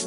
Hey 0.00 0.06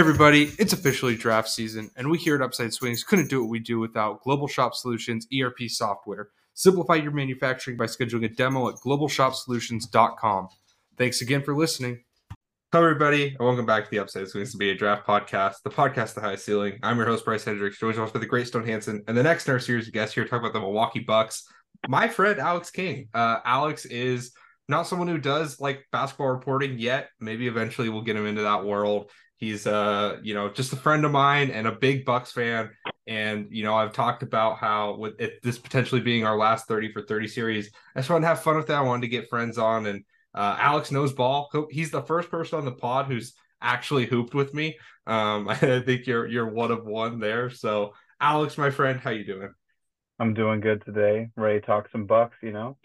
everybody, 0.00 0.50
it's 0.58 0.72
officially 0.72 1.14
draft 1.14 1.48
season, 1.48 1.92
and 1.96 2.10
we 2.10 2.18
here 2.18 2.34
at 2.34 2.42
Upside 2.42 2.74
Swings 2.74 3.04
couldn't 3.04 3.30
do 3.30 3.40
what 3.40 3.50
we 3.50 3.60
do 3.60 3.78
without 3.78 4.24
Global 4.24 4.48
Shop 4.48 4.74
Solutions 4.74 5.28
ERP 5.32 5.68
software. 5.68 6.30
Simplify 6.54 6.96
your 6.96 7.12
manufacturing 7.12 7.76
by 7.76 7.84
scheduling 7.84 8.24
a 8.24 8.28
demo 8.28 8.68
at 8.68 8.74
globalshopsolutions.com. 8.76 10.48
Thanks 10.98 11.20
again 11.20 11.44
for 11.44 11.54
listening. 11.54 12.02
Hello, 12.74 12.84
everybody, 12.84 13.28
and 13.28 13.38
welcome 13.38 13.64
back 13.64 13.84
to 13.84 13.90
the 13.92 14.00
Upside 14.00 14.26
Swings 14.26 14.50
to 14.50 14.58
be 14.58 14.70
a 14.70 14.74
draft 14.74 15.06
podcast, 15.06 15.62
the 15.62 15.70
podcast, 15.70 16.14
The 16.14 16.20
High 16.20 16.34
Ceiling. 16.34 16.80
I'm 16.82 16.96
your 16.96 17.06
host, 17.06 17.24
Bryce 17.24 17.44
Hendricks, 17.44 17.78
joined 17.78 17.96
by 17.98 18.18
the 18.18 18.26
great 18.26 18.48
Stone 18.48 18.66
Hansen, 18.66 19.00
and 19.06 19.16
the 19.16 19.22
next 19.22 19.46
in 19.46 19.52
our 19.52 19.60
series 19.60 19.86
of 19.86 19.92
guests 19.92 20.12
here 20.12 20.24
talk 20.24 20.40
about 20.40 20.52
the 20.52 20.58
Milwaukee 20.58 20.98
Bucks. 20.98 21.46
My 21.86 22.08
friend 22.08 22.40
Alex 22.40 22.72
King. 22.72 23.06
Uh, 23.14 23.38
Alex 23.44 23.84
is 23.84 24.32
not 24.68 24.88
someone 24.88 25.06
who 25.06 25.18
does 25.18 25.60
like 25.60 25.86
basketball 25.92 26.30
reporting 26.30 26.76
yet. 26.76 27.10
Maybe 27.20 27.46
eventually 27.46 27.90
we'll 27.90 28.02
get 28.02 28.16
him 28.16 28.26
into 28.26 28.42
that 28.42 28.64
world. 28.64 29.08
He's 29.36 29.68
uh, 29.68 30.16
you 30.24 30.34
know, 30.34 30.48
just 30.48 30.72
a 30.72 30.76
friend 30.76 31.04
of 31.04 31.12
mine 31.12 31.52
and 31.52 31.68
a 31.68 31.72
big 31.72 32.04
Bucks 32.04 32.32
fan. 32.32 32.70
And 33.06 33.46
you 33.52 33.62
know, 33.62 33.76
I've 33.76 33.92
talked 33.92 34.24
about 34.24 34.58
how 34.58 34.96
with 34.96 35.20
it, 35.20 35.34
this 35.44 35.60
potentially 35.60 36.00
being 36.00 36.26
our 36.26 36.36
last 36.36 36.66
30 36.66 36.90
for 36.90 37.02
30 37.02 37.28
series, 37.28 37.70
I 37.94 38.00
just 38.00 38.10
wanted 38.10 38.22
to 38.22 38.28
have 38.30 38.42
fun 38.42 38.56
with 38.56 38.66
that. 38.66 38.78
I 38.78 38.82
wanted 38.82 39.02
to 39.02 39.08
get 39.16 39.30
friends 39.30 39.58
on 39.58 39.86
and 39.86 40.02
uh, 40.34 40.56
Alex 40.58 40.90
knows 40.90 41.12
ball. 41.12 41.50
He's 41.70 41.90
the 41.90 42.02
first 42.02 42.30
person 42.30 42.58
on 42.58 42.64
the 42.64 42.72
pod 42.72 43.06
who's 43.06 43.34
actually 43.60 44.06
hooped 44.06 44.34
with 44.34 44.52
me. 44.52 44.78
Um, 45.06 45.48
I 45.50 45.54
think 45.56 46.06
you're 46.06 46.26
you're 46.26 46.48
one 46.48 46.70
of 46.70 46.84
one 46.84 47.20
there. 47.20 47.50
So 47.50 47.94
Alex, 48.20 48.58
my 48.58 48.70
friend, 48.70 49.00
how 49.00 49.10
you 49.10 49.24
doing? 49.24 49.52
I'm 50.18 50.34
doing 50.34 50.60
good 50.60 50.84
today. 50.84 51.30
Ready 51.36 51.60
to 51.60 51.66
talk 51.66 51.88
some 51.90 52.06
Bucks, 52.06 52.36
you 52.42 52.52
know? 52.52 52.76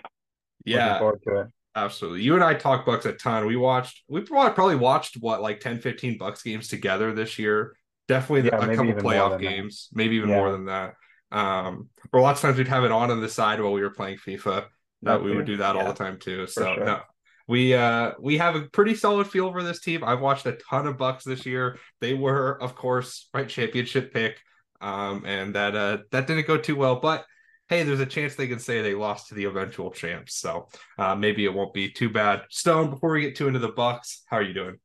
Yeah. 0.66 0.86
Looking 0.86 1.00
forward 1.00 1.22
to 1.28 1.42
it. 1.42 1.48
Absolutely. 1.76 2.24
You 2.24 2.36
and 2.36 2.44
I 2.44 2.56
talk 2.56 2.86
Bucks 2.86 3.06
a 3.06 3.14
ton. 3.14 3.46
We 3.46 3.56
watched, 3.56 4.04
we 4.08 4.22
probably 4.22 4.76
watched 4.76 5.18
what, 5.20 5.42
like 5.42 5.60
10, 5.60 5.80
15 5.80 6.18
Bucks 6.18 6.42
games 6.42 6.68
together 6.68 7.14
this 7.14 7.38
year. 7.38 7.76
Definitely 8.08 8.50
yeah, 8.50 8.58
a 8.58 8.76
couple 8.76 8.94
playoff 8.94 9.40
games, 9.40 9.88
that. 9.92 9.98
maybe 9.98 10.16
even 10.16 10.30
yeah. 10.30 10.38
more 10.38 10.52
than 10.52 10.66
that. 10.66 10.96
Um, 11.32 11.90
or 12.12 12.22
lots 12.22 12.40
of 12.40 12.48
times 12.48 12.58
we'd 12.58 12.68
have 12.68 12.84
it 12.84 12.92
on 12.92 13.12
on 13.12 13.22
the 13.22 13.30
side 13.30 13.62
while 13.62 13.72
we 13.72 13.82
were 13.82 13.92
playing 13.92 14.18
FIFA. 14.18 14.66
That 15.04 15.24
we 15.24 15.34
would 15.34 15.46
do 15.46 15.58
that 15.58 15.76
yeah. 15.76 15.82
all 15.82 15.88
the 15.88 15.94
time 15.94 16.18
too. 16.18 16.48
So 16.48 16.74
sure. 16.74 16.84
no, 16.84 17.02
we 17.50 17.74
uh 17.74 18.12
we 18.20 18.38
have 18.38 18.56
a 18.56 18.62
pretty 18.62 18.94
solid 18.94 19.26
feel 19.26 19.52
for 19.52 19.64
this 19.64 19.82
team. 19.82 20.04
I've 20.04 20.22
watched 20.22 20.46
a 20.46 20.52
ton 20.70 20.86
of 20.86 20.98
Bucks 20.98 21.24
this 21.24 21.48
year. 21.48 21.80
They 22.00 22.14
were, 22.14 22.62
of 22.62 22.76
course, 22.76 23.28
my 23.34 23.44
championship 23.44 24.14
pick. 24.14 24.40
Um, 24.80 25.24
and 25.26 25.56
that 25.56 25.76
uh 25.76 25.98
that 26.12 26.28
didn't 26.28 26.46
go 26.46 26.58
too 26.58 26.76
well, 26.76 27.00
but 27.00 27.26
hey, 27.68 27.82
there's 27.84 28.00
a 28.00 28.06
chance 28.06 28.36
they 28.36 28.48
can 28.48 28.60
say 28.60 28.82
they 28.82 28.94
lost 28.94 29.30
to 29.30 29.36
the 29.36 29.46
eventual 29.46 29.90
champs. 29.90 30.36
So 30.36 30.70
uh, 31.00 31.16
maybe 31.16 31.44
it 31.44 31.54
won't 31.54 31.74
be 31.74 31.90
too 31.90 32.10
bad. 32.10 32.44
Stone, 32.50 32.92
before 32.92 33.12
we 33.12 33.22
get 33.22 33.36
too 33.36 33.48
into 33.48 33.60
the 33.60 33.70
Bucks, 33.70 34.24
how 34.28 34.38
are 34.38 34.44
you 34.44 34.54
doing? 34.54 34.78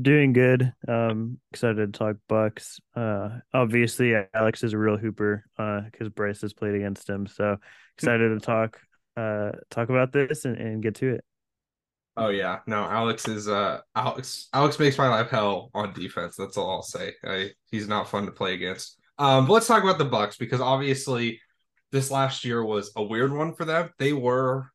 Doing 0.00 0.32
good. 0.32 0.72
Um, 0.88 1.38
excited 1.52 1.92
to 1.92 1.98
talk 1.98 2.16
Bucks. 2.26 2.80
Uh, 2.96 3.40
obviously, 3.52 4.14
Alex 4.34 4.62
is 4.62 4.72
a 4.72 4.78
real 4.78 4.96
hooper 4.96 5.44
because 5.56 6.06
uh, 6.06 6.14
Bryce 6.14 6.40
has 6.40 6.54
played 6.54 6.74
against 6.74 7.08
him. 7.08 7.26
So 7.26 7.58
excited 7.98 8.30
to 8.30 8.40
talk 8.40 8.80
uh 9.16 9.52
talk 9.70 9.90
about 9.90 10.12
this 10.12 10.44
and, 10.44 10.56
and 10.56 10.82
get 10.82 10.96
to 10.96 11.14
it. 11.14 11.24
Oh 12.16 12.28
yeah, 12.28 12.60
no, 12.66 12.84
Alex 12.84 13.26
is 13.26 13.48
uh 13.48 13.80
Alex 13.96 14.48
Alex 14.52 14.78
makes 14.78 14.96
my 14.98 15.08
life 15.08 15.30
hell 15.30 15.70
on 15.74 15.92
defense. 15.92 16.36
That's 16.36 16.56
all 16.56 16.70
I'll 16.70 16.82
say. 16.82 17.14
I, 17.24 17.50
he's 17.70 17.88
not 17.88 18.08
fun 18.08 18.26
to 18.26 18.32
play 18.32 18.54
against. 18.54 18.98
Um, 19.18 19.46
but 19.46 19.54
let's 19.54 19.66
talk 19.66 19.82
about 19.82 19.98
the 19.98 20.04
Bucks 20.04 20.36
because 20.36 20.60
obviously 20.60 21.40
this 21.92 22.10
last 22.10 22.44
year 22.44 22.64
was 22.64 22.92
a 22.96 23.02
weird 23.02 23.32
one 23.32 23.54
for 23.54 23.64
them. 23.64 23.90
They 23.98 24.12
were 24.12 24.70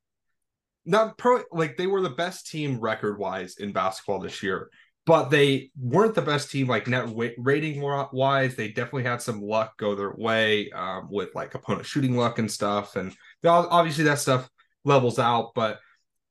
not 0.86 1.18
pro 1.18 1.44
like 1.52 1.78
they 1.78 1.88
were 1.88 2.02
the 2.02 2.10
best 2.10 2.48
team 2.48 2.80
record 2.80 3.18
wise 3.18 3.56
in 3.58 3.72
basketball 3.72 4.20
this 4.20 4.44
year, 4.44 4.70
but 5.06 5.30
they 5.30 5.72
weren't 5.80 6.16
the 6.16 6.22
best 6.22 6.52
team 6.52 6.68
like 6.68 6.88
net 6.88 7.08
rating 7.38 7.82
wise. 7.82 8.56
They 8.56 8.68
definitely 8.68 9.04
had 9.04 9.22
some 9.22 9.42
luck 9.42 9.78
go 9.78 9.96
their 9.96 10.14
way 10.14 10.72
um, 10.72 11.08
with 11.10 11.30
like 11.36 11.56
opponent 11.56 11.86
shooting 11.86 12.18
luck 12.18 12.38
and 12.38 12.52
stuff, 12.52 12.98
and 12.98 13.16
obviously 13.46 14.04
that 14.06 14.20
stuff 14.20 14.50
levels 14.84 15.20
out. 15.20 15.52
But 15.56 15.80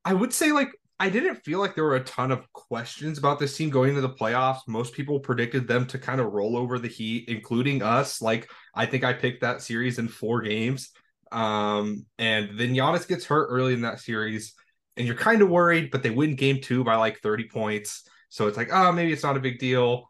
I 0.05 0.13
would 0.13 0.35
say 0.35 0.53
like 0.53 0.71
I 1.01 1.11
didn't 1.11 1.45
feel 1.45 1.61
like 1.61 1.75
there 1.75 1.85
were 1.85 1.97
a 1.97 2.05
ton 2.05 2.33
of 2.33 2.53
questions 2.53 3.19
about 3.19 3.39
this 3.39 3.57
team 3.57 3.71
going 3.71 3.91
into 3.91 4.01
the 4.01 4.09
playoffs. 4.09 4.67
Most 4.67 4.95
people 4.95 5.21
predicted 5.21 5.69
them 5.69 5.87
to 5.87 5.99
kind 5.99 6.21
of 6.21 6.33
roll 6.33 6.57
over 6.57 6.79
the 6.79 6.89
Heat, 6.89 7.29
including 7.29 7.83
us. 7.83 8.21
Like 8.21 8.51
I 8.75 8.87
think 8.87 9.05
I 9.05 9.13
picked 9.13 9.43
that 9.43 9.63
series 9.63 9.99
in 9.99 10.09
four 10.09 10.41
games. 10.41 10.91
Um, 11.31 12.05
and 12.19 12.59
then 12.59 12.75
Giannis 12.75 13.07
gets 13.07 13.25
hurt 13.25 13.49
early 13.49 13.75
in 13.75 13.83
that 13.83 14.01
series, 14.01 14.55
and 14.97 15.07
you're 15.07 15.17
kind 15.17 15.43
of 15.43 15.49
worried, 15.49 15.91
but 15.91 16.03
they 16.03 16.11
win 16.11 16.35
game 16.35 16.61
two 16.61 16.83
by 16.83 16.97
like 16.97 17.21
30 17.21 17.49
points. 17.49 18.05
So 18.29 18.49
it's 18.49 18.57
like, 18.57 18.71
oh, 18.73 18.91
maybe 18.91 19.13
it's 19.13 19.23
not 19.23 19.37
a 19.37 19.41
big 19.41 19.59
deal. 19.59 20.07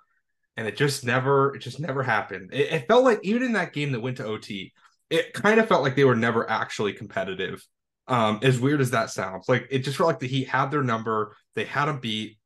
And 0.56 0.66
it 0.66 0.76
just 0.76 1.05
never, 1.05 1.55
it 1.55 1.60
just 1.60 1.78
never 1.81 2.03
happened. 2.03 2.50
It, 2.53 2.72
it 2.72 2.88
felt 2.88 3.05
like 3.05 3.20
even 3.22 3.43
in 3.43 3.53
that 3.53 3.72
game 3.72 3.93
that 3.93 4.00
went 4.00 4.16
to 4.16 4.25
OT, 4.25 4.72
it 5.10 5.32
kind 5.32 5.60
of 5.60 5.69
felt 5.69 5.82
like 5.82 5.97
they 5.97 6.05
were 6.05 6.16
never 6.16 6.49
actually 6.50 6.94
competitive. 6.94 7.65
Um, 8.08 8.41
as 8.42 8.58
weird 8.58 8.80
as 8.80 8.92
that 8.92 9.10
sounds, 9.10 9.48
like 9.48 9.69
it 9.70 9.80
just 9.80 9.98
felt 9.98 10.08
like 10.08 10.19
the 10.19 10.26
Heat 10.26 10.48
had 10.48 10.70
their 10.70 10.82
number, 10.82 11.36
they 11.54 11.64
had 11.64 11.88
a 11.88 11.94
beat, 11.94 12.38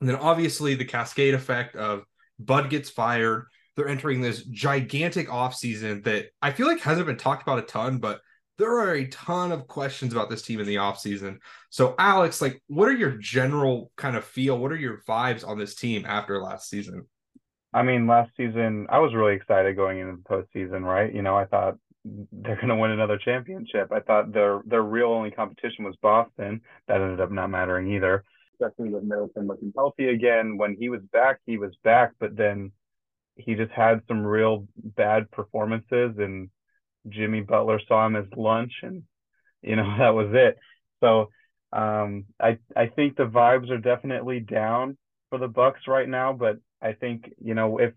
and 0.00 0.08
then 0.08 0.16
obviously 0.16 0.74
the 0.74 0.84
cascade 0.84 1.34
effect 1.34 1.76
of 1.76 2.02
Bud 2.38 2.68
gets 2.68 2.90
fired. 2.90 3.46
They're 3.76 3.88
entering 3.88 4.20
this 4.20 4.42
gigantic 4.42 5.28
offseason 5.28 6.02
that 6.04 6.30
I 6.42 6.50
feel 6.50 6.66
like 6.66 6.80
hasn't 6.80 7.06
been 7.06 7.16
talked 7.16 7.42
about 7.42 7.60
a 7.60 7.62
ton, 7.62 7.98
but 7.98 8.20
there 8.58 8.80
are 8.80 8.94
a 8.94 9.06
ton 9.06 9.52
of 9.52 9.68
questions 9.68 10.12
about 10.12 10.30
this 10.30 10.42
team 10.42 10.58
in 10.58 10.66
the 10.66 10.76
offseason. 10.76 11.38
So, 11.70 11.94
Alex, 11.96 12.42
like, 12.42 12.60
what 12.66 12.88
are 12.88 12.96
your 12.96 13.12
general 13.12 13.92
kind 13.96 14.16
of 14.16 14.24
feel? 14.24 14.58
What 14.58 14.72
are 14.72 14.76
your 14.76 15.02
vibes 15.08 15.46
on 15.46 15.58
this 15.58 15.76
team 15.76 16.04
after 16.04 16.42
last 16.42 16.68
season? 16.68 17.06
I 17.72 17.84
mean, 17.84 18.08
last 18.08 18.32
season, 18.36 18.88
I 18.90 18.98
was 18.98 19.14
really 19.14 19.34
excited 19.34 19.76
going 19.76 20.00
into 20.00 20.16
the 20.16 20.22
postseason, 20.28 20.82
right? 20.82 21.14
You 21.14 21.22
know, 21.22 21.36
I 21.36 21.44
thought 21.44 21.76
they're 22.32 22.56
going 22.56 22.68
to 22.68 22.76
win 22.76 22.90
another 22.90 23.18
championship. 23.18 23.90
I 23.92 24.00
thought 24.00 24.32
their 24.32 24.60
their 24.66 24.82
real 24.82 25.08
only 25.08 25.30
competition 25.30 25.84
was 25.84 25.96
Boston. 26.02 26.60
That 26.86 27.00
ended 27.00 27.20
up 27.20 27.30
not 27.30 27.50
mattering 27.50 27.92
either. 27.92 28.24
Especially 28.60 28.92
with 28.92 29.04
Middleton 29.04 29.46
looking 29.46 29.72
healthy 29.76 30.08
again. 30.08 30.56
When 30.56 30.76
he 30.78 30.88
was 30.88 31.00
back, 31.12 31.38
he 31.46 31.58
was 31.58 31.72
back, 31.84 32.12
but 32.18 32.36
then 32.36 32.72
he 33.36 33.54
just 33.54 33.70
had 33.72 34.02
some 34.08 34.24
real 34.24 34.66
bad 34.76 35.30
performances, 35.30 36.16
and 36.18 36.50
Jimmy 37.08 37.40
Butler 37.40 37.80
saw 37.86 38.06
him 38.06 38.16
as 38.16 38.26
lunch, 38.36 38.72
and 38.82 39.02
you 39.62 39.76
know 39.76 39.84
that 39.98 40.14
was 40.14 40.28
it. 40.32 40.58
So 41.00 41.30
um, 41.72 42.24
I 42.40 42.58
I 42.76 42.86
think 42.86 43.16
the 43.16 43.26
vibes 43.26 43.70
are 43.70 43.78
definitely 43.78 44.40
down 44.40 44.96
for 45.30 45.38
the 45.38 45.48
Bucks 45.48 45.82
right 45.86 46.08
now, 46.08 46.32
but 46.32 46.56
I 46.82 46.92
think 46.92 47.32
you 47.42 47.54
know 47.54 47.78
if 47.78 47.94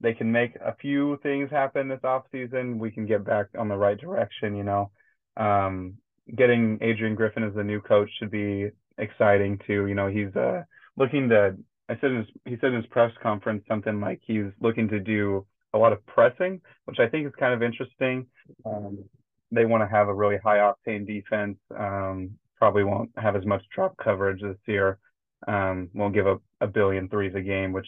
they 0.00 0.14
can 0.14 0.30
make 0.30 0.54
a 0.56 0.74
few 0.76 1.18
things 1.22 1.50
happen 1.50 1.88
this 1.88 2.00
offseason, 2.04 2.78
we 2.78 2.90
can 2.90 3.06
get 3.06 3.24
back 3.24 3.46
on 3.58 3.68
the 3.68 3.76
right 3.76 3.98
direction, 3.98 4.56
you 4.56 4.64
know. 4.64 4.90
Um, 5.36 5.94
getting 6.36 6.78
Adrian 6.82 7.14
Griffin 7.14 7.42
as 7.42 7.54
the 7.54 7.64
new 7.64 7.80
coach 7.80 8.10
should 8.18 8.30
be 8.30 8.70
exciting 8.98 9.58
too. 9.66 9.86
You 9.86 9.94
know, 9.94 10.08
he's 10.08 10.34
uh, 10.36 10.62
looking 10.96 11.28
to 11.30 11.56
I 11.88 11.96
said 12.00 12.12
his, 12.12 12.26
he 12.44 12.56
said 12.60 12.70
in 12.70 12.76
his 12.76 12.86
press 12.86 13.12
conference 13.22 13.64
something 13.66 14.00
like 14.00 14.20
he's 14.26 14.46
looking 14.60 14.88
to 14.88 15.00
do 15.00 15.46
a 15.72 15.78
lot 15.78 15.92
of 15.92 16.04
pressing, 16.06 16.60
which 16.84 16.98
I 16.98 17.08
think 17.08 17.26
is 17.26 17.32
kind 17.38 17.54
of 17.54 17.62
interesting. 17.62 18.26
Um, 18.64 19.04
they 19.50 19.64
want 19.64 19.82
to 19.82 19.88
have 19.88 20.08
a 20.08 20.14
really 20.14 20.36
high 20.42 20.58
octane 20.58 21.06
defense. 21.06 21.56
Um, 21.76 22.32
probably 22.56 22.84
won't 22.84 23.10
have 23.16 23.36
as 23.36 23.46
much 23.46 23.62
drop 23.74 23.96
coverage 23.96 24.42
this 24.42 24.58
year. 24.66 24.98
Um, 25.46 25.88
won't 25.94 26.14
give 26.14 26.26
up 26.26 26.42
a 26.60 26.66
billion 26.66 27.08
threes 27.08 27.34
a 27.34 27.40
game, 27.40 27.72
which 27.72 27.86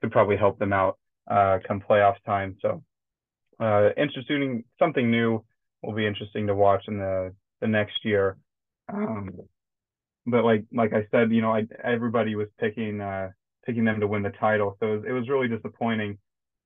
could 0.00 0.12
probably 0.12 0.36
help 0.36 0.58
them 0.58 0.72
out 0.72 0.98
uh, 1.30 1.58
come 1.66 1.80
playoff 1.80 2.16
time. 2.26 2.56
So 2.60 2.82
uh, 3.60 3.90
interesting, 3.96 4.64
something 4.78 5.10
new 5.10 5.44
will 5.82 5.94
be 5.94 6.06
interesting 6.06 6.46
to 6.46 6.54
watch 6.54 6.84
in 6.88 6.98
the 6.98 7.34
the 7.60 7.68
next 7.68 8.04
year. 8.04 8.36
Um, 8.92 9.30
but 10.26 10.44
like 10.44 10.64
like 10.72 10.92
I 10.92 11.06
said, 11.10 11.30
you 11.32 11.42
know, 11.42 11.54
I, 11.54 11.66
everybody 11.82 12.34
was 12.34 12.48
picking 12.58 13.00
uh, 13.00 13.30
picking 13.64 13.84
them 13.84 14.00
to 14.00 14.06
win 14.06 14.22
the 14.22 14.30
title, 14.30 14.76
so 14.80 14.86
it 14.86 14.96
was, 14.96 15.04
it 15.08 15.12
was 15.12 15.28
really 15.28 15.48
disappointing 15.48 16.18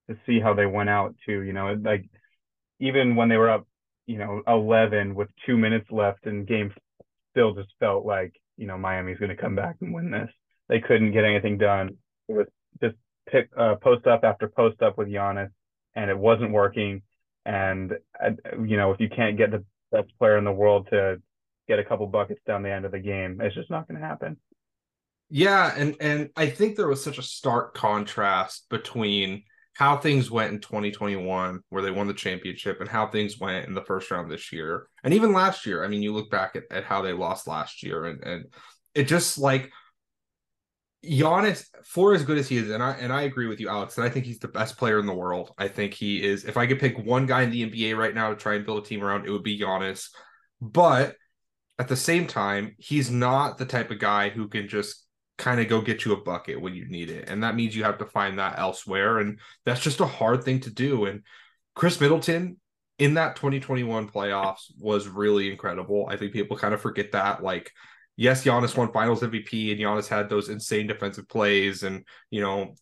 to 0.08 0.16
see 0.26 0.40
how 0.40 0.54
they 0.54 0.66
went 0.66 0.88
out 0.88 1.14
too. 1.26 1.42
You 1.42 1.52
know, 1.52 1.76
like 1.82 2.08
even 2.80 3.16
when 3.16 3.28
they 3.28 3.36
were 3.36 3.50
up, 3.50 3.66
you 4.06 4.18
know, 4.18 4.42
11 4.46 5.14
with 5.14 5.28
two 5.46 5.56
minutes 5.56 5.86
left 5.90 6.26
in 6.26 6.44
game, 6.44 6.72
still 7.30 7.54
just 7.54 7.70
felt 7.80 8.06
like 8.06 8.32
you 8.56 8.66
know 8.66 8.78
Miami's 8.78 9.18
going 9.18 9.30
to 9.34 9.36
come 9.36 9.54
back 9.54 9.76
and 9.80 9.92
win 9.92 10.10
this. 10.10 10.30
They 10.68 10.80
couldn't 10.80 11.12
get 11.12 11.24
anything 11.24 11.58
done. 11.58 11.96
It 12.28 12.32
was 12.32 12.46
just 12.80 12.96
pick 13.30 13.50
uh, 13.56 13.76
post 13.76 14.06
up 14.06 14.24
after 14.24 14.48
post 14.48 14.82
up 14.82 14.98
with 14.98 15.08
Giannis, 15.08 15.50
and 15.94 16.10
it 16.10 16.18
wasn't 16.18 16.52
working. 16.52 17.02
And 17.44 17.94
you 18.66 18.76
know, 18.76 18.92
if 18.92 19.00
you 19.00 19.08
can't 19.08 19.36
get 19.36 19.50
the 19.50 19.64
best 19.92 20.08
player 20.18 20.38
in 20.38 20.44
the 20.44 20.52
world 20.52 20.88
to 20.90 21.20
get 21.66 21.78
a 21.78 21.84
couple 21.84 22.06
buckets 22.06 22.40
down 22.46 22.62
the 22.62 22.72
end 22.72 22.84
of 22.84 22.92
the 22.92 22.98
game, 22.98 23.40
it's 23.40 23.54
just 23.54 23.70
not 23.70 23.88
going 23.88 24.00
to 24.00 24.06
happen. 24.06 24.36
Yeah, 25.30 25.72
and 25.76 25.96
and 26.00 26.30
I 26.36 26.48
think 26.48 26.76
there 26.76 26.88
was 26.88 27.04
such 27.04 27.18
a 27.18 27.22
stark 27.22 27.74
contrast 27.74 28.68
between 28.70 29.44
how 29.74 29.96
things 29.96 30.30
went 30.30 30.52
in 30.52 30.60
2021, 30.60 31.60
where 31.68 31.82
they 31.82 31.90
won 31.90 32.08
the 32.08 32.14
championship, 32.14 32.80
and 32.80 32.88
how 32.88 33.06
things 33.06 33.38
went 33.38 33.66
in 33.66 33.74
the 33.74 33.84
first 33.84 34.10
round 34.10 34.30
this 34.30 34.52
year, 34.52 34.86
and 35.04 35.12
even 35.12 35.32
last 35.32 35.66
year. 35.66 35.84
I 35.84 35.88
mean, 35.88 36.02
you 36.02 36.12
look 36.12 36.30
back 36.30 36.56
at, 36.56 36.64
at 36.70 36.84
how 36.84 37.02
they 37.02 37.12
lost 37.12 37.46
last 37.46 37.82
year, 37.82 38.06
and 38.06 38.22
and 38.24 38.44
it 38.94 39.04
just 39.04 39.38
like 39.38 39.70
Giannis, 41.04 41.66
for 41.84 42.12
as 42.12 42.24
good 42.24 42.38
as 42.38 42.48
he 42.48 42.56
is, 42.56 42.70
and 42.70 42.82
I 42.82 42.92
and 42.92 43.12
I 43.12 43.22
agree 43.22 43.46
with 43.46 43.60
you, 43.60 43.68
Alex, 43.68 43.96
and 43.96 44.06
I 44.06 44.10
think 44.10 44.26
he's 44.26 44.40
the 44.40 44.48
best 44.48 44.76
player 44.76 44.98
in 44.98 45.06
the 45.06 45.14
world. 45.14 45.54
I 45.56 45.68
think 45.68 45.94
he 45.94 46.22
is. 46.24 46.44
If 46.44 46.56
I 46.56 46.66
could 46.66 46.80
pick 46.80 46.98
one 46.98 47.26
guy 47.26 47.42
in 47.42 47.50
the 47.50 47.70
NBA 47.70 47.96
right 47.96 48.14
now 48.14 48.30
to 48.30 48.36
try 48.36 48.54
and 48.54 48.66
build 48.66 48.84
a 48.84 48.86
team 48.86 49.04
around, 49.04 49.24
it 49.24 49.30
would 49.30 49.44
be 49.44 49.58
Giannis. 49.58 50.08
But 50.60 51.14
at 51.78 51.88
the 51.88 51.96
same 51.96 52.26
time, 52.26 52.74
he's 52.78 53.10
not 53.10 53.58
the 53.58 53.64
type 53.64 53.90
of 53.90 54.00
guy 54.00 54.30
who 54.30 54.48
can 54.48 54.68
just 54.68 55.04
kind 55.36 55.60
of 55.60 55.68
go 55.68 55.80
get 55.80 56.04
you 56.04 56.12
a 56.12 56.20
bucket 56.20 56.60
when 56.60 56.74
you 56.74 56.88
need 56.88 57.10
it. 57.10 57.28
And 57.28 57.44
that 57.44 57.54
means 57.54 57.76
you 57.76 57.84
have 57.84 57.98
to 57.98 58.06
find 58.06 58.40
that 58.40 58.58
elsewhere. 58.58 59.18
And 59.18 59.38
that's 59.64 59.80
just 59.80 60.00
a 60.00 60.06
hard 60.06 60.42
thing 60.42 60.58
to 60.60 60.70
do. 60.70 61.04
And 61.04 61.22
Khris 61.76 62.00
Middleton 62.00 62.56
in 62.98 63.14
that 63.14 63.36
2021 63.36 64.08
playoffs 64.08 64.64
was 64.80 65.06
really 65.06 65.48
incredible. 65.48 66.08
I 66.10 66.16
think 66.16 66.32
people 66.32 66.56
kind 66.56 66.74
of 66.74 66.80
forget 66.80 67.12
that. 67.12 67.40
Like, 67.40 67.72
yes, 68.18 68.44
Giannis 68.44 68.76
won 68.76 68.92
finals 68.92 69.22
MVP 69.22 69.70
and 69.70 69.80
Giannis 69.80 70.08
had 70.08 70.28
those 70.28 70.48
insane 70.48 70.88
defensive 70.88 71.28
plays 71.28 71.84
and, 71.84 72.04
you 72.30 72.42
know, 72.42 72.74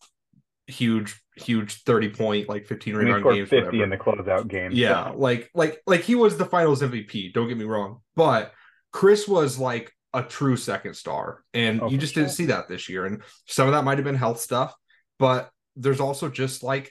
huge, 0.67 1.21
huge 1.37 1.85
30 1.85 2.09
point, 2.09 2.49
like 2.49 2.67
15 2.67 2.97
rebound 2.97 3.23
games. 3.23 3.51
50 3.51 3.57
whatever. 3.57 3.85
in 3.85 3.91
the 3.91 3.97
closeout 3.99 4.49
game. 4.49 4.71
Yeah. 4.73 5.13
So. 5.13 5.19
Like, 5.19 5.51
like, 5.55 5.83
like 5.87 6.01
he 6.01 6.15
was 6.15 6.39
the 6.39 6.47
finals 6.47 6.81
MVP. 6.81 7.35
Don't 7.35 7.49
get 7.49 7.59
me 7.59 7.67
wrong. 7.67 8.01
But 8.17 8.53
Khris 8.93 9.29
was 9.29 9.59
like 9.59 9.93
a 10.15 10.23
true 10.23 10.57
second 10.57 10.95
star. 10.95 11.45
And 11.53 11.83
oh, 11.83 11.91
you 11.91 11.99
just 11.99 12.15
sure. 12.15 12.23
didn't 12.23 12.35
see 12.35 12.47
that 12.47 12.67
this 12.67 12.89
year. 12.89 13.05
And 13.05 13.23
some 13.47 13.69
of 13.69 13.75
that 13.75 13.85
might 13.85 13.99
have 13.99 14.07
been 14.07 14.15
health 14.15 14.41
stuff, 14.41 14.75
but 15.19 15.51
there's 15.77 16.01
also 16.01 16.31
just 16.31 16.63
like 16.63 16.91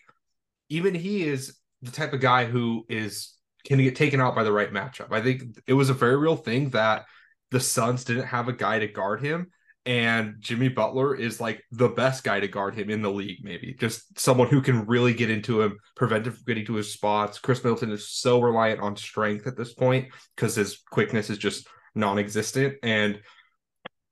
even 0.69 0.93
he 0.93 1.23
is 1.23 1.57
the 1.81 1.89
type 1.89 2.13
of 2.13 2.21
guy 2.21 2.45
who 2.45 2.85
is 2.89 3.33
can 3.65 3.79
get 3.79 3.95
taken 3.95 4.21
out 4.21 4.35
by 4.35 4.43
the 4.43 4.51
right 4.51 4.71
matchup. 4.71 5.11
I 5.11 5.23
think 5.23 5.57
it 5.65 5.73
was 5.73 5.89
a 5.89 5.95
very 5.95 6.15
real 6.15 6.35
thing 6.35 6.69
that 6.69 7.05
the 7.55 7.59
Suns 7.61 8.03
didn't 8.03 8.25
have 8.25 8.49
a 8.49 8.53
guy 8.53 8.79
to 8.79 8.87
guard 8.87 9.21
him. 9.21 9.49
And 9.85 10.35
Jimmy 10.39 10.67
Butler 10.67 11.15
is 11.15 11.39
like 11.39 11.63
the 11.71 11.87
best 11.87 12.25
guy 12.25 12.41
to 12.41 12.49
guard 12.49 12.75
him 12.75 12.89
in 12.89 13.01
the 13.01 13.09
league, 13.09 13.45
maybe 13.45 13.73
just 13.79 14.19
someone 14.19 14.49
who 14.49 14.61
can 14.61 14.85
really 14.87 15.13
get 15.13 15.29
into 15.29 15.61
him, 15.61 15.77
prevent 15.95 16.27
him 16.27 16.33
from 16.33 16.43
getting 16.45 16.65
to 16.65 16.73
his 16.73 16.91
spots. 16.91 17.39
Khris 17.39 17.63
Middleton 17.63 17.91
is 17.91 18.09
so 18.09 18.41
reliant 18.41 18.81
on 18.81 18.97
strength 18.97 19.47
at 19.47 19.55
this 19.55 19.73
point 19.73 20.09
because 20.35 20.53
his 20.53 20.81
quickness 20.91 21.29
is 21.29 21.37
just 21.37 21.65
non-existent 21.95 22.75
and 22.83 23.21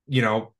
you 0.07 0.21
know 0.21 0.53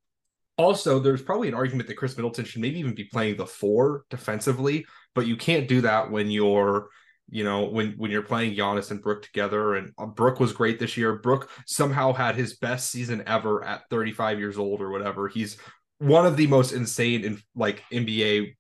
also 0.57 1.00
there's 1.00 1.21
probably 1.21 1.47
an 1.47 1.53
argument 1.53 1.88
that 1.88 1.95
Khris 1.95 2.18
Middleton 2.18 2.44
should 2.44 2.62
maybe 2.62 2.80
even 2.80 2.94
be 2.94 3.06
playing 3.06 3.38
the 3.38 3.45
four 3.45 4.03
defensively 4.09 4.85
but 5.15 5.25
you 5.25 5.38
can't 5.38 5.69
do 5.69 5.80
that 5.81 6.12
when 6.12 6.30
you're 6.30 6.89
you 7.30 7.44
know 7.44 7.64
when 7.66 7.94
when 7.94 8.12
you're 8.12 8.22
playing 8.22 8.56
Giannis 8.56 8.92
and 8.92 9.02
Brook 9.02 9.24
together 9.24 9.75
and 9.75 9.92
uh, 9.98 10.06
Brook 10.06 10.40
was 10.40 10.54
great 10.54 10.80
this 10.80 10.98
year 10.98 11.16
Brook 11.18 11.50
somehow 11.66 12.14
had 12.14 12.36
his 12.36 12.58
best 12.58 12.92
season 12.92 13.24
ever 13.28 13.64
at 13.64 13.90
35 13.90 14.40
years 14.40 14.58
old 14.58 14.81
or 14.81 14.92
whatever 14.92 15.28
he's 15.28 15.58
one 16.00 16.25
of 16.25 16.38
the 16.38 16.48
most 16.48 16.74
insane 16.74 17.24
in 17.24 17.42
like 17.56 17.84
NBA 17.92 18.56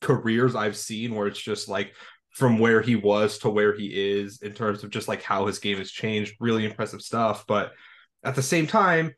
careers 0.00 0.54
I've 0.54 0.76
seen 0.76 1.14
where 1.14 1.26
it's 1.26 1.40
just 1.40 1.68
like 1.68 1.94
from 2.30 2.58
where 2.58 2.80
he 2.80 2.96
was 2.96 3.38
to 3.38 3.50
where 3.50 3.74
he 3.74 3.86
is 3.86 4.42
in 4.42 4.52
terms 4.52 4.84
of 4.84 4.90
just 4.90 5.08
like 5.08 5.22
how 5.22 5.46
his 5.46 5.58
game 5.58 5.78
has 5.78 5.90
changed. 5.90 6.36
Really 6.40 6.64
impressive 6.64 7.02
stuff. 7.02 7.44
But 7.46 7.72
at 8.24 8.34
the 8.34 8.42
same 8.42 8.66
time, 8.66 9.14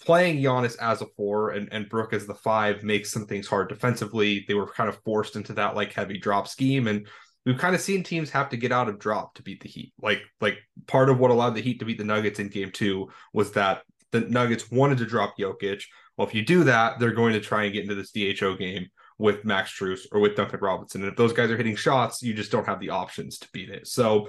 playing 0.00 0.42
Giannis 0.42 0.76
as 0.80 1.02
a 1.02 1.06
four 1.16 1.50
and, 1.50 1.68
and 1.72 1.88
Brook 1.88 2.12
as 2.12 2.26
the 2.26 2.34
five 2.34 2.82
makes 2.82 3.10
some 3.10 3.26
things 3.26 3.46
hard 3.46 3.68
defensively. 3.68 4.44
They 4.46 4.54
were 4.54 4.66
kind 4.66 4.88
of 4.88 4.98
forced 5.04 5.36
into 5.36 5.52
that 5.54 5.74
like 5.74 5.92
heavy 5.92 6.18
drop 6.18 6.48
scheme. 6.48 6.86
And 6.86 7.06
we've 7.44 7.58
kind 7.58 7.74
of 7.74 7.80
seen 7.80 8.02
teams 8.02 8.30
have 8.30 8.48
to 8.50 8.56
get 8.56 8.72
out 8.72 8.88
of 8.88 8.98
drop 8.98 9.34
to 9.34 9.42
beat 9.42 9.62
the 9.62 9.68
Heat. 9.68 9.92
Like, 10.00 10.22
like 10.40 10.58
part 10.86 11.10
of 11.10 11.18
what 11.18 11.30
allowed 11.30 11.54
the 11.54 11.60
Heat 11.60 11.78
to 11.80 11.84
beat 11.84 11.98
the 11.98 12.04
Nuggets 12.04 12.38
in 12.38 12.48
game 12.48 12.70
two 12.70 13.10
was 13.32 13.52
that 13.52 13.82
the 14.12 14.20
Nuggets 14.20 14.70
wanted 14.70 14.98
to 14.98 15.06
drop 15.06 15.36
Jokic. 15.38 15.82
Well, 16.16 16.26
if 16.26 16.34
you 16.34 16.44
do 16.44 16.64
that, 16.64 16.98
they're 16.98 17.12
going 17.12 17.32
to 17.32 17.40
try 17.40 17.64
and 17.64 17.72
get 17.72 17.82
into 17.82 17.94
this 17.94 18.12
DHO 18.12 18.56
game 18.56 18.86
with 19.18 19.44
Max 19.44 19.72
Strus 19.72 20.06
or 20.12 20.20
with 20.20 20.36
Duncan 20.36 20.60
Robinson. 20.60 21.02
And 21.02 21.10
if 21.10 21.16
those 21.16 21.32
guys 21.32 21.50
are 21.50 21.56
hitting 21.56 21.76
shots, 21.76 22.22
you 22.22 22.34
just 22.34 22.50
don't 22.50 22.66
have 22.66 22.80
the 22.80 22.90
options 22.90 23.38
to 23.38 23.48
beat 23.52 23.70
it. 23.70 23.86
So 23.86 24.28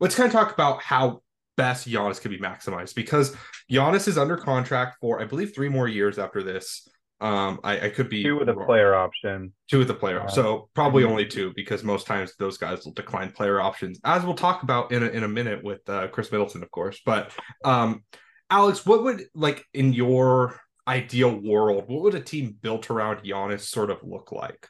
let's 0.00 0.14
kind 0.14 0.26
of 0.26 0.32
talk 0.32 0.52
about 0.52 0.82
how 0.82 1.22
best 1.56 1.88
Giannis 1.88 2.20
could 2.20 2.30
be 2.30 2.38
maximized 2.38 2.94
because 2.94 3.34
Giannis 3.70 4.08
is 4.08 4.18
under 4.18 4.36
contract 4.36 4.98
for, 5.00 5.20
I 5.20 5.24
believe, 5.24 5.54
three 5.54 5.68
more 5.68 5.88
years 5.88 6.18
after 6.18 6.42
this. 6.42 6.88
Um, 7.20 7.60
I, 7.64 7.86
I 7.86 7.88
could 7.88 8.10
be 8.10 8.22
two 8.22 8.38
with 8.38 8.48
a 8.50 8.54
player 8.54 8.94
option. 8.94 9.52
Two 9.70 9.78
with 9.78 9.90
a 9.90 9.94
player, 9.94 10.20
uh, 10.20 10.28
so 10.28 10.68
probably 10.74 11.04
only 11.04 11.26
two 11.26 11.52
because 11.56 11.82
most 11.82 12.06
times 12.06 12.34
those 12.38 12.58
guys 12.58 12.84
will 12.84 12.92
decline 12.92 13.32
player 13.32 13.60
options, 13.60 13.98
as 14.04 14.22
we'll 14.22 14.34
talk 14.34 14.62
about 14.62 14.92
in 14.92 15.02
a, 15.02 15.06
in 15.06 15.24
a 15.24 15.28
minute 15.28 15.64
with 15.64 15.80
uh, 15.88 16.08
Khris 16.08 16.30
Middleton, 16.30 16.62
of 16.62 16.70
course. 16.70 17.00
But 17.06 17.32
um, 17.64 18.04
Alex, 18.50 18.84
what 18.84 19.02
would 19.02 19.24
like 19.34 19.64
in 19.72 19.94
your 19.94 20.60
ideal 20.86 21.34
world, 21.34 21.84
what 21.88 22.02
would 22.02 22.14
a 22.14 22.20
team 22.20 22.56
built 22.60 22.90
around 22.90 23.24
Giannis 23.24 23.62
sort 23.62 23.90
of 23.90 24.02
look 24.02 24.30
like? 24.30 24.68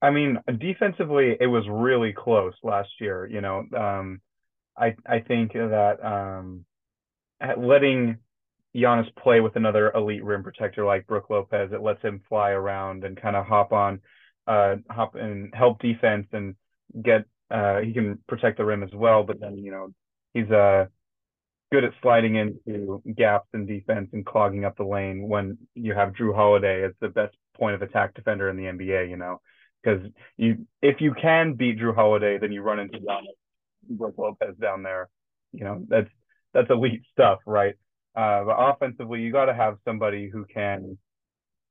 I 0.00 0.10
mean, 0.10 0.38
defensively, 0.58 1.36
it 1.40 1.46
was 1.46 1.64
really 1.68 2.12
close 2.12 2.54
last 2.62 2.90
year. 3.00 3.26
You 3.26 3.40
know, 3.40 3.64
um, 3.76 4.20
I 4.76 4.94
I 5.06 5.20
think 5.20 5.52
that 5.52 6.04
um, 6.04 6.64
letting 7.56 8.18
Giannis 8.76 9.14
play 9.16 9.40
with 9.40 9.56
another 9.56 9.90
elite 9.92 10.24
rim 10.24 10.42
protector 10.42 10.84
like 10.84 11.06
Brook 11.06 11.30
Lopez, 11.30 11.70
it 11.72 11.82
lets 11.82 12.02
him 12.02 12.22
fly 12.28 12.50
around 12.50 13.04
and 13.04 13.20
kind 13.20 13.36
of 13.36 13.46
hop 13.46 13.72
on, 13.72 14.00
uh, 14.46 14.76
hop 14.90 15.14
and 15.14 15.54
help 15.54 15.80
defense 15.80 16.26
and 16.32 16.54
get. 17.02 17.24
Uh, 17.50 17.78
he 17.80 17.94
can 17.94 18.18
protect 18.28 18.58
the 18.58 18.64
rim 18.64 18.82
as 18.82 18.92
well, 18.92 19.22
but 19.22 19.40
then 19.40 19.56
you 19.56 19.70
know 19.70 19.88
he's 20.34 20.50
uh, 20.50 20.84
good 21.72 21.84
at 21.84 21.92
sliding 22.02 22.36
into 22.36 23.02
gaps 23.16 23.48
in 23.54 23.66
defense 23.66 24.10
and 24.12 24.24
clogging 24.24 24.64
up 24.64 24.76
the 24.76 24.84
lane 24.84 25.28
when 25.28 25.58
you 25.74 25.94
have 25.94 26.12
Jrue 26.12 26.34
Holiday 26.34 26.84
as 26.84 26.92
the 27.00 27.08
best 27.08 27.36
point 27.56 27.74
of 27.74 27.82
attack 27.82 28.14
defender 28.14 28.48
in 28.48 28.56
the 28.56 28.64
NBA, 28.64 29.08
you 29.08 29.16
know. 29.16 29.40
Because 29.82 30.00
you 30.36 30.66
if 30.82 31.00
you 31.00 31.14
can 31.14 31.54
beat 31.54 31.78
Jrue 31.78 31.94
Holiday, 31.94 32.38
then 32.38 32.52
you 32.52 32.62
run 32.62 32.80
into 32.80 32.98
Brook 33.88 34.14
Lopez 34.18 34.56
down 34.60 34.82
there. 34.82 35.08
You 35.52 35.64
know, 35.64 35.84
that's 35.88 36.10
that's 36.52 36.70
elite 36.70 37.02
stuff, 37.12 37.38
right? 37.46 37.74
Uh, 38.16 38.44
but 38.44 38.56
offensively, 38.58 39.20
you 39.20 39.32
got 39.32 39.46
to 39.46 39.54
have 39.54 39.78
somebody 39.84 40.28
who 40.28 40.44
can, 40.44 40.98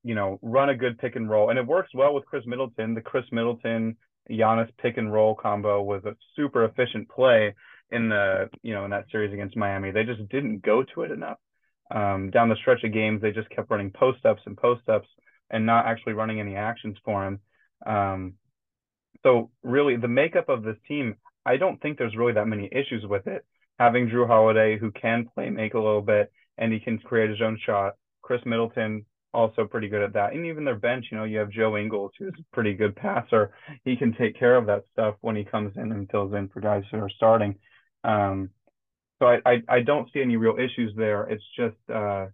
you 0.03 0.15
know, 0.15 0.39
run 0.41 0.69
a 0.69 0.75
good 0.75 0.97
pick 0.97 1.15
and 1.15 1.29
roll, 1.29 1.49
and 1.49 1.59
it 1.59 1.67
works 1.67 1.89
well 1.93 2.13
with 2.13 2.25
Khris 2.25 2.45
Middleton. 2.45 2.93
The 2.93 3.01
Khris 3.01 3.25
Middleton 3.31 3.97
Giannis 4.29 4.69
pick 4.81 4.97
and 4.97 5.11
roll 5.11 5.35
combo 5.35 5.81
was 5.81 6.03
a 6.05 6.15
super 6.35 6.65
efficient 6.65 7.09
play 7.09 7.53
in 7.89 8.09
the 8.09 8.49
you 8.61 8.73
know 8.73 8.85
in 8.85 8.91
that 8.91 9.05
series 9.11 9.33
against 9.33 9.55
Miami. 9.55 9.91
They 9.91 10.03
just 10.03 10.27
didn't 10.29 10.61
go 10.61 10.83
to 10.83 11.03
it 11.03 11.11
enough. 11.11 11.37
Um, 11.89 12.31
down 12.31 12.49
the 12.49 12.55
stretch 12.57 12.83
of 12.83 12.93
games, 12.93 13.21
they 13.21 13.31
just 13.31 13.49
kept 13.49 13.71
running 13.71 13.91
post 13.91 14.25
ups 14.25 14.41
and 14.45 14.57
post 14.57 14.87
ups 14.89 15.07
and 15.49 15.65
not 15.65 15.85
actually 15.85 16.13
running 16.13 16.39
any 16.39 16.55
actions 16.55 16.97
for 17.05 17.25
him. 17.25 17.39
Um, 17.85 18.33
so 19.23 19.51
really, 19.63 19.95
the 19.95 20.07
makeup 20.07 20.49
of 20.49 20.63
this 20.63 20.75
team, 20.87 21.15
I 21.45 21.57
don't 21.57 21.81
think 21.81 21.97
there's 21.97 22.15
really 22.17 22.33
that 22.33 22.47
many 22.47 22.69
issues 22.71 23.05
with 23.05 23.27
it. 23.27 23.45
Having 23.79 24.09
Jrue 24.09 24.27
Holiday, 24.27 24.77
who 24.77 24.91
can 24.91 25.27
play 25.33 25.49
make 25.49 25.73
a 25.73 25.79
little 25.79 26.01
bit, 26.01 26.31
and 26.57 26.73
he 26.73 26.79
can 26.79 26.97
create 26.99 27.29
his 27.29 27.41
own 27.41 27.59
shot. 27.63 27.93
Khris 28.23 28.41
Middleton, 28.45 29.05
also 29.33 29.65
pretty 29.65 29.87
good 29.87 30.01
at 30.01 30.13
that. 30.13 30.33
And 30.33 30.45
even 30.45 30.65
their 30.65 30.75
bench, 30.75 31.05
you 31.11 31.17
know, 31.17 31.23
you 31.23 31.37
have 31.37 31.51
Joe 31.51 31.77
Ingles, 31.77 32.11
who's 32.17 32.33
a 32.39 32.55
pretty 32.55 32.73
good 32.73 32.95
passer. 32.95 33.51
He 33.85 33.95
can 33.95 34.13
take 34.13 34.37
care 34.37 34.55
of 34.55 34.65
that 34.65 34.83
stuff 34.93 35.15
when 35.21 35.35
he 35.35 35.43
comes 35.43 35.77
in 35.77 35.91
and 35.91 36.09
fills 36.09 36.33
in 36.33 36.49
for 36.49 36.59
guys 36.59 36.83
who 36.91 36.97
are 36.97 37.09
starting. 37.09 37.55
Um, 38.03 38.49
so 39.19 39.27
I, 39.27 39.39
I, 39.45 39.61
I 39.69 39.79
don't 39.81 40.11
see 40.11 40.21
any 40.21 40.37
real 40.37 40.57
issues 40.57 40.93
there. 40.95 41.23
It's 41.23 41.43
just 41.55 41.75
uh, 41.93 42.27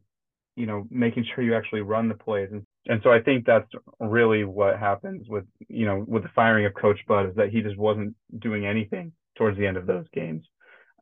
you 0.55 0.65
know 0.65 0.85
making 0.89 1.25
sure 1.33 1.43
you 1.43 1.55
actually 1.55 1.81
run 1.81 2.09
the 2.09 2.15
plays, 2.15 2.49
and 2.51 2.65
and 2.87 3.01
so 3.03 3.11
I 3.11 3.21
think 3.21 3.45
that's 3.45 3.69
really 3.99 4.43
what 4.43 4.77
happens 4.77 5.27
with 5.29 5.45
you 5.67 5.85
know 5.85 6.03
with 6.07 6.23
the 6.23 6.29
firing 6.35 6.65
of 6.65 6.73
Coach 6.73 6.99
Bud 7.07 7.29
is 7.29 7.35
that 7.35 7.49
he 7.49 7.61
just 7.61 7.77
wasn't 7.77 8.15
doing 8.39 8.65
anything 8.65 9.13
towards 9.37 9.57
the 9.57 9.65
end 9.65 9.77
of 9.77 9.87
those 9.87 10.05
games. 10.13 10.45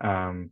Um, 0.01 0.51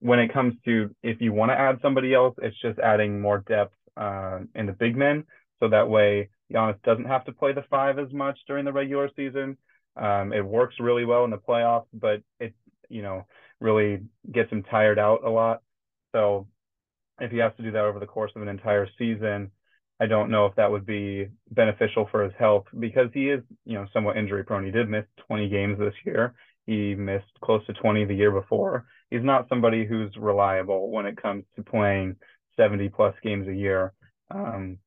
when 0.00 0.18
it 0.18 0.32
comes 0.32 0.54
to 0.64 0.94
if 1.02 1.20
you 1.20 1.32
want 1.32 1.50
to 1.50 1.58
add 1.58 1.78
somebody 1.82 2.14
else, 2.14 2.34
it's 2.42 2.60
just 2.60 2.78
adding 2.78 3.20
more 3.20 3.38
depth 3.48 3.74
uh, 3.96 4.40
in 4.54 4.66
the 4.66 4.72
big 4.72 4.96
men, 4.96 5.24
so 5.60 5.68
that 5.68 5.88
way 5.88 6.28
Giannis 6.52 6.82
doesn't 6.82 7.06
have 7.06 7.24
to 7.26 7.32
play 7.32 7.52
the 7.52 7.64
five 7.70 7.98
as 7.98 8.12
much 8.12 8.38
during 8.46 8.64
the 8.64 8.72
regular 8.72 9.10
season. 9.16 9.56
Um, 9.96 10.32
it 10.32 10.44
works 10.44 10.76
really 10.78 11.04
well 11.04 11.24
in 11.24 11.30
the 11.30 11.38
playoffs, 11.38 11.86
but 11.92 12.22
it 12.40 12.54
you 12.88 13.02
know 13.02 13.26
really 13.60 14.00
gets 14.30 14.50
him 14.50 14.62
tired 14.64 14.98
out 14.98 15.24
a 15.24 15.30
lot. 15.30 15.62
So 16.12 16.46
if 17.20 17.30
he 17.30 17.38
has 17.38 17.52
to 17.56 17.62
do 17.62 17.72
that 17.72 17.84
over 17.84 17.98
the 17.98 18.06
course 18.06 18.32
of 18.36 18.42
an 18.42 18.48
entire 18.48 18.88
season, 18.98 19.50
I 19.98 20.06
don't 20.06 20.30
know 20.30 20.46
if 20.46 20.54
that 20.56 20.70
would 20.70 20.84
be 20.84 21.28
beneficial 21.50 22.06
for 22.10 22.22
his 22.24 22.34
health 22.38 22.66
because 22.78 23.08
he 23.14 23.30
is, 23.30 23.42
you 23.64 23.74
know, 23.74 23.86
somewhat 23.92 24.18
injury 24.18 24.44
prone. 24.44 24.64
He 24.64 24.70
did 24.70 24.88
miss 24.90 25.06
20 25.26 25.48
games 25.48 25.78
this 25.78 25.94
year. 26.04 26.34
He 26.66 26.94
missed 26.94 27.26
close 27.42 27.64
to 27.66 27.72
20 27.72 28.04
the 28.04 28.14
year 28.14 28.32
before. 28.32 28.86
He's 29.10 29.22
not 29.22 29.48
somebody 29.48 29.86
who's 29.86 30.16
reliable 30.16 30.90
when 30.90 31.06
it 31.06 31.20
comes 31.20 31.44
to 31.54 31.62
playing 31.62 32.16
70 32.56 32.88
plus 32.88 33.14
games 33.22 33.46
a 33.48 33.54
year. 33.54 33.92
Um, 34.30 34.78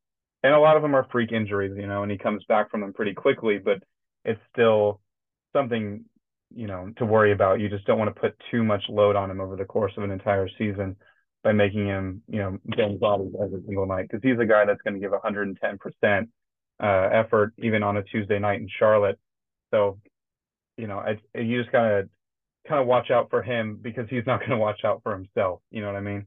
and 0.44 0.54
a 0.54 0.60
lot 0.60 0.76
of 0.76 0.82
them 0.82 0.96
are 0.96 1.08
freak 1.12 1.32
injuries, 1.32 1.74
you 1.78 1.88
know, 1.88 2.04
and 2.04 2.12
he 2.12 2.18
comes 2.18 2.44
back 2.48 2.70
from 2.70 2.82
them 2.82 2.94
pretty 2.94 3.14
quickly. 3.14 3.58
But 3.58 3.82
it's 4.26 4.42
still 4.52 5.02
something 5.54 6.06
you 6.54 6.68
know 6.68 6.92
to 6.98 7.06
worry 7.06 7.32
about. 7.32 7.60
You 7.60 7.70
just 7.70 7.86
don't 7.86 8.00
want 8.00 8.14
to 8.14 8.20
put 8.20 8.36
too 8.52 8.64
much 8.64 8.84
load 8.90 9.16
on 9.16 9.30
him 9.30 9.42
over 9.42 9.56
the 9.56 9.66
course 9.66 9.94
of 9.98 10.04
an 10.04 10.12
entire 10.12 10.50
season 10.58 10.96
by 11.44 11.52
making 11.52 11.86
him 11.86 12.22
you 12.28 12.40
know 12.40 12.58
getting 12.76 12.98
bodies 12.98 13.34
every 13.42 13.62
single 13.66 13.86
night 13.86 14.08
because 14.10 14.22
he's 14.24 14.40
a 14.40 14.46
guy 14.46 14.66
that's 14.66 14.82
going 14.82 14.96
to 14.96 15.00
give 15.00 15.12
110 15.12 15.78
percent 15.78 16.30
uh, 16.82 17.10
effort 17.12 17.54
even 17.58 17.84
on 17.84 17.98
a 17.98 18.04
Tuesday 18.04 18.40
night 18.40 18.60
in 18.60 18.70
Charlotte. 18.80 19.20
So 19.72 20.00
you 20.80 20.88
know 20.88 21.00
I, 21.00 21.20
you 21.38 21.60
just 21.60 21.72
gotta 21.72 22.10
kind 22.68 22.82
of 22.82 22.88
watch 22.88 23.12
out 23.12 23.30
for 23.30 23.42
him 23.42 23.78
because 23.82 24.08
he's 24.10 24.26
not 24.26 24.40
going 24.40 24.52
to 24.52 24.58
watch 24.58 24.84
out 24.86 25.02
for 25.04 25.14
himself. 25.14 25.62
You 25.72 25.82
know 25.82 25.88
what 25.88 25.96
I 25.96 26.02
mean? 26.02 26.26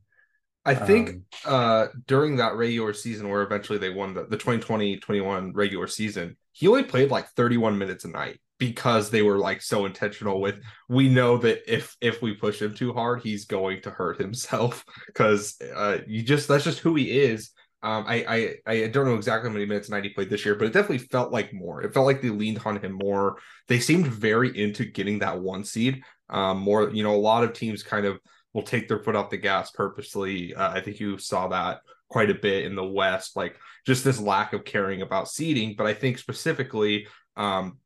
I 0.64 0.74
think 0.74 1.08
um, 1.08 1.24
uh, 1.44 1.86
during 2.06 2.36
that 2.36 2.54
regular 2.54 2.92
season 2.92 3.28
where 3.28 3.42
eventually 3.42 3.78
they 3.78 3.90
won 3.90 4.14
the, 4.14 4.24
the 4.24 4.36
2020-21 4.36 5.50
regular 5.54 5.88
season, 5.88 6.36
he 6.52 6.68
only 6.68 6.84
played 6.84 7.10
like 7.10 7.28
31 7.30 7.78
minutes 7.78 8.04
a 8.04 8.08
night 8.08 8.40
because 8.58 9.10
they 9.10 9.22
were 9.22 9.38
like 9.38 9.60
so 9.60 9.86
intentional 9.86 10.40
with 10.40 10.60
we 10.88 11.08
know 11.08 11.36
that 11.36 11.62
if 11.66 11.96
if 12.00 12.22
we 12.22 12.34
push 12.34 12.62
him 12.62 12.72
too 12.74 12.92
hard, 12.92 13.20
he's 13.20 13.46
going 13.46 13.82
to 13.82 13.90
hurt 13.90 14.20
himself 14.20 14.84
because 15.06 15.60
uh, 15.74 15.98
you 16.06 16.22
just 16.22 16.46
that's 16.46 16.64
just 16.64 16.78
who 16.78 16.94
he 16.94 17.10
is. 17.10 17.50
Um, 17.84 18.04
I, 18.06 18.56
I 18.66 18.72
I 18.72 18.86
don't 18.88 19.06
know 19.06 19.16
exactly 19.16 19.48
how 19.48 19.54
many 19.54 19.66
minutes 19.66 19.88
he 19.88 20.08
played 20.10 20.30
this 20.30 20.44
year, 20.44 20.54
but 20.54 20.66
it 20.66 20.72
definitely 20.72 20.98
felt 20.98 21.32
like 21.32 21.52
more. 21.52 21.82
It 21.82 21.92
felt 21.92 22.06
like 22.06 22.22
they 22.22 22.30
leaned 22.30 22.60
on 22.64 22.78
him 22.78 22.92
more. 22.92 23.38
They 23.66 23.80
seemed 23.80 24.06
very 24.06 24.56
into 24.56 24.84
getting 24.84 25.18
that 25.18 25.40
one 25.40 25.64
seed. 25.64 26.02
Um, 26.30 26.58
more, 26.58 26.90
you 26.90 27.02
know, 27.02 27.14
a 27.14 27.16
lot 27.16 27.44
of 27.44 27.52
teams 27.52 27.82
kind 27.82 28.06
of 28.06 28.20
will 28.52 28.62
take 28.62 28.86
their 28.86 29.00
foot 29.00 29.16
off 29.16 29.30
the 29.30 29.36
gas 29.36 29.70
purposely. 29.70 30.54
Uh, 30.54 30.70
I 30.70 30.80
think 30.80 31.00
you 31.00 31.18
saw 31.18 31.48
that 31.48 31.80
quite 32.08 32.30
a 32.30 32.34
bit 32.34 32.66
in 32.66 32.76
the 32.76 32.84
West, 32.84 33.36
like 33.36 33.56
just 33.86 34.04
this 34.04 34.20
lack 34.20 34.52
of 34.52 34.64
caring 34.64 35.02
about 35.02 35.28
seeding. 35.28 35.74
But 35.76 35.86
I 35.86 35.94
think 35.94 36.18
specifically, 36.18 37.08
um, 37.36 37.78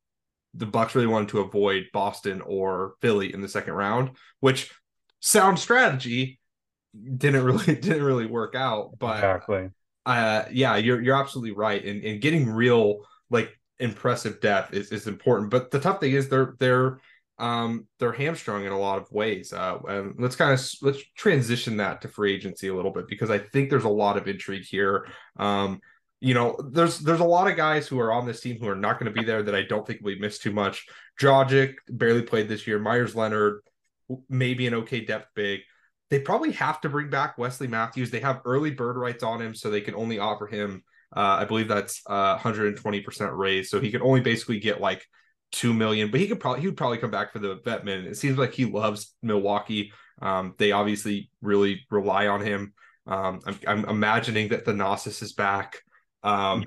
the 0.52 0.66
Bucks 0.66 0.94
really 0.94 1.06
wanted 1.06 1.28
to 1.30 1.40
avoid 1.40 1.86
Boston 1.92 2.40
or 2.40 2.94
Philly 3.00 3.32
in 3.32 3.40
the 3.40 3.48
second 3.48 3.74
round, 3.74 4.10
which 4.40 4.72
sound 5.20 5.58
strategy 5.58 6.38
didn't 7.16 7.44
really 7.44 7.74
didn't 7.80 8.02
really 8.02 8.26
work 8.26 8.54
out. 8.54 8.98
But 8.98 9.16
exactly. 9.16 9.70
Uh, 10.06 10.44
yeah, 10.52 10.76
you're 10.76 11.02
you're 11.02 11.16
absolutely 11.16 11.54
right. 11.54 11.84
And 11.84 12.02
and 12.04 12.20
getting 12.20 12.48
real 12.48 13.00
like 13.28 13.58
impressive 13.78 14.40
depth 14.40 14.72
is, 14.72 14.92
is 14.92 15.06
important. 15.06 15.50
But 15.50 15.70
the 15.70 15.80
tough 15.80 16.00
thing 16.00 16.12
is 16.12 16.28
they're 16.28 16.54
they're 16.58 17.00
um, 17.38 17.86
they're 17.98 18.12
hamstrung 18.12 18.64
in 18.64 18.72
a 18.72 18.78
lot 18.78 18.98
of 18.98 19.10
ways. 19.10 19.52
Uh, 19.52 19.78
and 19.88 20.14
let's 20.18 20.36
kind 20.36 20.52
of 20.52 20.64
let's 20.82 21.02
transition 21.16 21.76
that 21.78 22.00
to 22.02 22.08
free 22.08 22.34
agency 22.34 22.68
a 22.68 22.74
little 22.74 22.92
bit 22.92 23.08
because 23.08 23.30
I 23.30 23.38
think 23.38 23.68
there's 23.68 23.84
a 23.84 23.88
lot 23.88 24.16
of 24.16 24.28
intrigue 24.28 24.64
here. 24.64 25.08
Um, 25.38 25.80
you 26.20 26.32
know, 26.32 26.56
there's 26.70 27.00
there's 27.00 27.20
a 27.20 27.24
lot 27.24 27.50
of 27.50 27.56
guys 27.56 27.86
who 27.86 28.00
are 28.00 28.12
on 28.12 28.26
this 28.26 28.40
team 28.40 28.58
who 28.58 28.68
are 28.68 28.76
not 28.76 28.98
going 28.98 29.12
to 29.12 29.18
be 29.18 29.26
there 29.26 29.42
that 29.42 29.54
I 29.54 29.64
don't 29.64 29.86
think 29.86 30.00
we 30.02 30.18
missed 30.18 30.42
too 30.42 30.52
much. 30.52 30.86
Dragic 31.20 31.74
barely 31.88 32.22
played 32.22 32.48
this 32.48 32.66
year. 32.66 32.78
Meyers 32.78 33.14
Leonard, 33.14 33.60
maybe 34.28 34.66
an 34.66 34.74
okay 34.74 35.04
depth 35.04 35.28
big. 35.34 35.60
They 36.10 36.20
probably 36.20 36.52
have 36.52 36.80
to 36.82 36.88
bring 36.88 37.10
back 37.10 37.36
Wesley 37.36 37.66
Matthews. 37.66 38.10
They 38.10 38.20
have 38.20 38.42
early 38.44 38.70
bird 38.70 38.96
rights 38.96 39.22
on 39.22 39.40
him, 39.40 39.54
so 39.54 39.70
they 39.70 39.80
can 39.80 39.94
only 39.94 40.18
offer 40.18 40.46
him. 40.46 40.84
Uh, 41.14 41.38
I 41.40 41.44
believe 41.44 41.68
that's 41.68 42.02
uh, 42.06 42.38
120% 42.38 43.36
raise, 43.36 43.70
so 43.70 43.80
he 43.80 43.90
can 43.90 44.02
only 44.02 44.20
basically 44.20 44.58
get 44.58 44.80
like 44.80 45.04
two 45.52 45.72
million, 45.72 46.10
but 46.10 46.20
he 46.20 46.28
could 46.28 46.40
probably 46.40 46.60
he 46.60 46.66
would 46.66 46.76
probably 46.76 46.98
come 46.98 47.10
back 47.10 47.32
for 47.32 47.38
the 47.38 47.60
vet 47.64 47.84
minute. 47.84 48.06
It 48.06 48.16
seems 48.16 48.38
like 48.38 48.52
he 48.52 48.64
loves 48.64 49.14
Milwaukee. 49.22 49.92
Um, 50.20 50.54
they 50.58 50.72
obviously 50.72 51.30
really 51.40 51.86
rely 51.90 52.26
on 52.26 52.40
him. 52.40 52.72
Um, 53.06 53.40
I'm, 53.46 53.58
I'm, 53.66 53.84
imagining 53.84 54.48
that 54.48 54.64
Thanasis 54.64 55.22
is 55.22 55.32
back. 55.32 55.80
Um, 56.22 56.64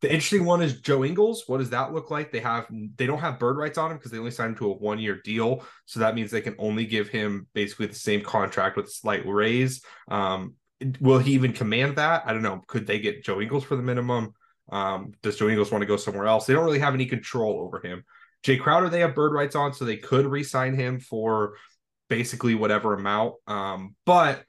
the 0.00 0.12
interesting 0.12 0.44
one 0.44 0.62
is 0.62 0.80
Joe 0.80 1.04
Ingles. 1.04 1.44
What 1.46 1.58
does 1.58 1.70
that 1.70 1.92
look 1.92 2.10
like? 2.10 2.32
They 2.32 2.40
have 2.40 2.66
they 2.96 3.06
don't 3.06 3.18
have 3.18 3.38
bird 3.38 3.56
rights 3.56 3.76
on 3.76 3.90
him 3.90 3.98
because 3.98 4.10
they 4.10 4.18
only 4.18 4.30
signed 4.30 4.52
him 4.52 4.58
to 4.58 4.70
a 4.70 4.74
one 4.74 4.98
year 4.98 5.20
deal. 5.22 5.64
So 5.84 6.00
that 6.00 6.14
means 6.14 6.30
they 6.30 6.40
can 6.40 6.56
only 6.58 6.86
give 6.86 7.08
him 7.08 7.46
basically 7.52 7.86
the 7.86 7.94
same 7.94 8.22
contract 8.22 8.76
with 8.76 8.86
a 8.86 8.90
slight 8.90 9.26
raise. 9.26 9.82
Um, 10.08 10.54
will 11.00 11.18
he 11.18 11.32
even 11.32 11.52
command 11.52 11.96
that? 11.96 12.22
I 12.24 12.32
don't 12.32 12.42
know. 12.42 12.62
Could 12.66 12.86
they 12.86 12.98
get 12.98 13.24
Joe 13.24 13.40
Ingles 13.40 13.64
for 13.64 13.76
the 13.76 13.82
minimum? 13.82 14.32
Um, 14.72 15.12
does 15.22 15.36
Joe 15.36 15.48
Ingles 15.48 15.70
want 15.70 15.82
to 15.82 15.86
go 15.86 15.96
somewhere 15.96 16.26
else? 16.26 16.46
They 16.46 16.54
don't 16.54 16.64
really 16.64 16.78
have 16.78 16.94
any 16.94 17.06
control 17.06 17.60
over 17.60 17.84
him. 17.84 18.04
Jae 18.42 18.58
Crowder, 18.58 18.88
they 18.88 19.00
have 19.00 19.14
bird 19.14 19.32
rights 19.32 19.54
on, 19.54 19.74
so 19.74 19.84
they 19.84 19.98
could 19.98 20.24
re-sign 20.24 20.74
him 20.74 20.98
for 21.00 21.56
basically 22.08 22.54
whatever 22.54 22.94
amount. 22.94 23.34
Um, 23.46 23.94
but 24.06 24.44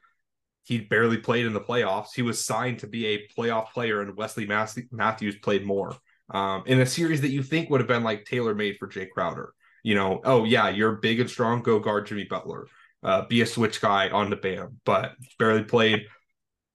he 0.63 0.79
barely 0.79 1.17
played 1.17 1.45
in 1.45 1.53
the 1.53 1.61
playoffs. 1.61 2.13
He 2.15 2.21
was 2.21 2.43
signed 2.43 2.79
to 2.79 2.87
be 2.87 3.07
a 3.07 3.27
playoff 3.37 3.71
player, 3.71 4.01
and 4.01 4.15
Wesley 4.15 4.45
Matthews 4.45 5.35
played 5.41 5.65
more 5.65 5.95
um, 6.29 6.63
in 6.65 6.79
a 6.79 6.85
series 6.85 7.21
that 7.21 7.31
you 7.31 7.43
think 7.43 7.69
would 7.69 7.81
have 7.81 7.87
been 7.87 8.03
like 8.03 8.25
tailor 8.25 8.55
made 8.55 8.77
for 8.77 8.87
Jae 8.87 9.09
Crowder. 9.09 9.53
You 9.83 9.95
know, 9.95 10.21
oh 10.23 10.43
yeah, 10.43 10.69
you're 10.69 10.93
big 10.93 11.19
and 11.19 11.29
strong. 11.29 11.61
Go 11.61 11.79
guard 11.79 12.07
Jimmy 12.07 12.25
Butler. 12.25 12.67
Uh, 13.03 13.25
be 13.25 13.41
a 13.41 13.45
switch 13.45 13.81
guy 13.81 14.09
on 14.09 14.29
the 14.29 14.35
Bam, 14.35 14.79
but 14.85 15.13
barely 15.39 15.63
played. 15.63 16.05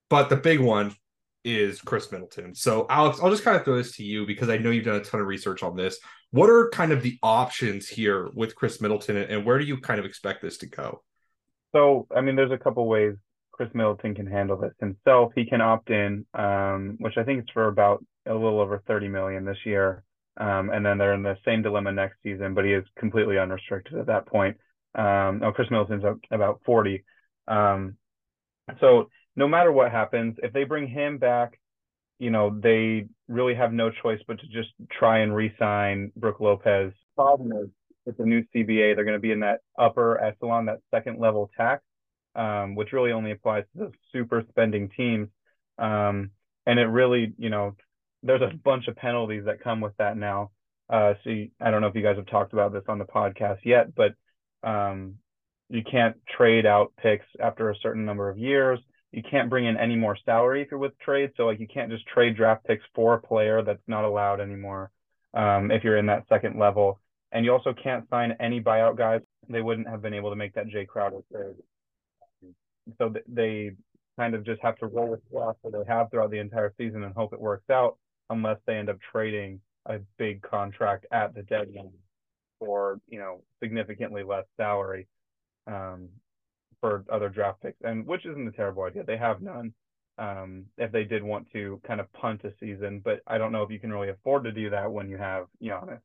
But 0.09 0.29
the 0.29 0.35
big 0.35 0.59
one 0.59 0.93
is 1.45 1.81
Khris 1.81 2.11
Middleton. 2.11 2.53
So, 2.53 2.85
Alex, 2.89 3.19
I'll 3.21 3.29
just 3.29 3.43
kind 3.43 3.55
of 3.55 3.63
throw 3.63 3.77
this 3.77 3.95
to 3.95 4.03
you 4.03 4.25
because 4.25 4.49
I 4.49 4.57
know 4.57 4.69
you've 4.69 4.85
done 4.85 4.97
a 4.97 5.03
ton 5.03 5.21
of 5.21 5.27
research 5.27 5.63
on 5.63 5.77
this. 5.77 5.97
What 6.31 6.49
are 6.49 6.69
kind 6.69 6.91
of 6.91 7.01
the 7.01 7.17
options 7.23 7.87
here 7.87 8.29
with 8.33 8.55
Khris 8.55 8.81
Middleton, 8.81 9.15
and 9.15 9.45
where 9.45 9.57
do 9.57 9.63
you 9.63 9.79
kind 9.79 9.99
of 9.99 10.05
expect 10.05 10.41
this 10.41 10.57
to 10.59 10.67
go? 10.67 11.01
So, 11.73 12.07
I 12.13 12.19
mean, 12.19 12.35
there's 12.35 12.51
a 12.51 12.57
couple 12.57 12.85
ways 12.87 13.15
Khris 13.57 13.69
Middleton 13.73 14.13
can 14.15 14.27
handle 14.27 14.57
this 14.57 14.73
himself. 14.79 15.31
He 15.35 15.45
can 15.45 15.61
opt 15.61 15.89
in, 15.89 16.25
um, 16.33 16.97
which 16.99 17.17
I 17.17 17.23
think 17.23 17.43
is 17.43 17.49
for 17.53 17.67
about 17.67 18.05
a 18.27 18.33
little 18.33 18.59
over 18.59 18.83
30 18.87 19.07
million 19.07 19.45
this 19.45 19.57
year. 19.65 20.03
Um, 20.37 20.69
and 20.69 20.85
then 20.85 20.99
they're 20.99 21.15
in 21.15 21.23
the 21.23 21.37
same 21.43 21.63
dilemma 21.63 21.91
next 21.91 22.17
season, 22.21 22.53
but 22.53 22.63
he 22.63 22.73
is 22.73 22.85
completely 22.99 23.39
unrestricted 23.39 23.97
at 23.97 24.05
that 24.05 24.27
point. 24.27 24.57
Um, 24.93 25.39
no, 25.39 25.51
Khris 25.51 25.71
Middleton's 25.71 26.03
about 26.31 26.61
40. 26.65 27.03
Um, 27.47 27.97
so 28.79 29.09
no 29.35 29.47
matter 29.47 29.71
what 29.71 29.91
happens, 29.91 30.35
if 30.43 30.53
they 30.53 30.63
bring 30.63 30.87
him 30.87 31.17
back, 31.17 31.59
you 32.19 32.29
know, 32.29 32.55
they 32.61 33.07
really 33.27 33.55
have 33.55 33.73
no 33.73 33.89
choice 33.89 34.19
but 34.27 34.39
to 34.39 34.47
just 34.47 34.69
try 34.91 35.19
and 35.19 35.35
re-sign 35.35 36.11
Brook 36.15 36.39
Lopez. 36.39 36.91
Problem 37.15 37.51
is, 37.51 37.69
with 38.05 38.17
the 38.17 38.25
new 38.25 38.43
CBA, 38.55 38.95
they're 38.95 39.05
going 39.05 39.17
to 39.17 39.19
be 39.19 39.31
in 39.31 39.41
that 39.41 39.59
upper 39.77 40.23
echelon, 40.23 40.65
that 40.65 40.79
second 40.91 41.19
level 41.19 41.49
tax, 41.57 41.83
um, 42.37 42.75
which 42.75 42.93
really 42.93 43.11
only 43.11 43.31
applies 43.31 43.65
to 43.73 43.85
the 43.85 43.91
super 44.13 44.43
spending 44.49 44.89
teams. 44.95 45.27
Um, 45.77 46.31
and 46.65 46.79
it 46.79 46.85
really, 46.85 47.33
you 47.37 47.49
know, 47.49 47.75
there's 48.23 48.41
a 48.41 48.55
bunch 48.63 48.87
of 48.87 48.95
penalties 48.95 49.45
that 49.45 49.61
come 49.61 49.81
with 49.81 49.95
that 49.97 50.17
now. 50.17 50.51
Uh, 50.89 51.13
so 51.23 51.29
you, 51.29 51.49
I 51.59 51.71
don't 51.71 51.81
know 51.81 51.87
if 51.87 51.95
you 51.95 52.03
guys 52.03 52.15
have 52.15 52.27
talked 52.27 52.53
about 52.53 52.71
this 52.71 52.83
on 52.87 52.99
the 52.99 53.05
podcast 53.05 53.59
yet, 53.65 53.93
but 53.93 54.13
um, 54.63 55.15
you 55.69 55.83
can't 55.83 56.15
trade 56.37 56.65
out 56.65 56.93
picks 57.01 57.25
after 57.41 57.69
a 57.69 57.75
certain 57.81 58.05
number 58.05 58.29
of 58.29 58.37
years 58.37 58.79
you 59.11 59.23
can't 59.23 59.49
bring 59.49 59.65
in 59.65 59.77
any 59.77 59.95
more 59.95 60.17
salary 60.25 60.61
if 60.61 60.69
you're 60.71 60.79
with 60.79 60.97
trade. 60.99 61.31
So 61.37 61.45
like 61.45 61.59
you 61.59 61.67
can't 61.67 61.89
just 61.89 62.05
trade 62.07 62.35
draft 62.35 62.65
picks 62.65 62.83
for 62.93 63.15
a 63.15 63.21
player 63.21 63.63
that's 63.63 63.81
not 63.87 64.03
allowed 64.03 64.41
anymore 64.41 64.91
um, 65.33 65.71
if 65.71 65.83
you're 65.83 65.97
in 65.97 66.07
that 66.07 66.27
second 66.29 66.59
level. 66.59 66.99
And 67.31 67.45
you 67.45 67.51
also 67.51 67.73
can't 67.73 68.09
sign 68.09 68.35
any 68.39 68.61
buyout 68.61 68.97
guys. 68.97 69.21
They 69.49 69.61
wouldn't 69.61 69.87
have 69.87 70.01
been 70.01 70.13
able 70.13 70.29
to 70.29 70.35
make 70.35 70.53
that 70.55 70.67
Jae 70.67 70.87
Crowder 70.87 71.21
trade. 71.31 71.55
So 72.97 73.13
they 73.27 73.71
kind 74.17 74.35
of 74.35 74.45
just 74.45 74.61
have 74.61 74.77
to 74.79 74.87
roll 74.87 75.09
with 75.09 75.21
the 75.31 75.55
that 75.63 75.71
they 75.71 75.91
have 75.93 76.09
throughout 76.09 76.31
the 76.31 76.39
entire 76.39 76.73
season 76.77 77.03
and 77.03 77.13
hope 77.13 77.33
it 77.33 77.39
works 77.39 77.69
out, 77.69 77.97
unless 78.29 78.57
they 78.65 78.75
end 78.75 78.89
up 78.89 78.97
trading 79.11 79.59
a 79.85 79.99
big 80.17 80.41
contract 80.41 81.05
at 81.11 81.33
the 81.33 81.43
deadline 81.43 81.91
for 82.59 82.99
you 83.07 83.19
know 83.19 83.41
significantly 83.61 84.23
less 84.23 84.45
salary. 84.57 85.07
Um, 85.67 86.09
for 86.79 87.03
other 87.11 87.29
draft 87.29 87.61
picks, 87.61 87.77
and 87.83 88.05
which 88.05 88.25
isn't 88.25 88.47
a 88.47 88.51
terrible 88.51 88.83
idea. 88.83 89.03
They 89.03 89.17
have 89.17 89.41
none. 89.41 89.73
Um, 90.19 90.65
if 90.77 90.91
they 90.91 91.03
did 91.03 91.21
want 91.21 91.51
to 91.53 91.79
kind 91.85 91.99
of 91.99 92.11
punt 92.13 92.41
a 92.43 92.51
season, 92.59 93.01
but 93.03 93.21
I 93.27 93.37
don't 93.37 93.51
know 93.51 93.61
if 93.61 93.69
you 93.69 93.79
can 93.79 93.93
really 93.93 94.09
afford 94.09 94.45
to 94.45 94.51
do 94.51 94.69
that 94.71 94.91
when 94.91 95.09
you 95.09 95.17
have 95.17 95.45
Giannis. 95.61 96.01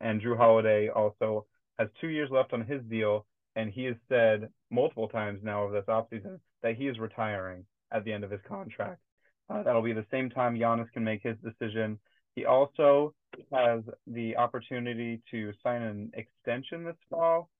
And 0.00 0.20
Jrue 0.20 0.36
Holiday 0.36 0.88
also 0.88 1.46
has 1.78 1.88
two 2.00 2.08
years 2.08 2.30
left 2.30 2.52
on 2.52 2.66
his 2.66 2.82
deal, 2.82 3.24
and 3.56 3.70
he 3.70 3.84
has 3.84 3.96
said 4.08 4.48
multiple 4.70 5.08
times 5.08 5.40
now 5.42 5.64
of 5.64 5.72
this 5.72 5.84
offseason 5.88 6.38
that 6.62 6.76
he 6.76 6.88
is 6.88 6.98
retiring 6.98 7.64
at 7.92 8.04
the 8.04 8.12
end 8.12 8.24
of 8.24 8.30
his 8.30 8.40
contract. 8.48 9.00
Uh, 9.48 9.62
that'll 9.62 9.82
be 9.82 9.92
the 9.92 10.06
same 10.10 10.30
time 10.30 10.56
Giannis 10.56 10.90
can 10.92 11.04
make 11.04 11.22
his 11.22 11.36
decision. 11.44 11.98
He 12.34 12.46
also 12.46 13.14
has 13.52 13.82
the 14.06 14.36
opportunity 14.36 15.20
to 15.30 15.52
sign 15.62 15.82
an 15.82 16.10
extension 16.14 16.84
this 16.84 16.96
fall. 17.10 17.50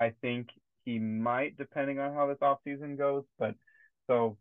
I 0.00 0.12
think 0.20 0.48
he 0.84 0.98
might, 0.98 1.56
depending 1.56 1.98
on 1.98 2.14
how 2.14 2.26
this 2.26 2.38
offseason 2.38 2.98
goes. 2.98 3.24
But 3.38 3.54
so, 4.06 4.36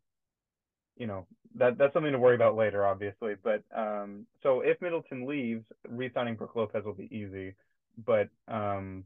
you 0.98 1.08
know, 1.08 1.28
that 1.56 1.78
that's 1.78 1.94
something 1.94 2.12
to 2.12 2.20
worry 2.20 2.36
about 2.36 2.56
later, 2.56 2.86
obviously. 2.86 3.36
But 3.42 3.64
um, 3.76 4.26
so 4.44 4.62
if 4.62 4.82
Middleton 4.82 5.26
leaves, 5.26 5.64
re-signing 5.88 6.36
Brook 6.36 6.56
Lopez 6.56 6.84
will 6.84 6.94
be 6.94 7.10
easy. 7.16 7.56
But 8.06 8.30
um, 8.48 9.04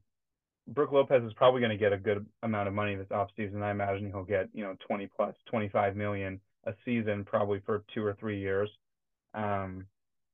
Brook 0.67 0.91
Lopez 0.91 1.24
is 1.24 1.34
probably 1.34 1.60
going 1.60 1.72
to 1.72 1.77
get 1.77 1.93
a 1.93 1.98
good 1.98 2.25
amount 2.41 2.67
of 2.67 2.74
money 2.74 2.96
this 2.96 3.08
offseason. 3.08 3.62
I 3.62 3.72
imagine 3.72 4.08
he'll 4.08 4.24
get, 4.24 4.50
you 4.53 4.63
know, 4.63 4.75
20 4.88 5.10
plus, 5.15 5.36
25 5.50 5.96
million 5.96 6.39
a 6.65 6.74
season, 6.86 7.25
probably 7.25 7.62
for 7.65 7.84
two 7.93 8.03
or 8.03 8.15
three 8.20 8.39
years. 8.39 8.70
Um, 9.34 9.86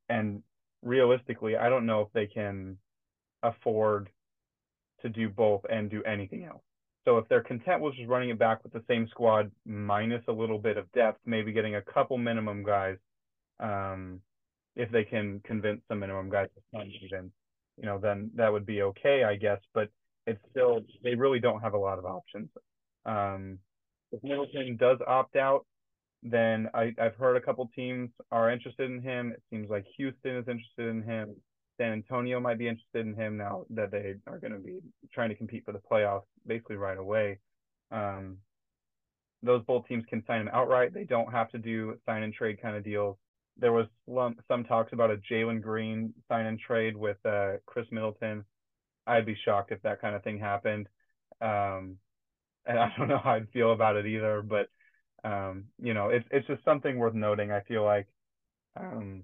and 0.08 0.44
realistically, 0.84 1.58
I 1.58 1.70
don't 1.70 1.86
know 1.86 2.02
if 2.02 2.10
they 2.14 2.28
can 2.28 2.78
afford 3.42 4.10
to 5.02 5.10
do 5.10 5.30
both 5.30 5.62
and 5.70 5.90
do 5.90 6.04
anything 6.04 6.44
else. 6.44 6.62
So 7.06 7.18
if 7.18 7.28
they're 7.28 7.42
content 7.42 7.82
with 7.82 7.96
just 7.96 8.10
running 8.10 8.30
it 8.30 8.38
back 8.38 8.64
with 8.64 8.74
the 8.74 8.84
same 8.88 9.08
squad 9.10 9.50
minus 9.66 10.22
a 10.28 10.32
little 10.32 10.60
bit 10.60 10.78
of 10.78 10.92
depth, 10.92 11.20
maybe 11.26 11.52
getting 11.52 11.76
a 11.76 11.82
couple 11.82 12.18
minimum 12.18 12.64
guys, 12.64 12.98
um, 13.60 14.22
if 14.76 14.92
they 14.92 15.04
can 15.04 15.42
convince 15.44 15.82
some 15.88 16.00
minimum 16.00 16.30
guys 16.30 16.50
to 16.56 16.62
sign 16.72 16.92
even, 17.02 17.32
you 17.78 17.86
know, 17.86 17.98
then 17.98 18.30
that 18.36 18.52
would 18.52 18.66
be 18.66 18.82
okay, 18.82 19.24
I 19.24 19.36
guess. 19.36 19.60
But 19.74 19.90
it's 20.28 20.42
still 20.52 20.82
they 21.04 21.16
really 21.16 21.40
don't 21.40 21.62
have 21.62 21.74
a 21.74 21.78
lot 21.78 22.00
of 22.00 22.06
options. 22.06 22.50
Um, 23.06 23.60
if 24.12 24.24
Middleton 24.24 24.78
does 24.78 24.98
opt 25.08 25.36
out, 25.36 25.66
then 26.24 26.68
I, 26.74 26.94
I've 27.02 27.16
heard 27.16 27.38
a 27.38 27.42
couple 27.42 27.70
teams 27.76 28.10
are 28.32 28.52
interested 28.52 28.90
in 28.90 29.02
him. 29.02 29.32
It 29.32 29.42
seems 29.50 29.70
like 29.70 29.86
Houston 29.98 30.38
is 30.38 30.48
interested 30.48 30.88
in 30.88 31.04
him. 31.04 31.36
San 31.78 31.94
Antonio 31.94 32.40
might 32.42 32.58
be 32.58 32.68
interested 32.68 33.06
in 33.06 33.16
him 33.16 33.38
now 33.38 33.66
that 33.70 33.92
they 33.92 34.16
are 34.28 34.38
going 34.38 34.52
to 34.52 34.60
be 34.60 34.80
trying 35.14 35.30
to 35.30 35.36
compete 35.36 35.64
for 35.64 35.72
the 35.72 35.80
playoffs 35.80 36.24
basically 36.46 36.76
right 36.76 36.98
away. 36.98 37.40
Um, 37.92 38.38
those 39.42 39.64
both 39.66 39.88
teams 39.88 40.04
can 40.10 40.24
sign 40.28 40.42
him 40.42 40.50
outright. 40.52 40.94
They 40.94 41.06
don't 41.06 41.32
have 41.32 41.50
to 41.52 41.58
do 41.58 41.98
sign 42.06 42.24
and 42.24 42.34
trade 42.34 42.62
kind 42.62 42.76
of 42.76 42.84
deals. 42.84 43.16
There 43.58 43.72
was 43.72 43.88
some 44.48 44.64
talks 44.66 44.92
about 44.92 45.12
a 45.12 45.18
Jalen 45.32 45.62
Green 45.62 46.14
sign 46.28 46.46
and 46.46 46.60
trade 46.60 46.98
with 46.98 47.18
uh, 47.26 47.54
Khris 47.66 47.88
Middleton. 47.92 48.44
I'd 49.08 49.26
be 49.26 49.38
shocked 49.44 49.72
if 49.72 49.82
that 49.84 50.02
kind 50.02 50.16
of 50.16 50.24
thing 50.24 50.40
happened. 50.40 50.88
Um, 51.42 51.98
and 52.66 52.80
I 52.80 52.92
don't 52.98 53.08
know 53.08 53.20
how 53.24 53.32
I'd 53.32 53.50
feel 53.50 53.72
about 53.72 53.96
it 53.96 54.06
either, 54.06 54.42
but 54.42 54.70
um, 55.24 55.66
you 55.82 55.94
know, 55.94 56.10
it's 56.10 56.28
it's 56.32 56.48
just 56.48 56.64
something 56.64 56.98
worth 56.98 57.14
noting. 57.14 57.52
I 57.52 57.62
feel 57.62 57.84
like 57.84 58.08
um, 58.80 59.24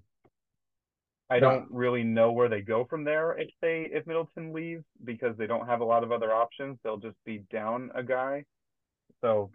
I 1.30 1.40
don't 1.40 1.72
really 1.72 2.04
know 2.04 2.32
where 2.32 2.50
they 2.50 2.62
go 2.62 2.86
from 2.86 3.04
there 3.04 3.38
if 3.38 3.50
they 3.62 3.90
if 3.92 4.06
Middleton 4.06 4.54
leaves 4.54 4.84
because 5.04 5.36
they 5.38 5.48
don't 5.48 5.68
have 5.68 5.82
a 5.82 5.86
lot 5.86 6.04
of 6.04 6.12
other 6.12 6.34
options. 6.34 6.78
They'll 6.84 6.98
just 6.98 7.18
be 7.26 7.46
down 7.52 7.92
a 7.96 8.04
guy, 8.04 8.44
so 9.22 9.52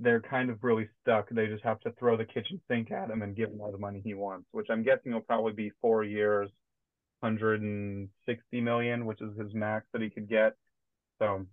they're 0.00 0.20
kind 0.20 0.50
of 0.50 0.62
really 0.62 0.88
stuck. 1.02 1.28
They 1.30 1.46
just 1.46 1.64
have 1.64 1.80
to 1.80 1.92
throw 1.98 2.16
the 2.16 2.24
kitchen 2.24 2.60
sink 2.68 2.90
at 2.90 3.10
him 3.10 3.22
and 3.22 3.36
give 3.36 3.50
him 3.50 3.60
all 3.60 3.72
the 3.72 3.78
money 3.78 4.00
he 4.04 4.14
wants, 4.14 4.46
which 4.52 4.68
I'm 4.70 4.82
guessing 4.82 5.12
will 5.12 5.20
probably 5.20 5.52
be 5.52 5.72
four 5.80 6.04
years, 6.04 6.48
160 7.24 8.60
million, 8.60 9.06
which 9.06 9.20
is 9.22 9.36
his 9.38 9.54
max 9.54 9.86
that 9.92 10.02
he 10.02 10.10
could 10.10 10.28
get. 10.28 10.54
So 11.18 11.46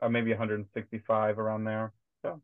uh, 0.00 0.08
maybe 0.08 0.30
165 0.30 1.38
around 1.38 1.64
there. 1.64 1.92
So 2.22 2.40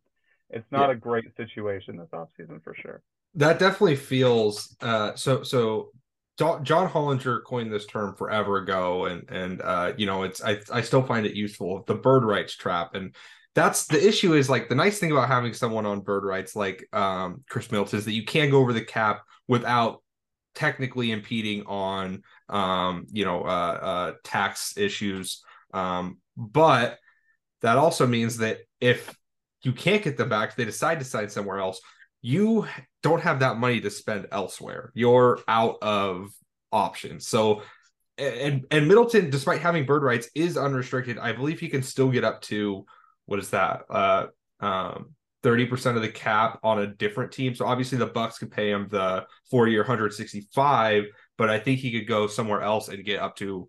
it's 0.51 0.71
not 0.71 0.89
yeah. 0.89 0.93
a 0.93 0.95
great 0.95 1.25
situation 1.37 1.97
this 1.97 2.09
offseason 2.13 2.63
for 2.63 2.75
sure. 2.81 3.03
That 3.35 3.59
definitely 3.59 3.97
feels 3.97 4.77
uh, 4.81 5.15
so 5.15 5.43
so 5.43 5.91
John 6.39 6.89
Hollinger 6.89 7.43
coined 7.45 7.73
this 7.73 7.85
term 7.85 8.15
forever 8.15 8.59
ago, 8.59 9.07
and 9.07 9.29
and 9.29 9.61
uh, 9.61 9.93
you 9.97 10.07
know 10.07 10.23
it's 10.23 10.43
I 10.43 10.61
I 10.73 10.81
still 10.81 11.03
find 11.03 11.27
it 11.27 11.35
useful. 11.35 11.85
The 11.87 11.95
bird 11.95 12.25
rights 12.25 12.55
trap, 12.55 12.95
and 12.95 13.15
that's 13.55 13.87
the 13.87 14.07
issue. 14.07 14.35
Is 14.35 14.49
like 14.49 14.69
the 14.69 14.75
nice 14.75 14.99
thing 14.99 15.13
about 15.13 15.29
having 15.29 15.53
someone 15.53 15.85
on 15.85 16.01
bird 16.01 16.25
rights 16.25 16.57
like 16.57 16.89
um, 16.93 17.45
Khris 17.51 17.71
Middleton 17.71 17.99
is 17.99 18.05
that 18.07 18.13
you 18.13 18.25
can 18.25 18.51
go 18.51 18.59
over 18.59 18.73
the 18.73 18.85
cap 18.85 19.23
without 19.47 20.03
technically 20.59 21.11
impeding 21.11 21.63
on 21.67 22.23
um, 22.49 23.07
you 23.13 23.25
know 23.25 23.43
uh, 23.43 23.79
uh, 23.83 24.13
tax 24.25 24.77
issues. 24.77 25.43
Um, 25.73 26.19
but 26.37 26.99
that 27.63 27.79
also 27.79 28.07
means 28.07 28.39
that 28.39 28.59
if 28.81 29.17
you 29.63 29.73
can't 29.73 30.03
get 30.03 30.17
them 30.17 30.29
back, 30.29 30.55
they 30.55 30.65
decide 30.65 30.99
to 30.99 31.05
sign 31.05 31.29
somewhere 31.29 31.59
else 31.59 31.81
you 32.21 32.67
don't 33.03 33.23
have 33.23 33.41
that 33.41 33.59
money 33.59 33.81
to 33.81 33.91
spend 33.91 34.27
elsewhere. 34.33 34.91
You're 34.95 35.41
out 35.47 35.77
of 35.83 36.31
options. 36.73 37.27
So 37.27 37.63
and 38.17 38.67
and 38.71 38.89
Middleton, 38.89 39.31
despite 39.31 39.61
having 39.61 39.87
bird 39.87 40.03
rights, 40.03 40.29
is 40.35 40.57
unrestricted. 40.57 41.19
I 41.19 41.33
believe 41.33 41.61
he 41.61 41.69
can 41.69 41.83
still 41.83 42.11
get 42.11 42.25
up 42.25 42.43
to 42.43 42.85
what 43.27 43.39
is 43.39 43.51
that? 43.51 43.83
Uh 43.89 44.27
um 44.61 45.15
30% 45.45 45.97
of 45.97 46.03
the 46.03 46.09
cap 46.09 46.59
on 46.63 46.81
a 46.81 46.87
different 46.87 47.33
team. 47.33 47.55
So 47.55 47.67
obviously 47.67 47.99
the 47.99 48.07
Bucks 48.07 48.39
could 48.39 48.51
pay 48.51 48.71
him 48.71 48.89
the 48.91 49.25
four 49.51 49.69
year 49.69 49.81
165, 49.81 51.05
but 51.37 51.49
I 51.51 51.59
think 51.59 51.79
he 51.79 51.93
could 51.93 52.09
go 52.09 52.27
somewhere 52.27 52.63
else 52.63 52.89
and 52.89 53.05
get 53.05 53.21
up 53.21 53.37
to 53.37 53.69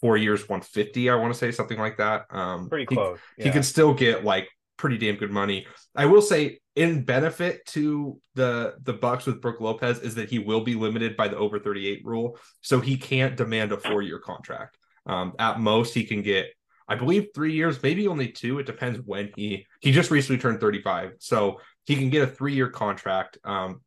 four 0.00 0.16
years 0.16 0.48
150. 0.48 1.10
I 1.10 1.14
want 1.16 1.32
to 1.32 1.38
say 1.38 1.52
something 1.52 1.78
like 1.78 1.98
that. 1.98 2.26
Um 2.30 2.68
pretty 2.68 2.86
close. 2.86 3.18
He, 3.36 3.42
yeah. 3.42 3.48
he 3.48 3.52
can 3.52 3.62
still 3.62 3.94
get 3.94 4.24
like 4.24 4.48
pretty 4.76 4.98
damn 4.98 5.16
good 5.16 5.30
money. 5.30 5.66
I 5.94 6.06
will 6.06 6.22
say 6.22 6.60
in 6.74 7.04
benefit 7.04 7.64
to 7.66 8.20
the 8.34 8.74
the 8.82 8.92
Bucks 8.92 9.26
with 9.26 9.40
Brook 9.40 9.60
Lopez 9.60 10.00
is 10.00 10.14
that 10.16 10.28
he 10.28 10.38
will 10.38 10.60
be 10.60 10.74
limited 10.74 11.16
by 11.16 11.28
the 11.28 11.36
over 11.36 11.58
38 11.58 12.02
rule, 12.04 12.38
so 12.60 12.80
he 12.80 12.96
can't 12.96 13.36
demand 13.36 13.72
a 13.72 13.78
four 13.78 14.02
year 14.02 14.18
contract. 14.18 14.76
Um, 15.06 15.32
at 15.38 15.60
most, 15.60 15.94
he 15.94 16.04
can 16.04 16.22
get, 16.22 16.46
I 16.88 16.94
believe, 16.94 17.28
three 17.34 17.52
years, 17.52 17.82
maybe 17.82 18.06
only 18.06 18.28
two. 18.28 18.58
It 18.58 18.66
depends 18.66 19.00
when 19.04 19.32
he 19.36 19.66
he 19.80 19.92
just 19.92 20.10
recently 20.10 20.40
turned 20.40 20.60
35, 20.60 21.14
so 21.18 21.60
he 21.84 21.96
can 21.96 22.10
get 22.10 22.28
a 22.28 22.32
three 22.32 22.54
year 22.54 22.68
contract. 22.68 23.38
Um, 23.44 23.80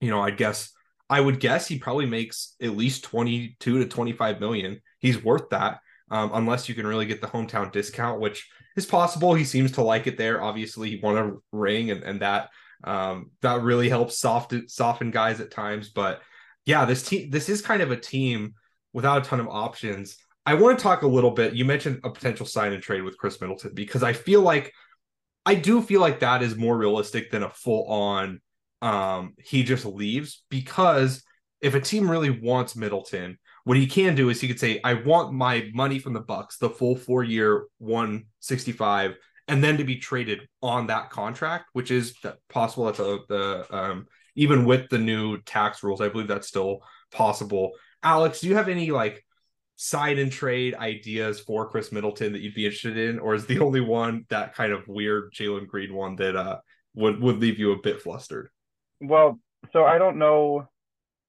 you 0.00 0.10
know, 0.10 0.20
I 0.20 0.30
guess 0.30 0.72
I 1.08 1.20
would 1.20 1.40
guess 1.40 1.66
he 1.66 1.78
probably 1.78 2.06
makes 2.06 2.54
at 2.60 2.76
least 2.76 3.04
22 3.04 3.78
to 3.78 3.88
25 3.88 4.40
million. 4.40 4.80
He's 4.98 5.22
worth 5.22 5.48
that. 5.50 5.78
Um, 6.10 6.30
unless 6.34 6.68
you 6.68 6.74
can 6.74 6.86
really 6.86 7.06
get 7.06 7.22
the 7.22 7.26
hometown 7.26 7.72
discount, 7.72 8.20
which 8.20 8.46
is 8.76 8.84
possible. 8.84 9.34
He 9.34 9.44
seems 9.44 9.72
to 9.72 9.82
like 9.82 10.06
it 10.06 10.18
there. 10.18 10.42
Obviously, 10.42 10.90
he 10.90 11.00
won 11.02 11.16
a 11.16 11.32
ring, 11.50 11.90
and 11.90 12.02
and 12.02 12.20
that 12.20 12.50
um, 12.84 13.30
that 13.40 13.62
really 13.62 13.88
helps 13.88 14.18
soften 14.18 14.68
soften 14.68 15.10
guys 15.10 15.40
at 15.40 15.50
times. 15.50 15.88
But 15.88 16.20
yeah, 16.66 16.84
this 16.84 17.02
team 17.02 17.30
this 17.30 17.48
is 17.48 17.62
kind 17.62 17.82
of 17.82 17.90
a 17.90 17.96
team 17.96 18.54
without 18.92 19.26
a 19.26 19.28
ton 19.28 19.40
of 19.40 19.48
options. 19.48 20.16
I 20.46 20.54
want 20.54 20.78
to 20.78 20.82
talk 20.82 21.02
a 21.02 21.06
little 21.06 21.30
bit. 21.30 21.54
You 21.54 21.64
mentioned 21.64 22.00
a 22.04 22.10
potential 22.10 22.46
sign 22.46 22.72
and 22.72 22.82
trade 22.82 23.02
with 23.02 23.16
Khris 23.16 23.40
Middleton 23.40 23.72
because 23.74 24.02
I 24.02 24.12
feel 24.12 24.42
like 24.42 24.72
I 25.46 25.54
do 25.54 25.82
feel 25.82 26.00
like 26.00 26.20
that 26.20 26.42
is 26.42 26.56
more 26.56 26.76
realistic 26.76 27.30
than 27.30 27.42
a 27.42 27.50
full 27.50 27.86
on 27.86 28.40
um, 28.82 29.34
he 29.38 29.62
just 29.62 29.86
leaves 29.86 30.42
because 30.50 31.22
if 31.62 31.74
a 31.74 31.80
team 31.80 32.10
really 32.10 32.30
wants 32.30 32.76
Middleton, 32.76 33.38
what 33.64 33.78
he 33.78 33.86
can 33.86 34.14
do 34.14 34.28
is 34.28 34.40
he 34.40 34.48
could 34.48 34.60
say, 34.60 34.80
I 34.84 34.94
want 34.94 35.32
my 35.32 35.70
money 35.72 35.98
from 35.98 36.12
the 36.12 36.20
Bucks, 36.20 36.58
the 36.58 36.68
full 36.68 36.94
four 36.94 37.24
year 37.24 37.64
165, 37.78 39.14
and 39.48 39.64
then 39.64 39.78
to 39.78 39.84
be 39.84 39.96
traded 39.96 40.46
on 40.62 40.88
that 40.88 41.08
contract, 41.08 41.70
which 41.72 41.90
is 41.90 42.14
possible 42.50 42.88
at 42.88 42.96
the, 42.96 43.20
the 43.28 43.74
um, 43.74 44.06
even 44.36 44.66
with 44.66 44.90
the 44.90 44.98
new 44.98 45.40
tax 45.42 45.82
rules, 45.82 46.02
I 46.02 46.08
believe 46.10 46.28
that's 46.28 46.48
still 46.48 46.80
possible. 47.10 47.72
Alex, 48.02 48.40
do 48.40 48.48
you 48.48 48.56
have 48.56 48.68
any 48.68 48.90
like 48.90 49.24
side 49.76 50.18
and 50.18 50.30
trade 50.30 50.74
ideas 50.74 51.40
for 51.40 51.68
Khris 51.68 51.92
Middleton 51.92 52.32
that 52.32 52.40
you'd 52.40 52.54
be 52.54 52.66
interested 52.66 52.96
in, 52.96 53.18
or 53.18 53.34
is 53.34 53.46
the 53.46 53.58
only 53.60 53.80
one 53.80 54.26
that 54.30 54.54
kind 54.54 54.72
of 54.72 54.86
weird 54.86 55.32
Jalen 55.32 55.66
Green 55.66 55.94
one 55.94 56.16
that 56.16 56.36
uh 56.36 56.58
would 56.94 57.20
would 57.20 57.38
leave 57.38 57.58
you 57.58 57.72
a 57.72 57.82
bit 57.82 58.00
flustered? 58.00 58.48
Well, 59.00 59.38
so 59.72 59.84
I 59.84 59.98
don't 59.98 60.18
know 60.18 60.68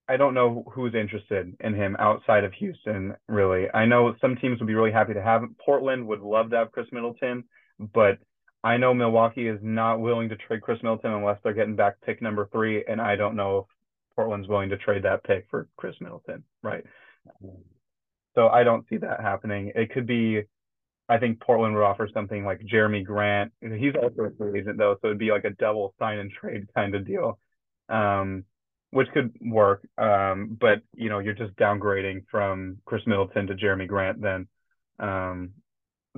I 0.08 0.18
don't 0.18 0.36
know 0.36 0.64
who's 0.72 0.94
interested 0.94 1.56
in 1.60 1.74
him 1.74 1.96
outside 1.98 2.44
of 2.44 2.54
Houston, 2.54 3.16
really. 3.28 3.68
I 3.74 3.86
know 3.86 4.16
some 4.22 4.36
teams 4.36 4.60
would 4.60 4.68
be 4.68 4.76
really 4.76 4.92
happy 4.92 5.14
to 5.14 5.22
have 5.22 5.42
him. 5.42 5.56
Portland 5.64 6.06
would 6.08 6.22
love 6.22 6.52
to 6.52 6.58
have 6.58 6.72
Khris 6.72 6.88
Middleton, 6.92 7.44
but 7.80 8.20
I 8.64 8.78
know 8.78 8.94
Milwaukee 8.94 9.48
is 9.48 9.60
not 9.64 10.00
willing 10.00 10.30
to 10.30 10.36
trade 10.36 10.62
Khris 10.62 10.82
Middleton 10.84 11.12
unless 11.12 11.40
they're 11.44 11.54
getting 11.54 11.76
back 11.76 11.96
pick 12.06 12.22
number 12.22 12.48
three, 12.52 12.84
and 12.88 13.02
I 13.02 13.16
don't 13.16 13.36
know 13.36 13.60
if 13.60 13.66
Portland's 14.16 14.48
willing 14.48 14.70
to 14.70 14.78
trade 14.78 15.04
that 15.04 15.24
pick 15.24 15.48
for 15.50 15.68
Khris 15.76 15.96
Middleton, 16.00 16.44
right? 16.62 16.84
So 18.36 18.50
I 18.50 18.64
don't 18.64 18.86
see 18.90 18.98
that 18.98 19.22
happening. 19.22 19.72
It 19.76 19.92
could 19.92 20.06
be, 20.06 20.42
I 21.10 21.18
think 21.18 21.40
Portland 21.40 21.76
would 21.76 21.84
offer 21.84 22.10
something 22.14 22.46
like 22.46 22.60
Jerami 22.62 23.04
Grant. 23.04 23.52
He's 23.62 23.94
also 23.96 24.24
a 24.24 24.32
free 24.38 24.60
agent 24.60 24.78
though, 24.78 24.98
so 25.02 25.08
it'd 25.08 25.20
be 25.20 25.32
like 25.32 25.46
a 25.46 25.52
double 25.52 25.94
sign 26.00 26.20
and 26.20 26.32
trade 26.32 26.68
kind 26.76 26.96
of 26.96 27.08
deal. 27.08 27.40
Um, 27.90 28.46
which 28.96 29.10
could 29.14 29.36
work. 29.42 29.86
Um, 29.98 30.58
but 30.60 30.82
you 30.94 31.10
know, 31.10 31.20
you're 31.20 31.34
just 31.34 31.54
downgrading 31.58 32.24
from 32.32 32.78
Khris 32.86 33.06
Middleton 33.06 33.48
to 33.48 33.54
Jerami 33.54 33.88
Grant 33.88 34.22
then. 34.22 34.48
Um, 35.00 35.52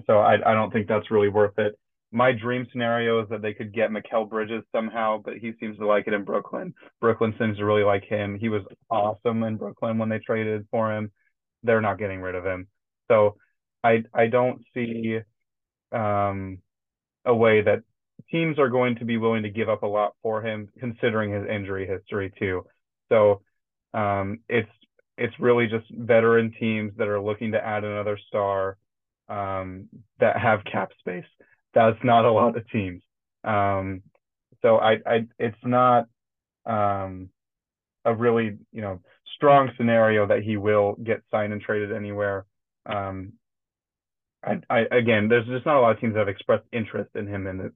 so 0.05 0.19
I, 0.19 0.35
I 0.35 0.53
don't 0.53 0.71
think 0.71 0.87
that's 0.87 1.09
really 1.09 1.29
worth 1.29 1.57
it. 1.57 1.73
My 2.11 2.31
dream 2.31 2.67
scenario 2.71 3.21
is 3.23 3.29
that 3.29 3.41
they 3.41 3.53
could 3.53 3.73
get 3.73 3.89
Mikal 3.89 4.29
Bridges 4.29 4.63
somehow, 4.71 5.19
but 5.25 5.37
he 5.37 5.53
seems 5.59 5.77
to 5.79 5.87
like 5.87 6.07
it 6.07 6.13
in 6.13 6.23
Brooklyn. 6.23 6.73
Brooklyn 7.01 7.33
seems 7.39 7.57
to 7.57 7.65
really 7.65 7.83
like 7.83 8.05
him. 8.05 8.37
He 8.39 8.47
was 8.47 8.61
awesome 8.91 9.41
in 9.43 9.57
Brooklyn 9.57 9.97
when 9.97 10.09
they 10.09 10.19
traded 10.19 10.67
for 10.69 10.95
him. 10.95 11.11
They're 11.63 11.81
not 11.81 11.99
getting 11.99 12.21
rid 12.21 12.35
of 12.35 12.45
him. 12.45 12.67
So 13.09 13.37
I 13.83 14.03
I 14.13 14.27
don't 14.27 14.61
see 14.73 15.19
um, 15.91 16.59
a 17.25 17.35
way 17.35 17.61
that 17.61 17.83
teams 18.31 18.59
are 18.59 18.69
going 18.69 18.95
to 18.95 19.05
be 19.05 19.17
willing 19.17 19.43
to 19.43 19.49
give 19.49 19.69
up 19.69 19.83
a 19.83 19.87
lot 19.87 20.13
for 20.21 20.41
him, 20.41 20.69
considering 20.79 21.31
his 21.31 21.47
injury 21.49 21.87
history 21.87 22.31
too. 22.39 22.65
So 23.09 23.41
um, 23.93 24.39
it's 24.49 24.69
it's 25.17 25.33
really 25.39 25.67
just 25.67 25.85
veteran 25.91 26.53
teams 26.59 26.93
that 26.97 27.07
are 27.07 27.21
looking 27.21 27.51
to 27.53 27.65
add 27.65 27.83
another 27.83 28.19
star 28.27 28.77
um, 29.29 29.89
that 30.19 30.37
have 30.39 30.63
cap 30.71 30.91
space. 30.99 31.25
That's 31.73 31.97
not 32.03 32.25
a 32.25 32.31
lot 32.31 32.57
of 32.57 32.69
teams. 32.69 33.01
Um, 33.43 34.03
so 34.61 34.77
I, 34.77 34.97
I 35.05 35.27
it's 35.39 35.57
not 35.63 36.07
um, 36.65 37.29
a 38.05 38.13
really 38.13 38.57
you 38.71 38.81
know 38.81 39.01
strong 39.37 39.71
scenario 39.77 40.27
that 40.27 40.43
he 40.43 40.57
will 40.57 40.97
get 41.01 41.21
signed 41.31 41.53
and 41.53 41.61
traded 41.61 41.93
anywhere. 41.93 42.45
um, 42.85 43.33
I, 44.43 44.59
I 44.69 44.79
again, 44.91 45.29
there's 45.29 45.47
just 45.47 45.65
not 45.65 45.77
a 45.77 45.81
lot 45.81 45.91
of 45.95 45.99
teams 45.99 46.13
that 46.13 46.19
have 46.19 46.27
expressed 46.27 46.65
interest 46.71 47.11
in 47.15 47.27
him 47.27 47.47
in 47.47 47.57
the 47.57 47.71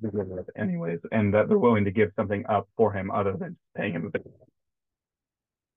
begin 0.00 0.44
anyways, 0.56 1.00
and 1.12 1.32
that 1.34 1.48
they're 1.48 1.58
willing 1.58 1.84
to 1.84 1.90
give 1.90 2.10
something 2.16 2.44
up 2.48 2.68
for 2.76 2.92
him 2.92 3.10
other 3.10 3.34
than 3.38 3.56
paying 3.76 3.92
him 3.92 4.06
a 4.06 4.10
bit. 4.10 4.26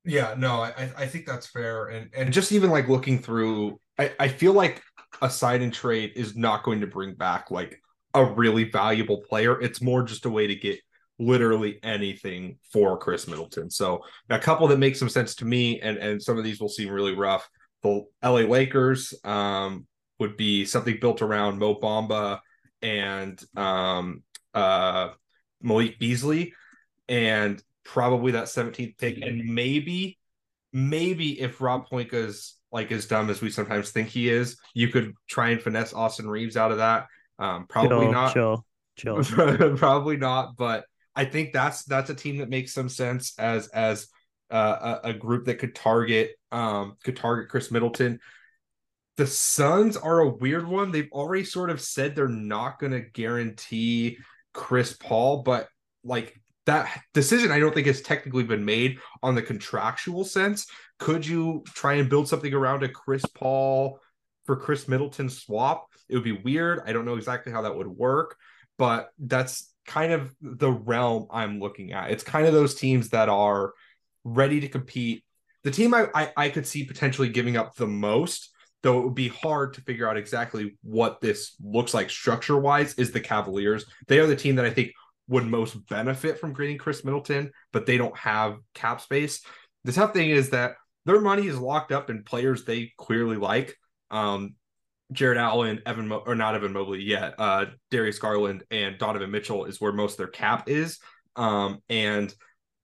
Yeah, 0.06 0.36
no, 0.38 0.62
I 0.62 0.92
I 0.98 1.06
think 1.08 1.26
that's 1.26 1.48
fair, 1.48 1.88
and 1.88 2.10
and 2.16 2.34
just 2.34 2.52
even 2.52 2.70
like 2.70 2.88
looking 2.88 3.20
through, 3.20 3.80
I 3.98 4.12
I 4.20 4.28
feel 4.28 4.54
like 4.54 4.82
a 5.22 5.30
sign 5.30 5.62
and 5.62 5.74
trade 5.74 6.14
is 6.16 6.36
not 6.36 6.64
going 6.64 6.82
to 6.82 6.88
bring 6.88 7.16
back 7.16 7.52
like 7.52 7.82
a 8.14 8.24
really 8.24 8.66
valuable 8.66 9.22
player. 9.30 9.60
It's 9.62 9.82
more 9.82 10.04
just 10.04 10.26
a 10.26 10.30
way 10.30 10.48
to 10.48 10.56
get 10.56 10.80
literally 11.20 11.80
anything 11.84 12.58
for 12.72 12.98
Khris 12.98 13.28
Middleton. 13.28 13.70
So 13.70 14.04
a 14.30 14.40
couple 14.40 14.68
that 14.70 14.80
make 14.80 14.96
some 14.96 15.10
sense 15.10 15.36
to 15.36 15.46
me, 15.46 15.80
and 15.82 15.98
and 15.98 16.22
some 16.22 16.38
of 16.38 16.44
these 16.44 16.60
will 16.60 16.70
seem 16.70 16.90
really 16.90 17.14
rough. 17.14 17.48
The 17.84 18.04
LA 18.24 18.42
Lakers 18.42 19.14
um, 19.24 19.86
would 20.20 20.38
be 20.38 20.66
something 20.66 20.98
built 21.00 21.22
around 21.22 21.60
Mo 21.60 21.76
Bamba 21.76 22.40
and 22.82 23.42
um, 23.56 24.24
uh, 24.54 25.10
Malik 25.62 26.00
Beasley, 26.00 26.54
and 27.08 27.62
probably 27.84 28.34
that 28.34 28.46
17th 28.46 28.98
pick, 28.98 29.22
and 29.22 29.54
maybe 29.54 30.18
maybe 30.72 31.40
if 31.40 31.62
Rob 31.62 31.88
Pelinka's 31.90 32.56
like 32.72 32.92
as 32.92 33.08
dumb 33.08 33.30
as 33.30 33.42
we 33.42 33.50
sometimes 33.50 33.92
think 33.92 34.10
he 34.10 34.30
is, 34.30 34.58
you 34.74 34.90
could 34.90 35.14
try 35.28 35.50
and 35.50 35.62
finesse 35.62 35.94
Austin 35.94 36.30
Reaves 36.30 36.56
out 36.56 36.72
of 36.72 36.78
that. 36.78 37.08
Um, 37.40 37.66
probably 37.68 38.06
chill, 38.06 38.12
not. 38.12 38.34
Chill, 38.34 38.66
chill. 39.24 39.24
probably 39.78 40.18
not. 40.18 40.56
But 40.56 40.86
I 41.20 41.26
think 41.26 41.52
that's 41.52 41.84
that's 41.84 42.10
a 42.10 42.16
team 42.16 42.38
that 42.38 42.48
makes 42.48 42.74
some 42.74 42.88
sense 42.88 43.38
as 43.38 43.68
as 43.68 44.08
uh, 44.50 45.00
a, 45.04 45.10
a, 45.10 45.14
group 45.14 45.46
that 45.46 45.60
could 45.60 45.76
target 45.76 46.32
um 46.50 46.96
could 47.04 47.18
target 47.18 47.50
Khris 47.50 47.72
Middleton. 47.72 48.22
The 49.18 49.28
Suns 49.28 49.98
are 49.98 50.20
a 50.22 50.30
weird 50.30 50.66
one. 50.66 50.94
They've 50.94 51.12
already 51.12 51.44
sort 51.44 51.72
of 51.72 51.82
said 51.82 52.16
they're 52.16 52.30
not 52.30 52.80
going 52.80 52.94
to 52.94 53.02
guarantee 53.02 54.18
Chris 54.54 54.94
Paul, 54.94 55.44
but 55.44 55.68
like 56.06 56.40
that 56.66 57.02
decision 57.14 57.52
I 57.52 57.60
don't 57.60 57.76
think 57.76 57.88
has 57.88 58.02
technically 58.02 58.46
been 58.46 58.64
made 58.64 59.00
on 59.22 59.36
the 59.36 59.42
contractual 59.42 60.24
sense. 60.24 60.68
Could 61.00 61.28
you 61.28 61.66
try 61.68 61.96
and 61.96 62.10
build 62.10 62.30
something 62.30 62.54
around 62.54 62.84
a 62.84 62.88
Chris 62.88 63.26
Paul 63.26 64.00
for 64.46 64.56
Khris 64.56 64.88
Middleton 64.88 65.30
swap? 65.30 65.88
It 66.08 66.16
would 66.16 66.24
be 66.24 66.32
weird. 66.32 66.80
I 66.86 66.94
don't 66.94 67.06
know 67.06 67.18
exactly 67.18 67.52
how 67.52 67.64
that 67.64 67.76
would 67.76 67.88
work, 67.90 68.38
but 68.78 69.10
that's 69.20 69.70
kind 69.90 70.14
of 70.14 70.34
the 70.42 70.72
realm 70.72 71.26
I'm 71.32 71.60
looking 71.60 71.94
at. 71.94 72.12
It's 72.12 72.24
kind 72.24 72.46
of 72.46 72.54
those 72.54 72.76
teams 72.76 73.10
that 73.10 73.28
are 73.28 73.74
ready 74.24 74.60
to 74.62 74.68
compete. 74.68 75.24
The 75.64 75.72
team 75.72 75.94
I, 75.94 76.08
I, 76.14 76.32
I 76.38 76.50
could 76.50 76.68
see 76.68 76.86
potentially 76.86 77.30
giving 77.30 77.58
up 77.58 77.76
the 77.76 77.88
most, 77.88 78.52
though 78.84 79.00
it 79.00 79.04
would 79.04 79.16
be 79.16 79.30
hard 79.30 79.74
to 79.74 79.82
figure 79.82 80.08
out 80.08 80.16
exactly 80.16 80.78
what 80.84 81.22
this 81.22 81.56
looks 81.62 81.94
like 81.94 82.12
structure 82.12 82.58
wise, 82.58 82.94
is 82.94 83.12
the 83.12 83.20
Cavaliers. 83.20 83.86
They 84.08 84.20
are 84.20 84.28
the 84.28 84.36
team 84.36 84.56
that 84.58 84.66
I 84.66 84.70
think 84.70 84.92
would 85.28 85.48
most 85.48 85.74
benefit 85.88 86.40
from 86.40 86.54
getting 86.54 86.78
Khris 86.78 87.04
Middleton, 87.04 87.52
but 87.74 87.86
they 87.88 87.98
don't 87.98 88.18
have 88.18 88.58
cap 88.76 89.02
space. 89.02 89.42
The 89.86 89.92
tough 89.92 90.14
thing 90.14 90.30
is 90.30 90.52
that 90.52 90.76
their 91.06 91.20
money 91.20 91.48
is 91.48 91.58
locked 91.58 91.92
up 91.92 92.12
in 92.12 92.24
players 92.24 92.64
they 92.64 92.94
clearly 92.98 93.38
like. 93.38 93.76
Um, 94.12 94.54
Jarrett 95.12 95.38
Allen, 95.38 95.82
Evan 95.86 96.08
Mo- 96.08 96.24
or 96.26 96.36
not 96.36 96.56
Evan 96.56 96.74
Mobley 96.74 97.02
yet, 97.02 97.36
uh, 97.38 97.66
Darius 97.92 98.20
Garland 98.20 98.64
and 98.72 98.98
Donovan 98.98 99.32
Mitchell 99.32 99.66
is 99.66 99.82
where 99.82 99.92
most 99.92 100.14
of 100.14 100.18
their 100.18 100.28
cap 100.28 100.70
is. 100.70 101.00
Um, 101.36 101.80
and 101.90 102.34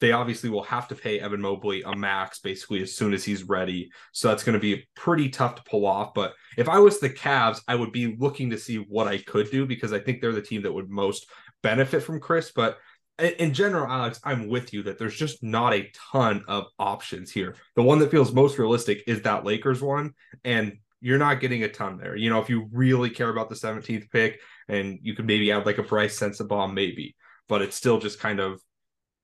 they 0.01 0.11
obviously 0.11 0.49
will 0.49 0.63
have 0.63 0.87
to 0.89 0.95
pay 0.95 1.19
Evan 1.19 1.41
Mobley 1.41 1.83
a 1.83 1.95
max 1.95 2.39
basically 2.39 2.81
as 2.81 2.93
soon 2.93 3.13
as 3.13 3.23
he's 3.23 3.43
ready. 3.43 3.89
So 4.11 4.27
that's 4.27 4.43
going 4.43 4.53
to 4.53 4.59
be 4.59 4.85
pretty 4.95 5.29
tough 5.29 5.55
to 5.55 5.63
pull 5.63 5.85
off. 5.85 6.13
But 6.13 6.33
if 6.57 6.67
I 6.67 6.79
was 6.79 6.99
the 6.99 7.09
Cavs, 7.09 7.61
I 7.67 7.75
would 7.75 7.91
be 7.91 8.15
looking 8.17 8.49
to 8.49 8.57
see 8.57 8.77
what 8.77 9.07
I 9.07 9.19
could 9.19 9.49
do 9.51 9.65
because 9.65 9.93
I 9.93 9.99
think 9.99 10.21
they're 10.21 10.33
the 10.33 10.41
team 10.41 10.63
that 10.63 10.73
would 10.73 10.89
most 10.89 11.27
benefit 11.63 12.03
from 12.03 12.19
Khris. 12.19 12.51
But 12.53 12.77
in 13.19 13.53
general, 13.53 13.87
Alex, 13.89 14.19
I'm 14.23 14.49
with 14.49 14.73
you 14.73 14.83
that 14.83 14.99
there's 14.99 15.15
just 15.15 15.41
not 15.41 15.73
a 15.73 15.89
ton 16.11 16.43
of 16.47 16.65
options 16.77 17.31
here. 17.31 17.55
The 17.75 17.83
one 17.83 17.99
that 17.99 18.11
feels 18.11 18.33
most 18.33 18.57
realistic 18.57 19.03
is 19.07 19.21
that 19.21 19.45
Lakers 19.45 19.81
one. 19.81 20.13
And 20.43 20.79
you're 21.05 21.19
not 21.19 21.39
getting 21.39 21.63
a 21.63 21.69
ton 21.69 21.99
there. 21.99 22.15
You 22.15 22.31
know, 22.31 22.41
if 22.41 22.49
you 22.49 22.67
really 22.71 23.11
care 23.11 23.29
about 23.29 23.47
the 23.47 23.53
17th 23.53 24.09
pick 24.09 24.41
and 24.67 24.97
you 25.03 25.13
could 25.13 25.27
maybe 25.27 25.51
add 25.51 25.67
like 25.67 25.77
a 25.77 25.83
Brice 25.83 26.19
Sensabaugh, 26.19 26.73
maybe, 26.73 27.15
but 27.47 27.61
it's 27.61 27.75
still 27.75 27.99
just 27.99 28.19
kind 28.19 28.39
of 28.39 28.59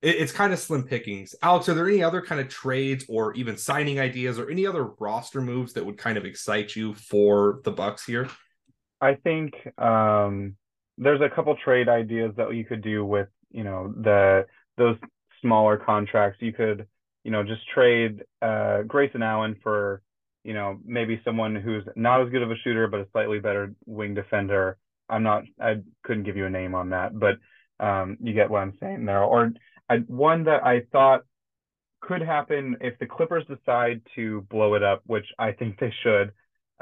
it, 0.00 0.14
it's 0.14 0.30
kind 0.30 0.52
of 0.52 0.60
slim 0.60 0.84
pickings. 0.84 1.34
Alex, 1.42 1.68
are 1.68 1.74
there 1.74 1.88
any 1.88 2.00
other 2.00 2.22
kind 2.22 2.40
of 2.40 2.48
trades 2.48 3.04
or 3.08 3.34
even 3.34 3.56
signing 3.56 3.98
ideas 3.98 4.38
or 4.38 4.48
any 4.48 4.64
other 4.64 4.90
roster 5.00 5.40
moves 5.40 5.72
that 5.72 5.84
would 5.84 5.98
kind 5.98 6.16
of 6.16 6.24
excite 6.24 6.76
you 6.76 6.94
for 6.94 7.60
the 7.64 7.72
Bucks 7.72 8.06
here? 8.06 8.28
I 9.00 9.16
think 9.16 9.52
um, 9.76 10.54
there's 10.98 11.20
a 11.20 11.34
couple 11.34 11.56
trade 11.64 11.88
ideas 11.88 12.32
that 12.36 12.54
you 12.54 12.64
could 12.64 12.82
do 12.82 13.04
with 13.04 13.26
you 13.50 13.64
know 13.64 13.92
the 14.00 14.46
those 14.78 14.98
smaller 15.40 15.78
contracts. 15.78 16.40
You 16.40 16.52
could 16.52 16.86
you 17.24 17.32
know 17.32 17.42
just 17.42 17.68
trade 17.74 18.22
uh, 18.40 18.82
Grayson 18.82 19.24
Allen 19.24 19.56
for 19.64 20.00
you 20.44 20.54
know 20.54 20.78
maybe 20.84 21.20
someone 21.24 21.54
who's 21.54 21.84
not 21.96 22.22
as 22.22 22.30
good 22.30 22.42
of 22.42 22.50
a 22.50 22.56
shooter 22.64 22.88
but 22.88 23.00
a 23.00 23.06
slightly 23.12 23.38
better 23.38 23.72
wing 23.86 24.14
defender. 24.14 24.76
I'm 25.08 25.22
not 25.22 25.44
I 25.60 25.76
couldn't 26.04 26.24
give 26.24 26.36
you 26.36 26.46
a 26.46 26.50
name 26.50 26.74
on 26.74 26.90
that, 26.90 27.18
but 27.18 27.36
um, 27.84 28.16
you 28.22 28.32
get 28.32 28.50
what 28.50 28.60
I'm 28.60 28.76
saying 28.80 29.04
there. 29.04 29.22
Or 29.22 29.52
I, 29.88 29.96
one 30.06 30.44
that 30.44 30.64
I 30.64 30.82
thought 30.92 31.22
could 32.00 32.22
happen 32.22 32.76
if 32.80 32.98
the 32.98 33.06
Clippers 33.06 33.44
decide 33.46 34.02
to 34.16 34.42
blow 34.50 34.74
it 34.74 34.82
up, 34.82 35.02
which 35.06 35.26
I 35.38 35.52
think 35.52 35.78
they 35.78 35.92
should. 36.02 36.32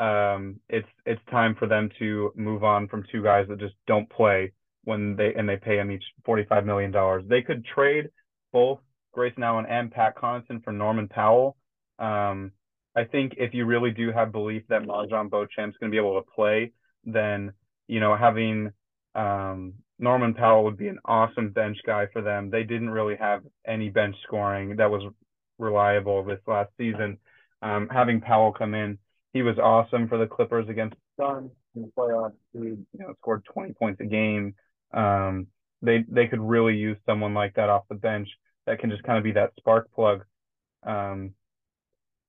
Um, 0.02 0.60
it's 0.68 0.88
it's 1.04 1.20
time 1.30 1.54
for 1.58 1.66
them 1.66 1.90
to 1.98 2.32
move 2.34 2.64
on 2.64 2.88
from 2.88 3.04
two 3.12 3.22
guys 3.22 3.46
that 3.48 3.58
just 3.60 3.74
don't 3.86 4.08
play 4.08 4.52
when 4.84 5.14
they 5.16 5.34
and 5.34 5.48
they 5.48 5.56
pay 5.56 5.76
them 5.76 5.90
each 5.90 6.04
forty 6.24 6.44
five 6.48 6.64
million 6.64 6.90
dollars. 6.90 7.24
They 7.28 7.42
could 7.42 7.64
trade 7.66 8.08
both 8.52 8.78
Grayson 9.12 9.42
Allen 9.42 9.66
and 9.68 9.90
Pat 9.90 10.16
Connaughton 10.16 10.64
for 10.64 10.72
Norman 10.72 11.08
Powell. 11.08 11.56
Um, 11.98 12.52
I 13.00 13.04
think 13.04 13.34
if 13.38 13.54
you 13.54 13.64
really 13.66 13.90
do 13.90 14.12
have 14.12 14.32
belief 14.32 14.62
that 14.68 14.82
MarJon 14.82 15.30
Beauchamp's 15.30 15.76
going 15.78 15.90
to 15.90 15.90
be 15.90 15.96
able 15.96 16.20
to 16.20 16.30
play, 16.30 16.72
then 17.04 17.52
you 17.88 18.00
know 18.00 18.16
having 18.16 18.70
um, 19.14 19.74
Norman 19.98 20.34
Powell 20.34 20.64
would 20.64 20.76
be 20.76 20.88
an 20.88 20.98
awesome 21.04 21.50
bench 21.50 21.78
guy 21.86 22.06
for 22.12 22.22
them. 22.22 22.50
They 22.50 22.62
didn't 22.62 22.90
really 22.90 23.16
have 23.16 23.42
any 23.66 23.88
bench 23.88 24.16
scoring 24.22 24.76
that 24.76 24.90
was 24.90 25.02
reliable 25.58 26.24
this 26.24 26.40
last 26.46 26.70
season. 26.78 27.18
Um, 27.62 27.88
having 27.90 28.20
Powell 28.20 28.52
come 28.52 28.74
in 28.74 28.98
he 29.32 29.42
was 29.42 29.58
awesome 29.58 30.08
for 30.08 30.18
the 30.18 30.26
Clippers 30.26 30.68
against 30.68 30.96
the 31.16 31.24
Suns 31.24 31.50
in 31.74 31.82
the 31.82 31.88
playoffs. 31.88 32.32
He 32.52 32.58
you 32.58 32.86
know 32.94 33.14
scored 33.20 33.44
20 33.44 33.72
points 33.74 34.00
a 34.00 34.04
game. 34.04 34.54
Um, 34.92 35.46
they 35.82 36.04
they 36.08 36.26
could 36.26 36.40
really 36.40 36.76
use 36.76 36.98
someone 37.06 37.34
like 37.34 37.54
that 37.54 37.68
off 37.68 37.84
the 37.88 37.94
bench 37.94 38.28
that 38.66 38.80
can 38.80 38.90
just 38.90 39.02
kind 39.04 39.18
of 39.18 39.24
be 39.24 39.32
that 39.32 39.52
spark 39.58 39.92
plug. 39.92 40.24
Um, 40.82 41.34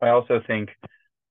I 0.02 0.10
also 0.10 0.42
think 0.46 0.70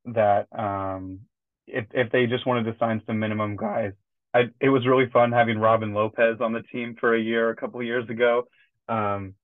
that 0.07 0.47
um, 0.57 1.21
if 1.67 1.87
if 1.93 2.11
they 2.13 2.27
just 2.27 2.47
wanted 2.47 2.65
to 2.65 2.79
sign 2.79 3.03
some 3.07 3.19
minimum 3.19 3.57
guys, 3.57 3.93
I, 4.35 4.51
it 4.61 4.69
was 4.69 4.87
really 4.87 5.09
fun 5.13 5.33
having 5.33 5.59
Robin 5.59 5.93
Lopez 5.93 6.41
on 6.41 6.53
the 6.53 6.63
team 6.63 6.97
for 6.99 7.15
a 7.15 7.21
year 7.21 7.51
a 7.51 7.57
couple 7.57 7.81
of 7.81 7.87
years 7.87 8.09
ago. 8.09 8.45
Um, 8.89 9.35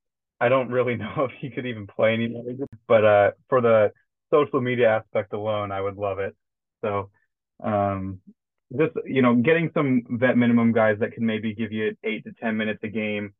I 0.40 0.48
don't 0.48 0.70
really 0.70 0.96
know 0.96 1.28
if 1.30 1.32
he 1.40 1.50
could 1.50 1.66
even 1.66 1.86
play 1.86 2.14
anymore, 2.14 2.44
but 2.86 3.04
uh, 3.04 3.30
for 3.48 3.60
the 3.60 3.92
social 4.32 4.60
media 4.60 4.88
aspect 4.88 5.32
alone, 5.32 5.72
I 5.72 5.80
would 5.80 5.96
love 5.96 6.18
it. 6.18 6.36
So, 6.84 7.10
um, 7.62 8.20
just 8.76 8.92
you 9.04 9.22
know, 9.22 9.34
getting 9.36 9.70
some 9.74 10.02
vet 10.08 10.36
minimum 10.36 10.72
guys 10.72 10.98
that 11.00 11.12
can 11.12 11.24
maybe 11.24 11.54
give 11.54 11.72
you 11.72 11.96
eight 12.04 12.24
to 12.24 12.32
ten 12.40 12.56
minutes 12.56 12.80
a 12.82 12.88
game, 12.88 13.32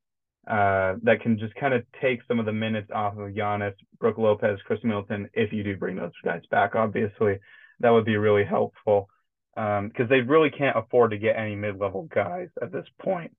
uh, 0.46 0.94
that 1.02 1.20
can 1.22 1.38
just 1.38 1.54
kind 1.56 1.74
of 1.74 1.82
take 2.00 2.20
some 2.28 2.38
of 2.38 2.46
the 2.46 2.52
minutes 2.52 2.90
off 2.94 3.14
of 3.14 3.30
Giannis, 3.30 3.74
Brook 3.98 4.16
Lopez, 4.16 4.59
Khris 4.66 4.82
Middleton, 4.85 5.28
if 5.35 5.52
you 5.52 5.64
do 5.64 5.76
bring 5.76 5.96
those 5.96 6.12
guys 6.24 6.42
back. 6.50 6.74
Obviously, 6.74 7.38
that 7.80 7.90
would 7.90 8.04
be 8.04 8.16
really 8.16 8.44
helpful 8.44 9.09
because 9.54 9.80
um, 10.00 10.09
they 10.09 10.20
really 10.20 10.50
can't 10.50 10.76
afford 10.76 11.11
to 11.11 11.18
get 11.18 11.37
any 11.37 11.56
mid-level 11.56 12.09
guys 12.14 12.48
at 12.62 12.70
this 12.70 12.87
point. 13.02 13.35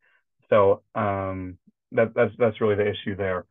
So 0.49 0.81
um, 0.95 1.57
that, 1.93 2.13
that's 2.13 2.33
that's 2.37 2.59
really 2.59 2.75
the 2.75 2.89
issue 2.89 3.15
there. 3.15 3.45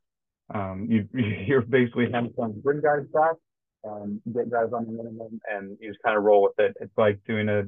Um, 0.53 0.87
you 0.91 1.09
you're 1.47 1.63
basically 1.63 2.09
having 2.13 2.33
to 2.35 2.49
bring 2.63 2.81
guys 2.83 3.07
back 3.13 3.37
and 3.85 4.21
get 4.35 4.51
guys 4.51 4.73
on 4.75 4.85
the 4.87 4.93
minimum, 4.93 5.41
and 5.51 5.79
you 5.81 5.91
just 5.91 6.03
kind 6.03 6.17
of 6.17 6.25
roll 6.25 6.43
with 6.43 6.59
it. 6.59 6.77
It's 6.81 6.97
like 6.99 7.21
doing 7.27 7.49
a 7.49 7.65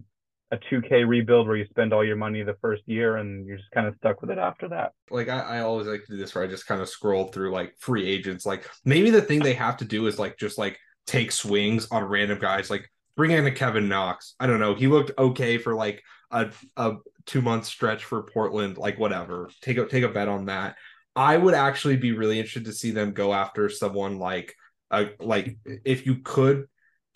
a 0.51 0.57
2K 0.57 1.07
rebuild 1.07 1.47
where 1.47 1.57
you 1.57 1.67
spend 1.69 1.93
all 1.93 2.05
your 2.05 2.17
money 2.17 2.43
the 2.43 2.57
first 2.61 2.83
year 2.87 3.17
and 3.17 3.47
you're 3.47 3.59
just 3.59 3.71
kind 3.73 3.87
of 3.87 3.95
stuck 3.97 4.21
with 4.21 4.31
it 4.31 4.39
after 4.39 4.69
that. 4.69 4.93
Like 5.11 5.29
I, 5.29 5.41
I 5.41 5.61
always 5.61 5.87
like 5.87 6.05
to 6.05 6.13
do 6.13 6.17
this 6.17 6.35
where 6.35 6.45
I 6.45 6.47
just 6.47 6.67
kind 6.67 6.81
of 6.81 6.89
scroll 6.89 7.27
through 7.27 7.51
like 7.51 7.75
free 7.79 8.07
agents. 8.07 8.47
Like 8.47 8.69
maybe 8.85 9.11
the 9.11 9.21
thing 9.21 9.41
they 9.41 9.55
have 9.55 9.77
to 9.79 9.85
do 9.85 10.07
is 10.07 10.19
like 10.19 10.39
just 10.39 10.57
like 10.57 10.79
take 11.07 11.33
swings 11.33 11.89
on 11.91 12.05
random 12.05 12.39
guys. 12.39 12.71
Like 12.71 12.91
bring 13.17 13.33
in 13.33 13.47
a 13.47 13.51
Kevin 13.51 13.89
Knox. 13.89 14.35
I 14.41 14.47
don't 14.47 14.61
know. 14.61 14.75
He 14.75 14.87
looked 14.87 15.13
okay 15.19 15.59
for 15.59 15.75
like 15.75 16.03
a, 16.31 16.51
a 16.77 16.95
two 17.27 17.43
month 17.43 17.67
stretch 17.67 18.05
for 18.05 18.23
Portland. 18.23 18.79
Like 18.79 18.99
whatever. 18.99 19.51
Take 19.61 19.77
a 19.77 19.87
take 19.87 20.05
a 20.05 20.09
bet 20.09 20.29
on 20.29 20.47
that. 20.47 20.77
I 21.15 21.37
would 21.37 21.55
actually 21.55 21.97
be 21.97 22.13
really 22.13 22.39
interested 22.39 22.67
to 22.67 22.73
see 22.73 22.93
them 22.93 23.13
go 23.13 23.35
after 23.35 23.69
someone 23.69 24.19
like 24.19 24.55
uh, 24.91 25.07
like 25.21 25.59
if 25.85 26.07
you 26.07 26.17
could 26.23 26.69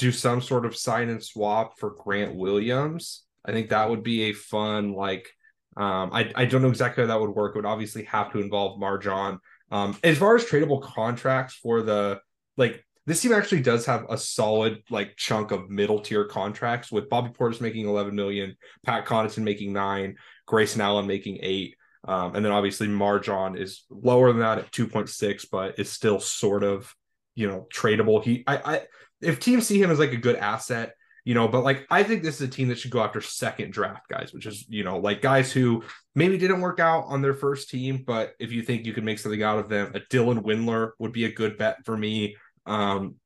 do 0.03 0.13
some 0.13 0.41
sort 0.41 0.67
of 0.67 0.77
sign 0.77 1.09
and 1.09 1.23
swap 1.23 1.79
for 1.79 1.91
Grant 1.91 2.35
Williams. 2.35 3.23
I 3.45 3.53
think 3.53 3.71
that 3.71 3.89
would 3.89 4.03
be 4.03 4.25
a 4.25 4.33
fun 4.33 4.93
like. 4.93 5.29
Um, 5.77 6.11
I 6.13 6.31
I 6.35 6.45
don't 6.45 6.61
know 6.61 6.69
exactly 6.69 7.03
how 7.03 7.09
that 7.09 7.21
would 7.21 7.31
work. 7.31 7.55
It 7.55 7.59
would 7.59 7.67
obviously 7.67 8.05
have 8.05 8.33
to 8.33 8.41
involve 8.41 8.79
Marjon. 8.79 9.39
Um, 9.71 9.97
as 10.05 10.19
far 10.19 10.37
as 10.37 10.45
tradable 10.45 10.83
contracts 10.83 11.55
for 11.55 11.83
the 11.83 12.21
like 12.57 12.85
this 13.07 13.21
team 13.21 13.33
actually 13.33 13.63
does 13.63 13.87
have 13.87 14.05
a 14.11 14.19
solid 14.19 14.83
like 14.91 15.17
chunk 15.17 15.51
of 15.51 15.71
middle 15.71 16.01
tier 16.01 16.25
contracts 16.25 16.93
with 16.93 17.09
Bobby 17.09 17.31
Portis 17.31 17.61
making 17.61 17.89
11 17.89 18.15
million, 18.15 18.57
Pat 18.85 19.07
Connaughton 19.07 19.43
making 19.43 19.73
nine, 19.73 20.17
Grayson 20.47 20.81
Allen 20.81 21.07
making 21.07 21.39
eight. 21.41 21.77
Um, 22.07 22.35
and 22.35 22.45
then 22.45 22.53
obviously 22.53 22.89
Marjon 22.89 23.57
is 23.57 23.85
lower 23.91 24.33
than 24.33 24.41
that 24.41 24.59
at 24.59 24.73
2.6, 24.73 25.47
but 25.51 25.79
is 25.79 25.91
still 25.91 26.21
sort 26.21 26.65
of, 26.65 26.95
you 27.35 27.49
know, 27.49 27.67
tradable. 27.75 28.23
He, 28.23 28.45
I, 28.47 28.57
I, 28.57 28.81
if 29.23 29.41
teams 29.41 29.67
see 29.67 29.81
him 29.81 29.91
as 29.91 29.99
like 29.99 30.13
a 30.13 30.17
good 30.17 30.37
asset, 30.37 30.95
you 31.25 31.35
know, 31.35 31.47
but 31.49 31.63
like 31.63 31.87
I 31.91 32.03
think 32.03 32.23
this 32.23 32.41
is 32.41 32.49
a 32.49 32.51
team 32.51 32.69
that 32.69 32.79
should 32.79 32.91
go 32.91 33.03
after 33.03 33.21
second 33.21 33.73
draft 33.73 34.09
guys, 34.09 34.33
which 34.33 34.47
is, 34.47 34.67
you 34.69 34.83
know, 34.83 34.99
like 34.99 35.23
guys 35.23 35.53
who 35.53 35.85
maybe 36.15 36.37
didn't 36.37 36.61
work 36.61 36.81
out 36.81 37.05
on 37.07 37.23
their 37.23 37.35
first 37.35 37.71
team, 37.71 38.03
but 38.05 38.35
if 38.41 38.51
you 38.51 38.63
think 38.63 38.85
you 38.85 38.93
can 38.93 39.05
make 39.05 39.19
something 39.19 39.43
out 39.43 39.59
of 39.59 39.69
them, 39.69 39.93
a 39.95 40.01
Dylan 40.01 40.43
Windler 40.43 40.91
would 40.99 41.13
be 41.13 41.25
a 41.25 41.33
good 41.33 41.57
bet 41.59 41.85
for 41.85 41.97
me. 41.97 42.37
Um, 42.67 43.17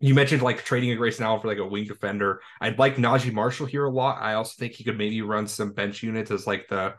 you 0.00 0.14
mentioned 0.14 0.42
like 0.42 0.64
trading 0.64 0.90
a 0.92 0.96
Grayson 0.96 1.24
Allen 1.24 1.40
for 1.40 1.48
like 1.48 1.58
a 1.58 1.66
wing 1.66 1.86
defender. 1.86 2.40
I'd 2.60 2.78
like 2.78 2.96
Naji 2.96 3.32
Marshall 3.32 3.66
here 3.66 3.84
a 3.84 3.90
lot. 3.90 4.20
I 4.20 4.34
also 4.34 4.54
think 4.58 4.74
he 4.74 4.84
could 4.84 4.98
maybe 4.98 5.22
run 5.22 5.46
some 5.46 5.72
bench 5.72 6.02
units 6.02 6.30
as 6.30 6.46
like 6.46 6.68
the 6.68 6.94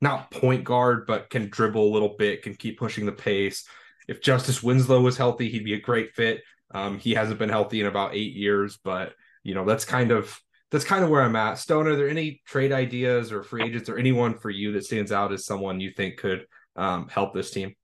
not 0.00 0.30
point 0.30 0.64
guard, 0.64 1.06
but 1.06 1.28
can 1.28 1.48
dribble 1.48 1.86
a 1.86 1.92
little 1.92 2.16
bit, 2.18 2.42
can 2.42 2.54
keep 2.54 2.78
pushing 2.78 3.04
the 3.04 3.12
pace. 3.12 3.66
If 4.08 4.22
Justice 4.22 4.62
Winslow 4.62 5.02
was 5.02 5.16
healthy, 5.16 5.50
he'd 5.50 5.64
be 5.64 5.74
a 5.74 5.80
great 5.80 6.14
fit. 6.14 6.42
Um, 6.72 6.98
he 6.98 7.14
hasn't 7.14 7.38
been 7.38 7.48
healthy 7.48 7.80
in 7.80 7.86
about 7.86 8.14
eight 8.14 8.34
years, 8.34 8.78
but 8.82 9.14
you 9.42 9.54
know 9.54 9.64
that's 9.64 9.84
kind 9.84 10.10
of 10.10 10.38
that's 10.70 10.84
kind 10.84 11.02
of 11.02 11.10
where 11.10 11.22
I'm 11.22 11.36
at. 11.36 11.58
Stone, 11.58 11.88
are 11.88 11.96
there 11.96 12.08
any 12.08 12.42
trade 12.46 12.72
ideas 12.72 13.32
or 13.32 13.42
free 13.42 13.64
agents 13.64 13.88
or 13.88 13.98
anyone 13.98 14.34
for 14.34 14.50
you 14.50 14.72
that 14.72 14.84
stands 14.84 15.10
out 15.10 15.32
as 15.32 15.44
someone 15.44 15.80
you 15.80 15.90
think 15.90 16.18
could 16.18 16.46
um, 16.76 17.08
help 17.08 17.34
this 17.34 17.50
team? 17.50 17.74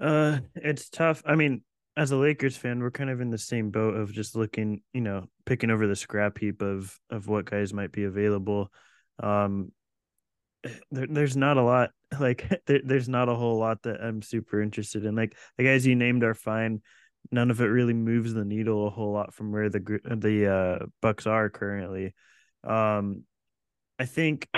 Uh, 0.00 0.38
it's 0.54 0.88
tough. 0.88 1.22
I 1.26 1.34
mean, 1.34 1.62
as 1.96 2.10
a 2.10 2.16
Lakers 2.16 2.56
fan, 2.56 2.80
we're 2.80 2.90
kind 2.90 3.10
of 3.10 3.20
in 3.20 3.30
the 3.30 3.38
same 3.38 3.70
boat 3.70 3.96
of 3.96 4.12
just 4.12 4.34
looking, 4.34 4.80
you 4.94 5.02
know, 5.02 5.26
picking 5.44 5.70
over 5.70 5.86
the 5.86 5.96
scrap 5.96 6.38
heap 6.38 6.62
of 6.62 6.98
of 7.10 7.28
what 7.28 7.44
guys 7.44 7.74
might 7.74 7.92
be 7.92 8.04
available. 8.04 8.72
Um, 9.22 9.72
there, 10.90 11.06
there's 11.08 11.36
not 11.36 11.56
a 11.56 11.62
lot 11.62 11.90
like 12.20 12.48
there, 12.66 12.80
there's 12.84 13.08
not 13.08 13.28
a 13.28 13.34
whole 13.34 13.58
lot 13.58 13.82
that 13.82 14.02
I'm 14.02 14.22
super 14.22 14.62
interested 14.62 15.04
in. 15.04 15.14
Like 15.14 15.36
the 15.58 15.64
guys 15.64 15.86
you 15.86 15.94
named 15.94 16.24
are 16.24 16.34
fine. 16.34 16.80
None 17.30 17.50
of 17.50 17.60
it 17.60 17.66
really 17.66 17.94
moves 17.94 18.34
the 18.34 18.44
needle 18.44 18.86
a 18.86 18.90
whole 18.90 19.12
lot 19.12 19.32
from 19.34 19.52
where 19.52 19.70
the 19.70 20.00
the 20.04 20.52
uh, 20.52 20.86
Bucks 21.00 21.26
are 21.26 21.48
currently. 21.48 22.14
Um, 22.64 23.24
I 23.98 24.04
think 24.06 24.48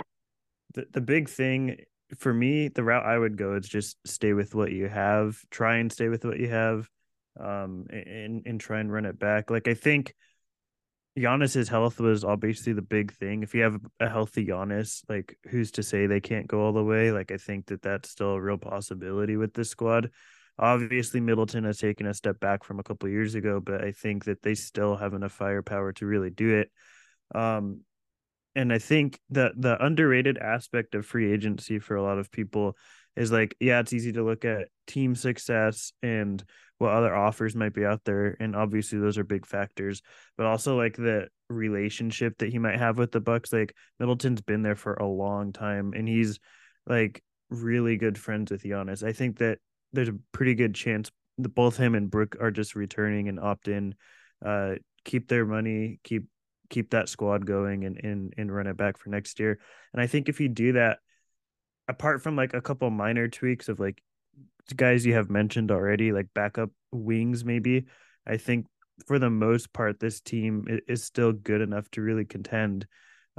the 0.75 0.87
the 0.91 1.01
big 1.01 1.29
thing 1.29 1.77
for 2.19 2.33
me, 2.33 2.69
the 2.69 2.85
route 2.85 3.05
I 3.05 3.19
would 3.19 3.37
go 3.37 3.55
is 3.55 3.69
just 3.69 3.97
stay 4.07 4.33
with 4.33 4.55
what 4.55 4.73
you 4.73 4.89
have. 4.89 5.39
Try 5.51 5.77
and 5.77 5.91
stay 5.91 6.09
with 6.09 6.25
what 6.25 6.39
you 6.39 6.49
have 6.49 6.89
um, 7.39 7.87
and 7.91 8.43
and 8.47 8.61
try 8.61 8.81
and 8.81 8.93
run 8.93 9.07
it 9.07 9.19
back. 9.19 9.51
Like 9.51 9.69
I 9.69 9.75
think 9.75 10.15
Giannis's 11.19 11.69
health 11.69 12.01
was 12.01 12.25
obviously 12.25 12.73
the 12.73 12.83
big 12.83 13.13
thing. 13.13 13.43
If 13.43 13.55
you 13.55 13.63
have 13.63 13.79
a 14.01 14.09
healthy 14.09 14.47
Giannis, 14.47 15.03
like 15.09 15.39
who's 15.49 15.71
to 15.73 15.83
say 15.83 16.07
they 16.07 16.21
can't 16.21 16.49
go 16.49 16.63
all 16.63 16.73
the 16.73 16.85
way? 16.85 17.13
Like 17.13 17.31
I 17.31 17.37
think 17.37 17.67
that 17.67 17.83
that's 17.83 18.11
still 18.11 18.33
a 18.33 18.41
real 18.41 18.59
possibility 18.59 19.37
with 19.37 19.55
this 19.55 19.71
squad. 19.71 20.11
Obviously, 20.59 21.21
Middleton 21.21 21.65
has 21.65 21.79
taken 21.79 22.07
a 22.07 22.15
step 22.15 22.39
back 22.39 22.63
from 22.65 22.79
a 22.79 22.85
couple 22.85 23.09
years 23.09 23.35
ago, 23.35 23.61
but 23.61 23.83
I 23.83 23.93
think 23.93 24.25
that 24.27 24.43
they 24.43 24.55
still 24.55 24.97
have 24.97 25.15
enough 25.15 25.33
firepower 25.33 25.93
to 25.95 26.07
really 26.07 26.31
do 26.31 26.59
it. 26.59 26.71
Um, 27.35 27.81
and 28.55 28.73
I 28.73 28.79
think 28.79 29.19
that 29.31 29.53
the 29.57 29.83
underrated 29.85 30.39
aspect 30.39 30.95
of 30.95 31.07
free 31.07 31.33
agency 31.33 31.81
for 31.81 31.97
a 31.97 32.03
lot 32.03 32.19
of 32.19 32.31
people 32.31 32.77
is 33.17 33.33
like, 33.33 33.57
yeah, 33.59 33.81
it's 33.81 33.93
easy 33.93 34.13
to 34.13 34.25
look 34.25 34.45
at 34.45 34.69
team 34.87 35.15
success 35.15 35.93
and 36.03 36.43
what 36.79 36.93
other 36.93 37.15
offers 37.15 37.55
might 37.55 37.75
be 37.75 37.85
out 37.85 38.05
there. 38.05 38.37
And 38.39 38.55
obviously 38.55 38.99
those 38.99 39.19
are 39.19 39.25
big 39.25 39.47
factors, 39.47 40.03
but 40.37 40.47
also 40.47 40.77
like 40.77 40.97
the 40.97 41.29
relationship 41.49 42.39
that 42.39 42.51
he 42.51 42.59
might 42.59 42.79
have 42.79 42.99
with 42.99 43.13
the 43.13 43.21
Bucks. 43.21 43.53
Like 43.53 43.75
Middleton's 43.99 44.41
been 44.41 44.63
there 44.63 44.77
for 44.77 44.95
a 44.95 45.07
long 45.07 45.53
time 45.53 45.93
and 45.95 46.09
he's 46.09 46.39
like 46.87 47.23
really 47.51 47.97
good 47.97 48.19
friends 48.19 48.51
with 48.51 48.63
Giannis. 48.63 49.05
I 49.05 49.13
think 49.13 49.39
that 49.39 49.59
there's 49.95 50.09
a 50.09 50.19
pretty 50.33 50.55
good 50.55 50.75
chance 50.75 51.11
that 51.39 51.55
both 51.55 51.77
him 51.77 51.95
and 51.95 52.11
Brook 52.11 52.37
are 52.41 52.51
just 52.51 52.75
returning 52.75 53.29
and 53.29 53.41
opt 53.41 53.69
in, 53.69 53.95
uh, 54.45 54.75
keep 55.05 55.29
their 55.29 55.45
money, 55.45 56.01
keep 56.05 56.25
keep 56.71 56.91
that 56.91 57.09
squad 57.09 57.47
going 57.47 57.85
and 57.85 57.99
and 58.03 58.35
and 58.37 58.55
run 58.55 58.67
it 58.67 58.77
back 58.77 58.99
for 58.99 59.11
next 59.11 59.39
year. 59.41 59.59
And 59.93 60.03
I 60.03 60.07
think 60.07 60.29
if 60.29 60.41
you 60.41 60.49
do 60.49 60.73
that, 60.73 60.99
apart 61.89 62.23
from 62.23 62.37
like 62.37 62.55
a 62.55 62.61
couple 62.61 62.91
minor 62.91 63.29
tweaks 63.29 63.69
of 63.69 63.81
like 63.81 64.03
guys 64.77 65.05
you 65.05 65.15
have 65.15 65.31
mentioned 65.31 65.71
already, 65.71 66.13
like 66.13 66.29
backup 66.35 66.71
wings, 66.93 67.45
maybe, 67.45 67.87
I 68.27 68.37
think 68.37 68.67
for 69.07 69.19
the 69.19 69.31
most 69.31 69.73
part, 69.73 70.01
this 70.01 70.21
team 70.21 70.67
is 70.89 71.05
still 71.05 71.33
good 71.33 71.61
enough 71.61 71.91
to 71.93 72.01
really 72.01 72.25
contend 72.25 72.87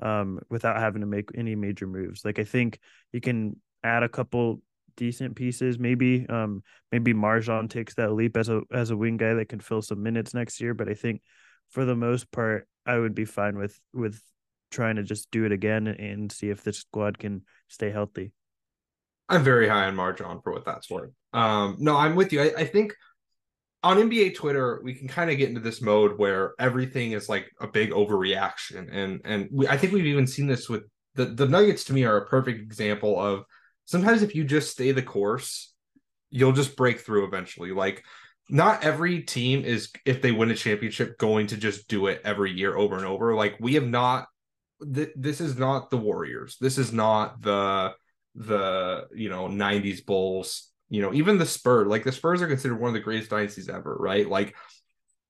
um, 0.01 0.39
without 0.49 0.79
having 0.79 1.01
to 1.01 1.07
make 1.07 1.29
any 1.35 1.55
major 1.55 1.87
moves. 1.87 2.25
Like 2.25 2.39
I 2.39 2.43
think 2.43 2.79
you 3.11 3.21
can 3.21 3.59
add 3.83 4.03
a 4.03 4.09
couple 4.09 4.61
decent 4.95 5.35
pieces. 5.35 5.79
Maybe 5.79 6.25
um, 6.27 6.63
maybe 6.91 7.13
MarJon 7.13 7.69
takes 7.69 7.95
that 7.95 8.13
leap 8.13 8.37
as 8.37 8.49
a 8.49 8.61
as 8.71 8.91
a 8.91 8.97
wing 8.97 9.17
guy 9.17 9.33
that 9.35 9.49
can 9.49 9.59
fill 9.59 9.81
some 9.81 10.03
minutes 10.03 10.33
next 10.33 10.61
year. 10.61 10.73
But 10.73 10.89
I 10.89 10.93
think 10.93 11.21
for 11.69 11.85
the 11.85 11.95
most 11.95 12.31
part, 12.31 12.67
I 12.85 12.97
would 12.97 13.15
be 13.15 13.25
fine 13.25 13.57
with 13.57 13.79
with 13.93 14.21
trying 14.71 14.97
to 14.97 15.03
just 15.03 15.31
do 15.31 15.45
it 15.45 15.51
again 15.51 15.87
and 15.87 16.31
see 16.31 16.49
if 16.49 16.63
this 16.63 16.79
squad 16.79 17.17
can 17.17 17.43
stay 17.67 17.91
healthy. 17.91 18.31
I'm 19.27 19.43
very 19.43 19.67
high 19.67 19.85
on 19.85 19.95
MarJon 19.95 20.43
for 20.43 20.53
what 20.53 20.65
that's 20.65 20.89
worth. 20.89 21.11
Um, 21.33 21.77
no, 21.79 21.95
I'm 21.95 22.15
with 22.15 22.31
you. 22.31 22.41
I, 22.41 22.53
I 22.57 22.65
think 22.65 22.93
on 23.83 23.97
NBA 23.97 24.35
Twitter, 24.35 24.81
we 24.83 24.93
can 24.93 25.07
kind 25.07 25.29
of 25.29 25.37
get 25.37 25.49
into 25.49 25.61
this 25.61 25.81
mode 25.81 26.17
where 26.17 26.53
everything 26.59 27.11
is 27.11 27.29
like 27.29 27.51
a 27.59 27.67
big 27.67 27.91
overreaction, 27.91 28.87
and 28.91 29.21
and 29.25 29.47
we, 29.51 29.67
I 29.67 29.77
think 29.77 29.93
we've 29.93 30.05
even 30.05 30.27
seen 30.27 30.47
this 30.47 30.67
with 30.67 30.83
the 31.15 31.25
the 31.25 31.47
Nuggets. 31.47 31.83
To 31.85 31.93
me, 31.93 32.03
are 32.03 32.17
a 32.17 32.25
perfect 32.25 32.61
example 32.61 33.19
of 33.19 33.45
sometimes 33.85 34.21
if 34.21 34.35
you 34.35 34.43
just 34.43 34.71
stay 34.71 34.91
the 34.91 35.01
course, 35.01 35.73
you'll 36.29 36.51
just 36.51 36.75
break 36.75 36.99
through 36.99 37.25
eventually. 37.25 37.71
Like 37.71 38.03
not 38.49 38.83
every 38.83 39.21
team 39.21 39.63
is 39.63 39.91
if 40.05 40.21
they 40.21 40.31
win 40.31 40.51
a 40.51 40.55
championship 40.55 41.17
going 41.17 41.47
to 41.47 41.57
just 41.57 41.87
do 41.87 42.07
it 42.07 42.21
every 42.23 42.51
year 42.51 42.75
over 42.75 42.95
and 42.97 43.05
over. 43.05 43.35
Like 43.35 43.57
we 43.59 43.75
have 43.75 43.87
not. 43.87 44.27
Th- 44.93 45.13
this 45.15 45.39
is 45.39 45.57
not 45.57 45.89
the 45.89 45.97
Warriors. 45.97 46.57
This 46.59 46.77
is 46.77 46.91
not 46.91 47.41
the 47.41 47.93
the 48.35 49.07
you 49.13 49.29
know 49.29 49.47
90s 49.47 50.05
bulls 50.05 50.69
you 50.89 51.01
know 51.01 51.13
even 51.13 51.37
the 51.37 51.45
spurs 51.45 51.87
like 51.87 52.03
the 52.03 52.11
spurs 52.11 52.41
are 52.41 52.47
considered 52.47 52.79
one 52.79 52.89
of 52.89 52.93
the 52.93 52.99
greatest 52.99 53.29
dynasties 53.29 53.69
ever 53.69 53.95
right 53.97 54.29
like 54.29 54.55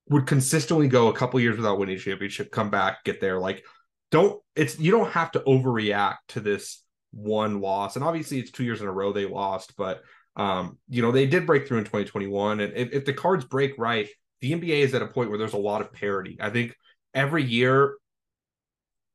would 0.09 0.25
consistently 0.25 0.87
go 0.87 1.07
a 1.07 1.13
couple 1.13 1.39
years 1.39 1.55
without 1.55 1.77
winning 1.77 1.95
a 1.95 1.99
championship 1.99 2.51
come 2.51 2.69
back 2.69 3.03
get 3.03 3.21
there 3.21 3.39
like 3.39 3.63
don't 4.11 4.41
it's 4.55 4.79
you 4.79 4.91
don't 4.91 5.11
have 5.11 5.31
to 5.31 5.39
overreact 5.41 6.17
to 6.27 6.39
this 6.39 6.81
one 7.15 7.61
loss. 7.61 7.95
And 7.95 8.05
obviously 8.05 8.39
it's 8.39 8.51
two 8.51 8.63
years 8.63 8.81
in 8.81 8.87
a 8.87 8.91
row 8.91 9.11
they 9.11 9.25
lost 9.25 9.75
but 9.77 10.03
um 10.37 10.77
you 10.89 11.01
know 11.01 11.11
they 11.11 11.25
did 11.25 11.47
break 11.47 11.65
through 11.65 11.77
in 11.77 11.85
2021 11.85 12.59
and 12.59 12.73
if, 12.75 12.91
if 12.91 13.05
the 13.05 13.13
cards 13.13 13.45
break 13.45 13.73
right 13.77 14.09
the 14.41 14.51
nba 14.51 14.67
is 14.67 14.93
at 14.93 15.01
a 15.01 15.07
point 15.07 15.29
where 15.29 15.37
there's 15.37 15.53
a 15.53 15.57
lot 15.57 15.81
of 15.81 15.93
parity. 15.93 16.37
I 16.39 16.49
think 16.49 16.75
every 17.13 17.43
year 17.43 17.95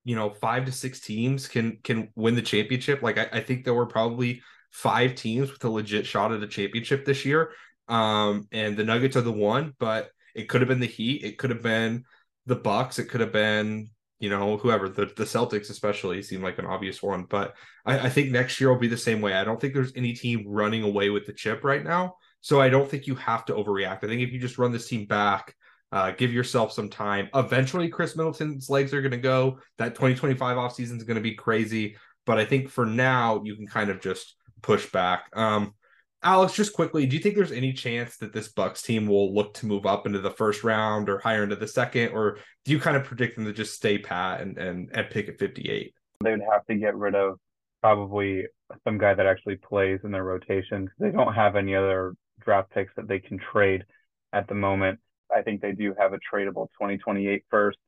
you 0.04 0.16
know 0.16 0.30
five 0.30 0.64
to 0.64 0.72
six 0.72 1.00
teams 1.00 1.46
can 1.46 1.78
can 1.84 2.08
win 2.14 2.34
the 2.34 2.42
championship. 2.42 3.02
Like 3.02 3.18
I, 3.18 3.28
I, 3.32 3.40
think 3.40 3.64
there 3.64 3.74
were 3.74 3.86
probably 3.86 4.42
five 4.70 5.14
teams 5.14 5.50
with 5.52 5.62
a 5.64 5.68
legit 5.68 6.06
shot 6.06 6.32
at 6.32 6.42
a 6.42 6.46
championship 6.46 7.04
this 7.04 7.24
year. 7.24 7.52
Um 7.88 8.48
and 8.50 8.76
the 8.76 8.84
nuggets 8.84 9.16
are 9.16 9.22
the 9.22 9.32
one 9.32 9.74
but 9.78 10.10
it 10.34 10.48
could 10.48 10.60
have 10.60 10.68
been 10.68 10.80
the 10.80 10.86
heat. 10.86 11.22
It 11.22 11.38
could 11.38 11.50
have 11.50 11.62
been 11.62 12.04
the 12.46 12.56
bucks. 12.56 12.98
It 12.98 13.06
could 13.06 13.20
have 13.20 13.32
been 13.32 13.90
you 14.20 14.30
know 14.30 14.56
whoever 14.58 14.88
the, 14.88 15.06
the 15.06 15.24
celtics 15.24 15.70
especially 15.70 16.22
seem 16.22 16.42
like 16.42 16.58
an 16.58 16.66
obvious 16.66 17.02
one 17.02 17.24
but 17.24 17.54
I, 17.84 17.98
I 17.98 18.08
think 18.08 18.30
next 18.30 18.60
year 18.60 18.70
will 18.70 18.78
be 18.78 18.86
the 18.86 18.96
same 18.96 19.20
way 19.20 19.34
i 19.34 19.44
don't 19.44 19.60
think 19.60 19.74
there's 19.74 19.96
any 19.96 20.12
team 20.12 20.44
running 20.46 20.84
away 20.84 21.10
with 21.10 21.26
the 21.26 21.32
chip 21.32 21.64
right 21.64 21.82
now 21.82 22.14
so 22.40 22.60
i 22.60 22.68
don't 22.68 22.88
think 22.88 23.06
you 23.06 23.16
have 23.16 23.44
to 23.46 23.54
overreact 23.54 24.04
i 24.04 24.06
think 24.06 24.22
if 24.22 24.32
you 24.32 24.38
just 24.38 24.58
run 24.58 24.72
this 24.72 24.88
team 24.88 25.06
back 25.06 25.54
uh, 25.92 26.12
give 26.12 26.32
yourself 26.32 26.72
some 26.72 26.88
time. 26.88 27.28
Eventually, 27.34 27.88
Khris 27.88 28.16
Middleton's 28.16 28.70
legs 28.70 28.94
are 28.94 29.02
going 29.02 29.10
to 29.10 29.16
go. 29.16 29.58
That 29.78 29.94
2025 29.94 30.56
offseason 30.56 30.96
is 30.96 31.02
going 31.02 31.16
to 31.16 31.20
be 31.20 31.34
crazy. 31.34 31.96
But 32.26 32.38
I 32.38 32.44
think 32.44 32.68
for 32.68 32.86
now, 32.86 33.42
you 33.44 33.56
can 33.56 33.66
kind 33.66 33.90
of 33.90 34.00
just 34.00 34.36
push 34.62 34.90
back. 34.92 35.24
Um, 35.32 35.74
Alex, 36.22 36.52
just 36.52 36.74
quickly, 36.74 37.06
do 37.06 37.16
you 37.16 37.22
think 37.22 37.34
there's 37.34 37.52
any 37.52 37.72
chance 37.72 38.18
that 38.18 38.32
this 38.32 38.48
Bucks 38.48 38.82
team 38.82 39.06
will 39.06 39.34
look 39.34 39.54
to 39.54 39.66
move 39.66 39.86
up 39.86 40.06
into 40.06 40.18
the 40.18 40.30
first 40.30 40.62
round 40.62 41.08
or 41.08 41.18
higher 41.18 41.42
into 41.42 41.56
the 41.56 41.66
second, 41.66 42.10
or 42.10 42.38
do 42.64 42.72
you 42.72 42.78
kind 42.78 42.96
of 42.96 43.04
predict 43.04 43.36
them 43.36 43.46
to 43.46 43.52
just 43.52 43.74
stay 43.74 43.96
pat 43.96 44.42
and 44.42 44.58
and, 44.58 44.90
and 44.92 45.08
pick 45.10 45.28
at 45.28 45.38
58? 45.38 45.94
They 46.22 46.30
would 46.30 46.42
have 46.52 46.66
to 46.66 46.74
get 46.74 46.94
rid 46.94 47.14
of 47.14 47.38
probably 47.80 48.44
some 48.84 48.98
guy 48.98 49.14
that 49.14 49.26
actually 49.26 49.56
plays 49.56 50.00
in 50.04 50.10
their 50.10 50.24
rotation. 50.24 50.90
They 50.98 51.10
don't 51.10 51.32
have 51.32 51.56
any 51.56 51.74
other 51.74 52.14
draft 52.40 52.70
picks 52.70 52.92
that 52.96 53.08
they 53.08 53.18
can 53.18 53.38
trade 53.38 53.84
at 54.32 54.46
the 54.46 54.54
moment. 54.54 55.00
I 55.34 55.42
think 55.42 55.62
they 55.62 55.72
do 55.72 55.94
have 55.98 56.12
a 56.12 56.18
tradable 56.18 56.68
2028 56.78 57.44
first. 57.50 57.78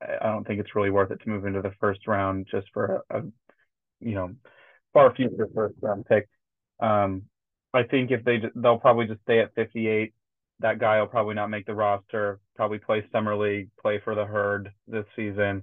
I 0.00 0.26
don't 0.26 0.46
think 0.46 0.60
it's 0.60 0.74
really 0.74 0.90
worth 0.90 1.10
it 1.10 1.20
to 1.22 1.28
move 1.28 1.44
into 1.44 1.60
the 1.60 1.72
first 1.80 2.06
round 2.06 2.46
just 2.50 2.66
for 2.72 3.02
a, 3.10 3.18
a 3.18 3.22
you 4.00 4.14
know 4.14 4.32
far 4.92 5.14
future 5.14 5.48
first 5.54 5.76
round 5.80 6.06
pick. 6.06 6.28
Um, 6.80 7.22
I 7.78 7.84
think 7.84 8.10
if 8.10 8.24
they 8.24 8.42
they'll 8.56 8.78
probably 8.78 9.06
just 9.06 9.22
stay 9.22 9.38
at 9.40 9.54
58. 9.54 10.12
That 10.60 10.80
guy 10.80 10.98
will 10.98 11.06
probably 11.06 11.36
not 11.36 11.50
make 11.50 11.66
the 11.66 11.74
roster. 11.74 12.40
Probably 12.56 12.78
play 12.78 13.06
summer 13.12 13.36
league, 13.36 13.68
play 13.80 14.00
for 14.02 14.16
the 14.16 14.24
herd 14.24 14.72
this 14.88 15.04
season. 15.14 15.62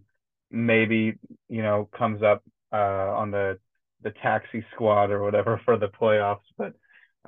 Maybe 0.49 1.15
you 1.49 1.61
know 1.61 1.89
comes 1.97 2.23
up 2.23 2.41
uh, 2.71 3.11
on 3.21 3.31
the 3.31 3.59
the 4.01 4.11
taxi 4.21 4.63
squad 4.73 5.11
or 5.11 5.21
whatever 5.21 5.59
for 5.65 5.77
the 5.77 5.87
playoffs, 5.87 6.47
but 6.57 6.73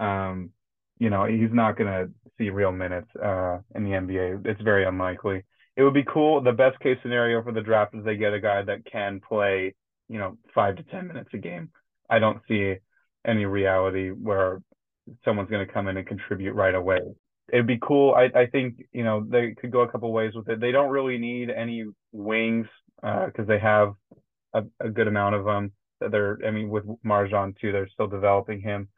um, 0.01 0.51
you 0.99 1.09
know 1.09 1.25
he's 1.25 1.51
not 1.51 1.77
going 1.77 1.91
to 1.91 2.09
see 2.37 2.49
real 2.49 2.71
minutes 2.71 3.09
uh, 3.21 3.57
in 3.75 3.83
the 3.83 3.89
NBA. 3.89 4.45
It's 4.45 4.61
very 4.61 4.85
unlikely. 4.85 5.43
It 5.75 5.83
would 5.83 5.93
be 5.93 6.05
cool. 6.05 6.41
The 6.41 6.53
best 6.53 6.79
case 6.79 6.97
scenario 7.01 7.43
for 7.43 7.51
the 7.51 7.61
draft 7.61 7.93
is 7.93 8.05
they 8.05 8.15
get 8.15 8.33
a 8.33 8.39
guy 8.39 8.61
that 8.63 8.85
can 8.89 9.19
play, 9.19 9.75
you 10.07 10.17
know, 10.17 10.37
five 10.55 10.77
to 10.77 10.83
ten 10.83 11.07
minutes 11.07 11.31
a 11.33 11.37
game. 11.37 11.71
I 12.09 12.19
don't 12.19 12.41
see 12.47 12.75
any 13.25 13.45
reality 13.45 14.11
where 14.11 14.61
someone's 15.23 15.49
going 15.49 15.65
to 15.65 15.71
come 15.71 15.87
in 15.87 15.97
and 15.97 16.07
contribute 16.07 16.53
right 16.53 16.75
away. 16.75 16.99
It'd 17.51 17.67
be 17.67 17.79
cool. 17.81 18.13
I, 18.13 18.25
I 18.37 18.45
think 18.47 18.83
you 18.91 19.03
know 19.03 19.25
they 19.27 19.55
could 19.59 19.71
go 19.71 19.81
a 19.81 19.91
couple 19.91 20.11
ways 20.11 20.33
with 20.35 20.49
it. 20.49 20.59
They 20.59 20.71
don't 20.71 20.89
really 20.89 21.17
need 21.17 21.49
any 21.49 21.85
wings 22.11 22.67
because 23.01 23.31
uh, 23.39 23.43
they 23.47 23.59
have 23.59 23.93
a, 24.53 24.63
a, 24.79 24.89
good 24.89 25.07
amount 25.07 25.35
of 25.35 25.45
them. 25.45 25.71
They're 26.01 26.37
I 26.45 26.51
mean 26.51 26.69
with 26.69 26.83
MarJon 27.05 27.57
too, 27.59 27.71
they're 27.71 27.87
still 27.87 28.07
developing 28.07 28.61
him. 28.61 28.89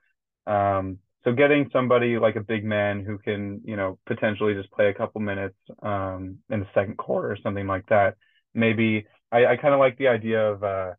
Um, 0.48 0.98
so 1.24 1.34
getting 1.34 1.70
somebody 1.72 2.18
like 2.18 2.38
a 2.38 2.42
big 2.42 2.64
man 2.64 3.04
who 3.04 3.20
can 3.20 3.62
you 3.66 3.76
know 3.76 4.00
potentially 4.08 4.56
just 4.56 4.72
play 4.72 4.88
a 4.88 4.94
couple 4.96 5.22
minutes 5.22 5.58
um, 5.84 6.40
in 6.50 6.62
the 6.62 6.68
second 6.74 6.98
quarter 6.98 7.32
or 7.32 7.38
something 7.44 7.68
like 7.68 7.86
that. 7.90 8.16
Maybe 8.56 9.06
I, 9.32 9.46
I 9.46 9.56
kind 9.58 9.76
of 9.76 9.80
like 9.80 9.98
the 9.98 10.08
idea 10.08 10.54
of 10.54 10.64
uh, 10.64 10.92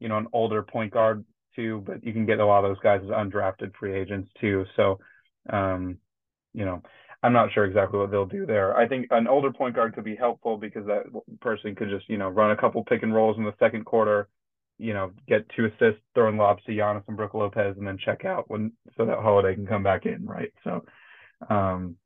you 0.00 0.08
know 0.08 0.18
an 0.18 0.26
older 0.32 0.62
point 0.62 0.92
guard 0.92 1.24
too, 1.58 1.82
but 1.84 2.04
you 2.04 2.12
can 2.12 2.24
get 2.24 2.38
a 2.38 2.46
lot 2.46 2.64
of 2.64 2.70
those 2.70 2.82
guys 2.82 3.00
as 3.02 3.10
undrafted 3.10 3.72
free 3.78 3.98
agents 3.98 4.30
too. 4.40 4.64
So, 4.76 5.00
um, 5.50 5.98
you 6.54 6.64
know, 6.64 6.82
I'm 7.22 7.32
not 7.32 7.52
sure 7.52 7.64
exactly 7.64 7.98
what 7.98 8.12
they'll 8.12 8.26
do 8.26 8.46
there. 8.46 8.76
I 8.76 8.86
think 8.86 9.08
an 9.10 9.26
older 9.26 9.52
point 9.52 9.74
guard 9.74 9.94
could 9.94 10.04
be 10.04 10.14
helpful 10.14 10.56
because 10.56 10.86
that 10.86 11.02
person 11.40 11.74
could 11.74 11.90
just, 11.90 12.08
you 12.08 12.16
know, 12.16 12.28
run 12.28 12.52
a 12.52 12.56
couple 12.56 12.84
pick 12.84 13.02
and 13.02 13.12
rolls 13.12 13.36
in 13.36 13.44
the 13.44 13.54
second 13.58 13.84
quarter, 13.84 14.28
you 14.78 14.94
know, 14.94 15.10
get 15.26 15.48
two 15.56 15.66
assists, 15.66 16.00
throwing 16.14 16.36
lobs 16.36 16.62
to 16.64 16.72
Giannis 16.72 17.02
and 17.08 17.16
Brook 17.16 17.34
Lopez, 17.34 17.76
and 17.76 17.86
then 17.86 17.98
check 17.98 18.24
out 18.24 18.48
when 18.48 18.72
so 18.96 19.04
that 19.04 19.18
Holiday 19.18 19.56
can 19.56 19.66
come 19.66 19.82
back 19.82 20.06
in, 20.06 20.24
right? 20.24 20.52
So, 20.62 20.84
um, 21.50 21.96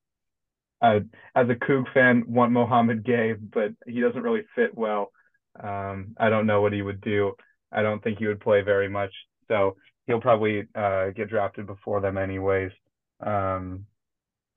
I, 0.80 0.96
as 1.36 1.48
a 1.48 1.54
Coug 1.54 1.84
fan, 1.92 2.24
want 2.26 2.52
Mouhamed 2.52 3.04
Gueye, 3.04 3.36
but 3.38 3.72
he 3.86 4.00
doesn't 4.00 4.22
really 4.22 4.42
fit 4.56 4.76
well. 4.76 5.12
Um, 5.62 6.14
I 6.18 6.30
don't 6.30 6.46
know 6.46 6.62
what 6.62 6.72
he 6.72 6.82
would 6.82 7.02
do. 7.02 7.34
I 7.70 7.82
don't 7.82 8.02
think 8.02 8.18
he 8.18 8.26
would 8.26 8.40
play 8.40 8.62
very 8.62 8.88
much 8.88 9.12
so 9.52 9.76
he'll 10.06 10.20
probably 10.20 10.66
uh, 10.74 11.10
get 11.10 11.28
drafted 11.28 11.66
before 11.66 12.00
them 12.00 12.16
anyways. 12.16 12.72
Um, 13.24 13.86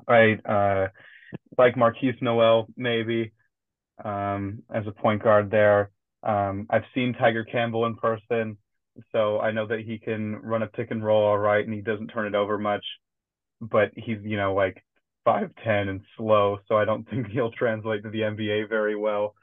I 0.07 0.37
uh, 0.45 0.87
like 1.57 1.75
Markquis 1.75 2.21
Nowell 2.21 2.67
maybe 2.77 3.33
um, 4.03 4.63
as 4.73 4.87
a 4.87 4.91
point 4.91 5.21
guard 5.21 5.51
there. 5.51 5.91
Um, 6.23 6.65
I've 6.69 6.83
seen 6.93 7.13
Tiger 7.13 7.43
Campbell 7.43 7.85
in 7.85 7.95
person, 7.95 8.57
so 9.11 9.39
I 9.39 9.51
know 9.51 9.67
that 9.67 9.81
he 9.81 9.99
can 9.99 10.37
run 10.37 10.63
a 10.63 10.67
pick 10.67 10.91
and 10.91 11.03
roll 11.03 11.23
all 11.23 11.37
right, 11.37 11.63
and 11.63 11.73
he 11.73 11.81
doesn't 11.81 12.07
turn 12.07 12.27
it 12.27 12.35
over 12.35 12.57
much. 12.57 12.85
But 13.61 13.91
he's 13.95 14.19
you 14.23 14.37
know 14.37 14.53
like 14.53 14.83
five 15.25 15.51
ten 15.63 15.89
and 15.89 16.01
slow, 16.17 16.59
so 16.67 16.77
I 16.77 16.85
don't 16.85 17.07
think 17.09 17.27
he'll 17.27 17.51
translate 17.51 18.03
to 18.03 18.09
the 18.09 18.21
NBA 18.21 18.69
very 18.69 18.95
well. 18.95 19.35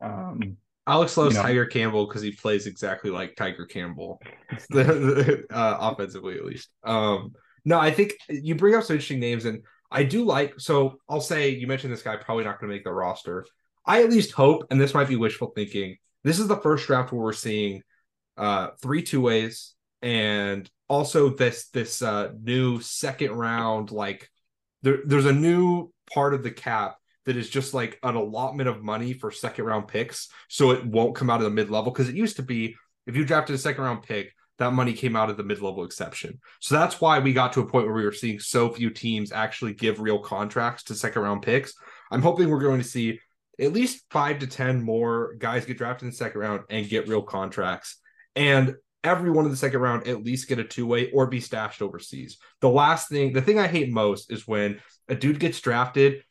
Um, 0.00 0.56
Alex 0.86 1.16
loves 1.16 1.34
you 1.34 1.42
know, 1.42 1.46
Tiger 1.46 1.66
Campbell 1.66 2.06
because 2.06 2.22
he 2.22 2.32
plays 2.32 2.66
exactly 2.66 3.10
like 3.10 3.34
Tiger 3.34 3.66
Campbell, 3.66 4.20
uh, 4.74 5.36
offensively 5.50 6.36
at 6.36 6.44
least. 6.44 6.68
Um, 6.84 7.32
no, 7.64 7.78
I 7.78 7.90
think 7.90 8.14
you 8.28 8.54
bring 8.54 8.74
up 8.74 8.84
some 8.84 8.94
interesting 8.94 9.18
names, 9.18 9.44
and 9.44 9.62
I 9.90 10.04
do 10.04 10.24
like. 10.24 10.60
So 10.60 10.98
I'll 11.08 11.20
say 11.20 11.50
you 11.50 11.66
mentioned 11.66 11.92
this 11.92 12.02
guy 12.02 12.16
probably 12.16 12.44
not 12.44 12.60
going 12.60 12.70
to 12.70 12.76
make 12.76 12.84
the 12.84 12.92
roster. 12.92 13.44
I 13.84 14.02
at 14.02 14.10
least 14.10 14.32
hope, 14.32 14.66
and 14.70 14.80
this 14.80 14.94
might 14.94 15.08
be 15.08 15.16
wishful 15.16 15.52
thinking. 15.54 15.96
This 16.22 16.38
is 16.38 16.48
the 16.48 16.56
first 16.56 16.86
draft 16.86 17.12
where 17.12 17.22
we're 17.22 17.32
seeing 17.32 17.82
uh, 18.36 18.68
three 18.80 19.02
two 19.02 19.20
ways, 19.20 19.74
and 20.02 20.70
also 20.88 21.30
this 21.30 21.68
this 21.70 22.02
uh, 22.02 22.30
new 22.40 22.80
second 22.80 23.32
round. 23.32 23.90
Like 23.90 24.30
there, 24.82 24.98
there's 25.04 25.26
a 25.26 25.32
new 25.32 25.92
part 26.12 26.34
of 26.34 26.44
the 26.44 26.52
cap 26.52 26.96
that 27.26 27.36
is 27.36 27.50
just 27.50 27.74
like 27.74 27.98
an 28.02 28.14
allotment 28.14 28.68
of 28.68 28.82
money 28.82 29.12
for 29.12 29.30
second 29.30 29.64
round 29.64 29.88
picks. 29.88 30.28
So 30.48 30.70
it 30.70 30.86
won't 30.86 31.16
come 31.16 31.28
out 31.28 31.40
of 31.40 31.44
the 31.44 31.50
mid 31.50 31.70
level 31.70 31.92
because 31.92 32.08
it 32.08 32.14
used 32.14 32.36
to 32.36 32.42
be 32.42 32.76
if 33.06 33.16
you 33.16 33.24
drafted 33.24 33.54
a 33.54 33.58
second 33.58 33.84
round 33.84 34.02
pick, 34.02 34.32
that 34.58 34.72
money 34.72 34.92
came 34.92 35.16
out 35.16 35.28
of 35.30 35.36
the 35.36 35.42
mid 35.42 35.60
level 35.60 35.84
exception. 35.84 36.40
So 36.60 36.74
that's 36.74 37.00
why 37.00 37.18
we 37.18 37.32
got 37.32 37.52
to 37.52 37.60
a 37.60 37.66
point 37.66 37.86
where 37.86 37.94
we 37.94 38.04
were 38.04 38.12
seeing 38.12 38.38
so 38.38 38.70
few 38.70 38.90
teams 38.90 39.32
actually 39.32 39.74
give 39.74 40.00
real 40.00 40.18
contracts 40.18 40.84
to 40.84 40.94
second 40.94 41.22
round 41.22 41.42
picks. 41.42 41.74
I'm 42.10 42.22
hoping 42.22 42.48
we're 42.48 42.60
going 42.60 42.80
to 42.80 42.88
see 42.88 43.20
at 43.60 43.72
least 43.72 44.04
five 44.10 44.38
to 44.40 44.46
10 44.46 44.82
more 44.82 45.34
guys 45.38 45.66
get 45.66 45.78
drafted 45.78 46.04
in 46.04 46.10
the 46.10 46.16
second 46.16 46.40
round 46.40 46.62
and 46.70 46.88
get 46.88 47.08
real 47.08 47.22
contracts. 47.22 47.98
And 48.34 48.74
everyone 49.02 49.44
in 49.44 49.50
the 49.50 49.56
second 49.56 49.80
round 49.80 50.06
at 50.06 50.24
least 50.24 50.48
get 50.48 50.58
a 50.58 50.64
two 50.64 50.86
way 50.86 51.10
or 51.10 51.26
be 51.26 51.40
stashed 51.40 51.82
overseas. 51.82 52.38
The 52.60 52.68
last 52.68 53.08
thing, 53.08 53.32
the 53.32 53.42
thing 53.42 53.58
I 53.58 53.66
hate 53.66 53.90
most 53.90 54.32
is 54.32 54.48
when 54.48 54.80
a 55.08 55.14
dude 55.14 55.40
gets 55.40 55.60
drafted 55.60 56.22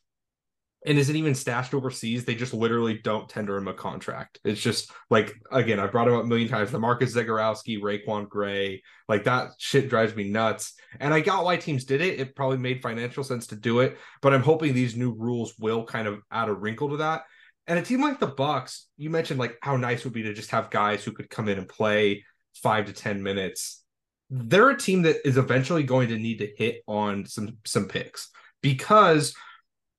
and 0.86 0.98
isn't 0.98 1.16
even 1.16 1.34
stashed 1.34 1.74
overseas. 1.74 2.26
They 2.26 2.36
just 2.36 2.54
literally 2.54 3.00
don't 3.00 3.28
tender 3.28 3.58
him 3.58 3.68
a 3.68 3.74
contract. 3.74 4.40
It's 4.44 4.62
just 4.62 4.92
like 5.10 5.34
again, 5.52 5.80
I've 5.80 5.92
brought 5.92 6.08
him 6.08 6.16
up 6.16 6.24
a 6.24 6.28
million 6.28 6.48
times. 6.48 6.72
The 6.72 6.80
Marcus 6.80 7.16
Zegarowski, 7.16 7.82
RaiQuan 7.82 8.30
Gray, 8.30 8.84
like 9.10 9.24
that 9.24 9.52
shit 9.58 9.90
drives 9.90 10.16
me 10.16 10.30
nuts. 10.30 10.74
And 11.00 11.14
I 11.14 11.22
got 11.22 11.44
why 11.44 11.58
teams 11.58 11.86
did 11.86 12.02
it. 12.02 12.20
It 12.20 12.36
probably 12.36 12.58
made 12.58 12.82
financial 12.82 13.24
sense 13.24 13.48
to 13.48 13.56
do 13.56 13.80
it, 13.80 13.98
but 14.22 14.34
I'm 14.34 14.44
hoping 14.44 14.74
these 14.74 14.96
new 14.96 15.14
rules 15.14 15.54
will 15.60 15.84
kind 15.84 16.08
of 16.08 16.22
add 16.32 16.50
a 16.50 16.54
wrinkle 16.54 16.90
to 16.90 16.98
that. 16.98 17.24
And 17.68 17.80
a 17.80 17.82
team 17.82 18.02
like 18.02 18.20
the 18.20 18.28
Bucks, 18.28 18.88
you 18.98 19.10
mentioned 19.10 19.40
like 19.40 19.58
how 19.62 19.76
nice 19.76 20.04
would 20.04 20.14
be 20.14 20.24
to 20.24 20.34
just 20.34 20.52
have 20.52 20.70
guys 20.70 21.04
who 21.04 21.12
could 21.12 21.30
come 21.30 21.50
in 21.50 21.58
and 21.58 21.68
play 21.68 22.24
five 22.62 22.86
to 22.86 22.94
ten 22.94 23.24
minutes. 23.24 23.84
They're 24.30 24.70
a 24.70 24.78
team 24.78 25.04
that 25.04 25.28
is 25.28 25.38
eventually 25.38 25.84
going 25.84 26.10
to 26.10 26.18
need 26.18 26.40
to 26.40 26.52
hit 26.58 26.82
on 26.88 27.26
some 27.26 27.58
some 27.66 27.88
picks 27.88 28.30
because 28.62 29.34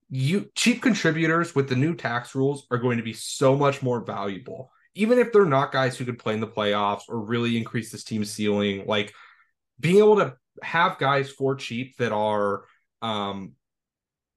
you 0.09 0.51
cheap 0.55 0.83
contributors 0.83 1.55
with 1.55 1.69
the 1.69 1.77
new 1.77 1.95
tax 1.95 2.35
rules 2.35 2.67
are 2.71 2.79
going 2.79 2.99
to 2.99 3.03
be 3.03 3.13
so 3.13 3.57
much 3.57 3.83
more 3.83 4.05
valuable. 4.05 4.71
Even 4.95 5.19
if 5.19 5.33
they're 5.33 5.45
not 5.45 5.73
guys 5.73 5.97
who 5.97 6.05
could 6.05 6.19
play 6.19 6.35
in 6.35 6.41
the 6.41 6.47
playoffs 6.47 7.03
or 7.09 7.21
really 7.21 7.57
increase 7.57 7.91
this 7.91 8.05
team's 8.05 8.31
ceiling 8.31 8.85
like 8.87 9.13
being 9.79 9.99
able 9.99 10.17
to 10.17 10.35
have 10.63 10.99
guys 10.99 11.31
for 11.31 11.55
cheap 11.55 11.97
that 11.99 12.13
are 12.13 12.65
um 13.03 13.53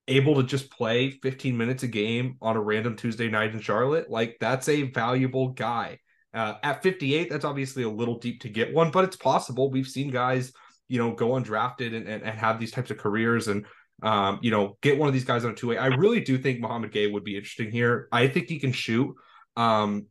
able 0.08 0.36
to 0.36 0.44
just 0.44 0.72
play 0.72 1.12
15 1.12 1.56
minutes 1.56 1.84
a 1.84 1.88
game 1.88 2.36
on 2.42 2.58
a 2.58 2.62
random 2.62 2.96
Tuesday 2.96 3.30
night 3.30 3.54
in 3.54 3.62
Charlotte 3.62 4.10
like 4.10 4.38
that's 4.40 4.68
a 4.68 4.84
valuable 4.84 5.50
guy. 5.50 6.00
Uh, 6.32 6.56
at 6.62 6.84
58 6.84 7.30
that's 7.30 7.46
obviously 7.46 7.84
a 7.84 7.90
little 7.90 8.20
deep 8.20 8.42
to 8.42 8.50
get 8.50 8.74
one 8.74 8.92
but 8.92 9.06
it's 9.06 9.16
possible. 9.16 9.70
We've 9.72 9.88
seen 9.88 10.10
guys 10.10 10.52
you 10.90 10.98
know 10.98 11.14
go 11.14 11.30
undrafted 11.30 11.96
and, 11.96 12.08
and, 12.08 12.24
and 12.24 12.38
have 12.38 12.60
these 12.60 12.72
types 12.72 12.92
of 12.92 12.98
careers 12.98 13.48
and 13.48 13.66
um, 14.02 14.40
you 14.42 14.52
know, 14.52 14.78
get 14.82 14.98
one 14.98 15.08
of 15.08 15.14
these 15.14 15.26
guys 15.26 15.46
on 15.46 15.52
a 15.52 15.56
two 15.56 15.68
way. 15.68 15.78
I 15.78 15.88
really 15.88 16.22
do 16.22 16.38
think 16.38 16.60
Mouhamed 16.60 16.92
Gueye 16.92 17.12
would 17.12 17.24
be 17.24 17.36
interesting 17.36 17.72
here. 17.72 18.08
I 18.12 18.28
think 18.28 18.48
he 18.48 18.60
can 18.60 18.72
shoot. 18.72 19.16
Um, 19.56 20.08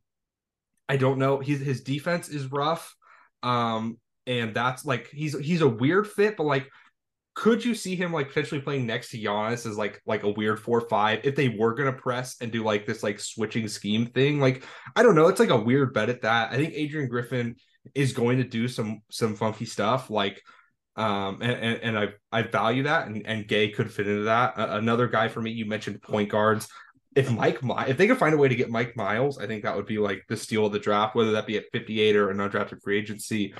I 0.88 0.96
don't 0.96 1.18
know. 1.18 1.38
His 1.38 1.61
his 1.61 1.83
defense 1.83 2.29
is 2.29 2.51
rough. 2.51 2.94
Um, 3.42 3.98
and 4.27 4.55
that's 4.55 4.85
like 4.85 5.09
he's 5.09 5.38
he's 5.38 5.61
a 5.61 5.68
weird 5.68 6.07
fit, 6.07 6.37
but 6.37 6.44
like 6.44 6.68
could 7.35 7.64
you 7.64 7.72
see 7.72 7.94
him 7.94 8.12
like 8.12 8.29
potentially 8.29 8.61
playing 8.61 8.85
next 8.85 9.11
to 9.11 9.18
Giannis 9.18 9.64
as 9.64 9.79
like 9.79 10.03
like 10.07 10.24
a 10.24 10.31
weird 10.31 10.59
four 10.59 10.81
five 10.81 11.20
if 11.22 11.37
they 11.37 11.49
were 11.49 11.72
gonna 11.72 11.93
press 11.93 12.36
and 12.41 12.51
do 12.51 12.64
like 12.64 12.84
this 12.84 13.03
like 13.03 13.20
switching 13.20 13.68
scheme 13.68 14.07
thing? 14.07 14.41
Like 14.41 14.64
I 14.97 15.03
don't 15.03 15.14
know. 15.14 15.28
It's 15.28 15.41
like 15.41 15.51
a 15.51 15.61
weird 15.61 15.95
bet 15.95 16.09
at 16.09 16.22
that. 16.22 16.53
I 16.53 16.57
think 16.57 16.74
Adrian 16.74 17.09
Griffin 17.09 17.55
is 17.95 18.12
going 18.12 18.39
to 18.39 18.45
do 18.45 18.66
some 18.66 19.03
some 19.11 19.36
funky 19.36 19.66
stuff. 19.66 20.11
Like 20.11 20.43
um, 20.99 21.40
and, 21.40 21.53
and, 21.53 21.80
and 21.82 21.99
I 21.99 22.09
I 22.32 22.42
value 22.42 22.82
that, 22.82 23.07
and, 23.07 23.24
and 23.24 23.46
Gueye 23.46 23.72
could 23.74 23.92
fit 23.92 24.09
into 24.09 24.24
that. 24.24 24.59
Uh, 24.59 24.66
another 24.72 25.07
guy 25.07 25.28
for 25.28 25.40
me, 25.40 25.53
you 25.53 25.64
mentioned 25.64 26.03
point 26.03 26.28
guards. 26.28 26.68
If 27.14 27.30
Mike, 27.30 27.61
if 27.62 27.96
they 27.96 28.09
could 28.09 28.18
find 28.18 28.34
a 28.34 28.38
way 28.38 28.49
to 28.49 28.57
get 28.57 28.68
Mike 28.68 28.96
Miles, 28.96 29.38
I 29.38 29.46
think 29.46 29.62
that 29.62 29.76
would 29.76 29.86
be 29.86 29.99
like 29.99 30.24
the 30.28 30.36
steal 30.36 30.66
of 30.66 30.72
the 30.72 30.78
draft, 30.80 31.14
whether 31.14 31.32
that 31.32 31.46
be 31.46 31.57
at 31.57 31.64
58 31.72 32.16
or 32.16 32.30
an 32.30 32.38
undrafted 32.38 32.82
free 32.82 32.99
agency. 32.99 33.55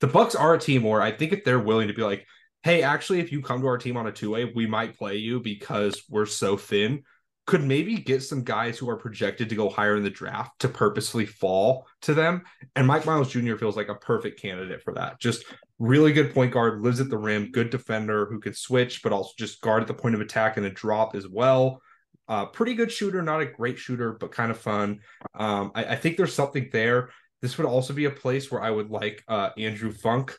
The 0.00 0.06
Bucks 0.06 0.34
are 0.34 0.54
a 0.54 0.58
team 0.58 0.82
where 0.82 1.02
I 1.02 1.10
think 1.10 1.32
if 1.32 1.44
they're 1.44 1.58
willing 1.58 1.88
to 1.88 1.94
be 1.94 2.02
like, 2.02 2.24
hey, 2.62 2.82
actually, 2.82 3.20
if 3.20 3.32
you 3.32 3.42
come 3.42 3.60
to 3.60 3.66
our 3.66 3.78
team 3.78 3.96
on 3.96 4.06
a 4.06 4.12
two 4.12 4.30
way, 4.30 4.44
we 4.44 4.66
might 4.66 4.96
play 4.96 5.16
you 5.16 5.40
because 5.40 6.02
we're 6.08 6.26
so 6.26 6.56
thin 6.56 7.02
could 7.46 7.62
maybe 7.62 7.94
get 7.94 8.22
some 8.22 8.42
guys 8.42 8.76
who 8.76 8.90
are 8.90 8.96
projected 8.96 9.48
to 9.48 9.54
go 9.54 9.68
higher 9.68 9.96
in 9.96 10.02
the 10.02 10.10
draft 10.10 10.58
to 10.58 10.68
purposely 10.68 11.24
fall 11.24 11.86
to 12.02 12.12
them. 12.12 12.42
And 12.74 12.86
Mike 12.86 13.06
Miles 13.06 13.30
Jr. 13.30 13.54
feels 13.54 13.76
like 13.76 13.88
a 13.88 13.94
perfect 13.94 14.40
candidate 14.40 14.82
for 14.82 14.92
that. 14.94 15.20
Just 15.20 15.44
really 15.78 16.12
good 16.12 16.34
point 16.34 16.52
guard, 16.52 16.82
lives 16.82 17.00
at 17.00 17.08
the 17.08 17.16
rim, 17.16 17.52
good 17.52 17.70
defender 17.70 18.26
who 18.26 18.40
can 18.40 18.52
switch, 18.52 19.02
but 19.02 19.12
also 19.12 19.32
just 19.38 19.60
guard 19.60 19.82
at 19.82 19.86
the 19.86 19.94
point 19.94 20.16
of 20.16 20.20
attack 20.20 20.56
and 20.56 20.66
a 20.66 20.70
drop 20.70 21.14
as 21.14 21.28
well. 21.28 21.80
Uh, 22.28 22.46
pretty 22.46 22.74
good 22.74 22.90
shooter, 22.90 23.22
not 23.22 23.40
a 23.40 23.46
great 23.46 23.78
shooter, 23.78 24.14
but 24.14 24.32
kind 24.32 24.50
of 24.50 24.58
fun. 24.58 24.98
Um, 25.38 25.70
I, 25.76 25.84
I 25.84 25.96
think 25.96 26.16
there's 26.16 26.34
something 26.34 26.68
there. 26.72 27.10
This 27.42 27.56
would 27.58 27.66
also 27.66 27.92
be 27.94 28.06
a 28.06 28.10
place 28.10 28.50
where 28.50 28.62
I 28.62 28.70
would 28.70 28.90
like 28.90 29.22
uh, 29.28 29.50
Andrew 29.56 29.92
Funk 29.92 30.36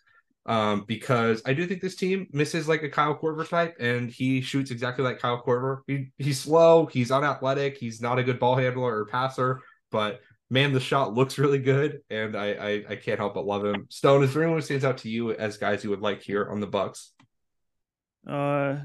um, 0.48 0.86
because 0.88 1.42
I 1.46 1.54
do 1.54 1.68
think 1.68 1.82
this 1.82 1.96
team 1.96 2.28
misses 2.32 2.68
like 2.68 2.82
a 2.82 2.90
Kyle 2.90 3.18
Korver 3.18 3.48
type, 3.48 3.76
and 3.80 4.10
he 4.10 4.42
shoots 4.42 4.72
exactly 4.72 5.04
like 5.04 5.20
Kyle 5.20 5.44
Korver. 5.44 5.82
He, 5.88 6.12
he's 6.18 6.40
slow, 6.40 6.86
he's 6.86 7.12
unathletic, 7.12 7.78
he's 7.78 8.02
not 8.02 8.18
a 8.18 8.24
good 8.24 8.40
ball 8.40 8.56
handler 8.56 8.98
or 8.98 9.06
passer, 9.06 9.60
but 9.92 10.22
man, 10.50 10.72
the 10.72 10.80
shot 10.80 11.14
looks 11.14 11.38
really 11.38 11.60
good, 11.60 12.00
and 12.10 12.36
I, 12.36 12.52
I, 12.52 12.84
I 12.90 12.96
can't 12.96 13.20
help 13.20 13.34
but 13.34 13.46
love 13.46 13.66
him. 13.66 13.88
Stone, 13.90 14.24
is 14.24 14.34
there 14.34 14.44
anyone 14.44 14.60
who 14.60 14.66
stands 14.66 14.86
out 14.86 15.00
to 15.00 15.10
you 15.10 15.34
as 15.34 15.58
guys 15.58 15.84
you 15.84 15.90
would 15.90 16.02
like 16.02 16.22
here 16.22 16.50
on 16.50 16.62
the 16.62 16.68
Bucks? 16.68 17.12
Uh, 18.26 18.78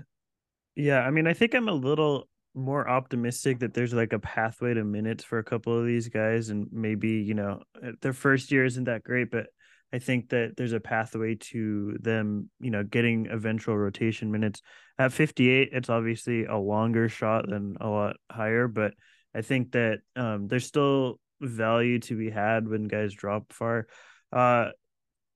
yeah, 0.75 1.01
I 1.01 1.11
mean, 1.11 1.29
I 1.29 1.33
think 1.33 1.55
I'm 1.55 1.69
a 1.69 1.73
little 1.73 2.29
more 2.55 2.89
optimistic 2.89 3.61
that 3.61 3.73
there's 3.73 3.95
like 3.95 4.13
a 4.13 4.19
pathway 4.19 4.75
to 4.75 4.85
minutes 4.85 5.25
for 5.25 5.39
a 5.39 5.45
couple 5.45 5.79
of 5.79 5.87
these 5.87 6.09
guys, 6.09 6.49
and 6.49 6.67
maybe 6.73 7.11
you 7.11 7.35
know 7.35 7.63
their 8.01 8.13
first 8.13 8.51
year 8.51 8.65
isn't 8.65 8.85
that 8.85 9.05
great, 9.05 9.31
but 9.31 9.47
I 9.93 9.99
think 9.99 10.31
that 10.31 10.55
there's 10.57 10.73
a 10.73 10.81
pathway 10.81 11.35
to 11.35 11.97
them, 12.01 12.49
you 12.61 12.71
know, 12.71 12.83
getting 12.83 13.27
eventual 13.31 13.77
rotation 13.77 14.31
minutes. 14.33 14.63
At 14.99 15.13
58, 15.13 15.71
it's 15.73 15.91
obviously 15.91 16.45
a 16.47 16.57
longer 16.57 17.09
shot 17.09 17.49
than 17.49 17.77
a 17.81 17.89
lot 17.89 18.17
higher, 18.31 18.69
but 18.69 18.95
I 19.35 19.43
think 19.43 19.73
that 19.73 19.99
um, 20.17 20.49
there's 20.49 20.67
still 20.67 21.19
value 21.41 21.99
to 22.01 22.17
be 22.17 22.31
had 22.31 22.69
when 22.69 22.85
guys 22.85 23.13
drop 23.13 23.53
far. 23.53 23.87
Uh, 24.33 24.71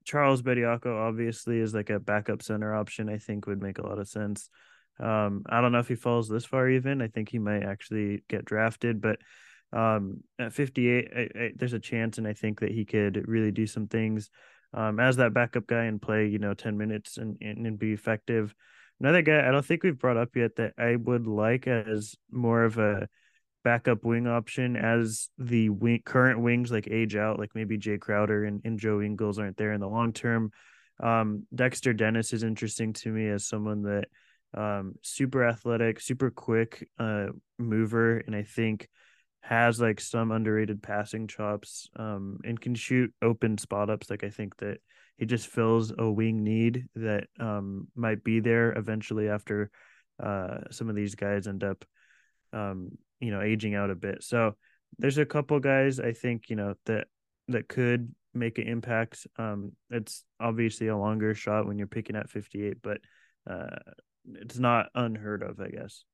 Charles 0.05 0.41
Bediako 0.41 0.87
obviously 0.87 1.59
is 1.59 1.75
like 1.75 1.91
a 1.91 2.01
backup 2.01 2.43
center 2.43 2.75
option. 2.75 3.09
I 3.09 3.19
think 3.19 3.47
would 3.47 3.63
make 3.63 3.79
a 3.79 3.87
lot 3.87 3.99
of 3.99 4.09
sense. 4.09 4.49
Um, 4.99 5.43
I 5.49 5.61
don't 5.61 5.73
know 5.73 5.81
if 5.81 5.89
he 5.89 5.97
falls 5.97 6.29
this 6.29 6.47
far 6.47 6.69
even. 6.71 7.03
I 7.03 7.09
think 7.09 7.29
he 7.29 7.39
might 7.39 7.65
actually 7.65 8.23
get 8.29 8.45
drafted, 8.45 9.01
but 9.01 9.19
um, 9.73 10.23
at 10.39 10.53
58, 10.53 11.09
I, 11.15 11.21
I, 11.21 11.53
there's 11.57 11.73
a 11.73 11.81
chance, 11.81 12.19
and 12.19 12.27
I 12.27 12.33
think 12.33 12.61
that 12.61 12.71
he 12.71 12.85
could 12.85 13.27
really 13.29 13.51
do 13.51 13.67
some 13.67 13.87
things 13.87 14.31
um, 14.73 15.01
as 15.01 15.17
that 15.17 15.35
backup 15.35 15.67
guy 15.67 15.85
and 15.85 16.01
play, 16.01 16.27
you 16.27 16.39
know, 16.39 16.55
10 16.55 16.77
minutes 16.77 17.19
and, 17.19 17.37
and, 17.41 17.67
and 17.67 17.79
be 17.79 17.93
effective. 17.93 18.55
Another 19.01 19.23
guy 19.23 19.47
I 19.47 19.51
don't 19.51 19.65
think 19.65 19.83
we've 19.83 19.99
brought 19.99 20.17
up 20.17 20.37
yet 20.37 20.57
that 20.57 20.73
I 20.79 20.97
would 20.97 21.27
like 21.27 21.67
as 21.67 22.15
more 22.31 22.65
of 22.65 22.79
a 22.79 23.09
backup 23.65 24.05
wing 24.05 24.27
option 24.27 24.77
as 24.77 25.29
the 25.39 25.69
wing, 25.71 26.01
current 26.05 26.41
wings 26.41 26.71
like 26.71 26.89
age 26.89 27.17
out, 27.17 27.39
like 27.39 27.51
maybe 27.55 27.79
Jae 27.79 28.01
Crowder 28.01 28.45
and, 28.45 28.61
and 28.65 28.79
Joe 28.79 29.01
Ingles 29.01 29.39
aren't 29.39 29.57
there 29.57 29.73
in 29.73 29.81
the 29.81 29.89
long 29.89 30.13
term. 30.13 30.51
Um, 31.03 31.47
Dexter 31.55 31.93
Dennis 31.93 32.33
is 32.33 32.43
interesting 32.43 32.93
to 32.95 33.11
me 33.11 33.29
as 33.29 33.47
someone 33.47 33.83
that 33.83 34.07
um, 34.55 34.95
super 35.03 35.45
athletic, 35.45 36.01
super 36.01 36.31
quick 36.31 36.89
uh, 36.99 37.27
mover, 37.59 38.19
and 38.19 38.35
I 38.35 38.45
think 38.45 38.89
has 39.49 39.81
like 39.81 40.01
some 40.01 40.33
underrated 40.33 40.83
passing 40.83 41.29
chops 41.29 41.89
um, 41.97 42.41
and 42.45 42.61
can 42.61 42.75
shoot 42.75 43.13
open 43.23 43.57
spot 43.59 43.89
ups. 43.89 44.11
Like 44.11 44.25
I 44.25 44.31
think 44.31 44.57
that 44.57 44.79
he 45.19 45.25
just 45.25 45.47
fills 45.47 45.93
a 45.97 46.11
wing 46.11 46.43
need 46.43 46.87
that 46.97 47.29
um, 47.39 47.87
might 47.95 48.25
be 48.25 48.41
there 48.41 48.73
eventually 48.73 49.29
after 49.29 49.71
uh, 50.21 50.59
some 50.73 50.91
of 50.91 50.97
these 50.97 51.15
guys 51.15 51.47
end 51.47 51.63
up 51.63 51.85
um, 52.53 52.91
you 53.21 53.31
know 53.31 53.41
aging 53.41 53.77
out 53.77 53.91
a 53.91 53.95
bit. 53.95 54.25
So 54.25 54.57
there's 54.99 55.19
a 55.19 55.27
couple 55.27 55.61
guys 55.61 56.01
I 56.01 56.13
think 56.13 56.51
you 56.51 56.57
know 56.57 56.75
that 56.87 57.07
that 57.49 57.69
could 57.69 58.13
make 58.35 58.59
an 58.59 58.67
impact. 58.67 59.29
Um, 59.39 59.73
it's 59.91 60.25
obviously 60.41 60.89
a 60.89 60.97
longer 60.97 61.35
shot 61.35 61.67
when 61.67 61.79
you're 61.79 61.87
picking 61.87 62.17
at 62.17 62.31
58, 62.31 62.79
but 62.83 62.99
uh, 63.49 63.77
it's 64.35 64.59
not 64.59 64.87
unheard 64.95 65.45
of, 65.45 65.61
I 65.61 65.69
guess. 65.69 66.05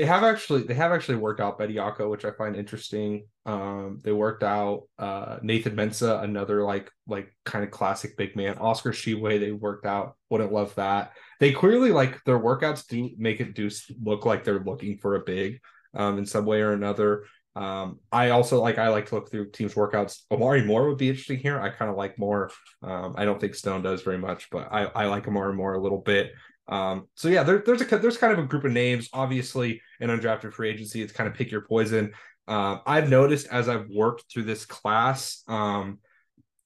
They 0.00 0.06
have 0.06 0.22
actually 0.22 0.62
they 0.62 0.72
have 0.72 0.92
actually 0.92 1.18
worked 1.18 1.42
out 1.42 1.58
Betty 1.58 1.74
Bediako, 1.74 2.08
which 2.08 2.24
I 2.24 2.30
find 2.30 2.56
interesting. 2.56 3.26
Um, 3.44 3.98
they 4.02 4.12
worked 4.12 4.42
out 4.42 4.84
uh, 4.98 5.36
Nathan 5.42 5.76
Mensah, 5.76 6.24
another 6.24 6.64
like 6.64 6.90
like 7.06 7.36
kind 7.44 7.62
of 7.64 7.70
classic 7.70 8.16
big 8.16 8.34
man. 8.34 8.56
Oscar 8.56 8.92
Tshiebwe, 8.92 9.38
they 9.38 9.52
worked 9.52 9.84
out. 9.84 10.16
Wouldn't 10.30 10.54
love 10.54 10.74
that. 10.76 11.12
They 11.38 11.52
clearly 11.52 11.92
like 11.92 12.24
their 12.24 12.38
workouts 12.38 12.86
do 12.86 13.10
make 13.18 13.40
it 13.40 13.52
do 13.54 13.68
look 14.02 14.24
like 14.24 14.42
they're 14.42 14.64
looking 14.64 14.96
for 14.96 15.16
a 15.16 15.20
big 15.20 15.60
um, 15.92 16.16
in 16.16 16.24
some 16.24 16.46
way 16.46 16.62
or 16.62 16.72
another. 16.72 17.24
Um, 17.54 17.98
I 18.10 18.30
also 18.30 18.58
like 18.58 18.78
I 18.78 18.88
like 18.88 19.04
to 19.10 19.16
look 19.16 19.30
through 19.30 19.50
teams' 19.50 19.74
workouts. 19.74 20.20
Omari 20.30 20.64
Moore 20.64 20.88
would 20.88 20.96
be 20.96 21.10
interesting 21.10 21.40
here. 21.40 21.60
I 21.60 21.68
kind 21.68 21.90
of 21.90 21.98
like 21.98 22.18
Moore. 22.18 22.50
Um, 22.82 23.16
I 23.18 23.26
don't 23.26 23.38
think 23.38 23.54
Stone 23.54 23.82
does 23.82 24.00
very 24.00 24.16
much, 24.16 24.48
but 24.48 24.68
I, 24.72 24.84
I 24.84 25.04
like 25.08 25.28
Omari 25.28 25.52
Moore 25.52 25.74
a 25.74 25.82
little 25.82 26.00
bit. 26.00 26.32
Um, 26.70 27.08
so 27.14 27.28
yeah, 27.28 27.42
there, 27.42 27.62
there's 27.64 27.82
a 27.82 27.98
there's 27.98 28.16
kind 28.16 28.32
of 28.32 28.38
a 28.38 28.46
group 28.46 28.64
of 28.64 28.72
names. 28.72 29.08
Obviously, 29.12 29.82
in 29.98 30.08
undrafted 30.08 30.52
free 30.52 30.70
agency, 30.70 31.02
it's 31.02 31.12
kind 31.12 31.28
of 31.28 31.34
pick 31.34 31.50
your 31.50 31.62
poison. 31.62 32.12
Uh, 32.46 32.78
I've 32.86 33.10
noticed 33.10 33.48
as 33.48 33.68
I've 33.68 33.88
worked 33.88 34.24
through 34.32 34.44
this 34.44 34.64
class, 34.64 35.42
um, 35.48 35.98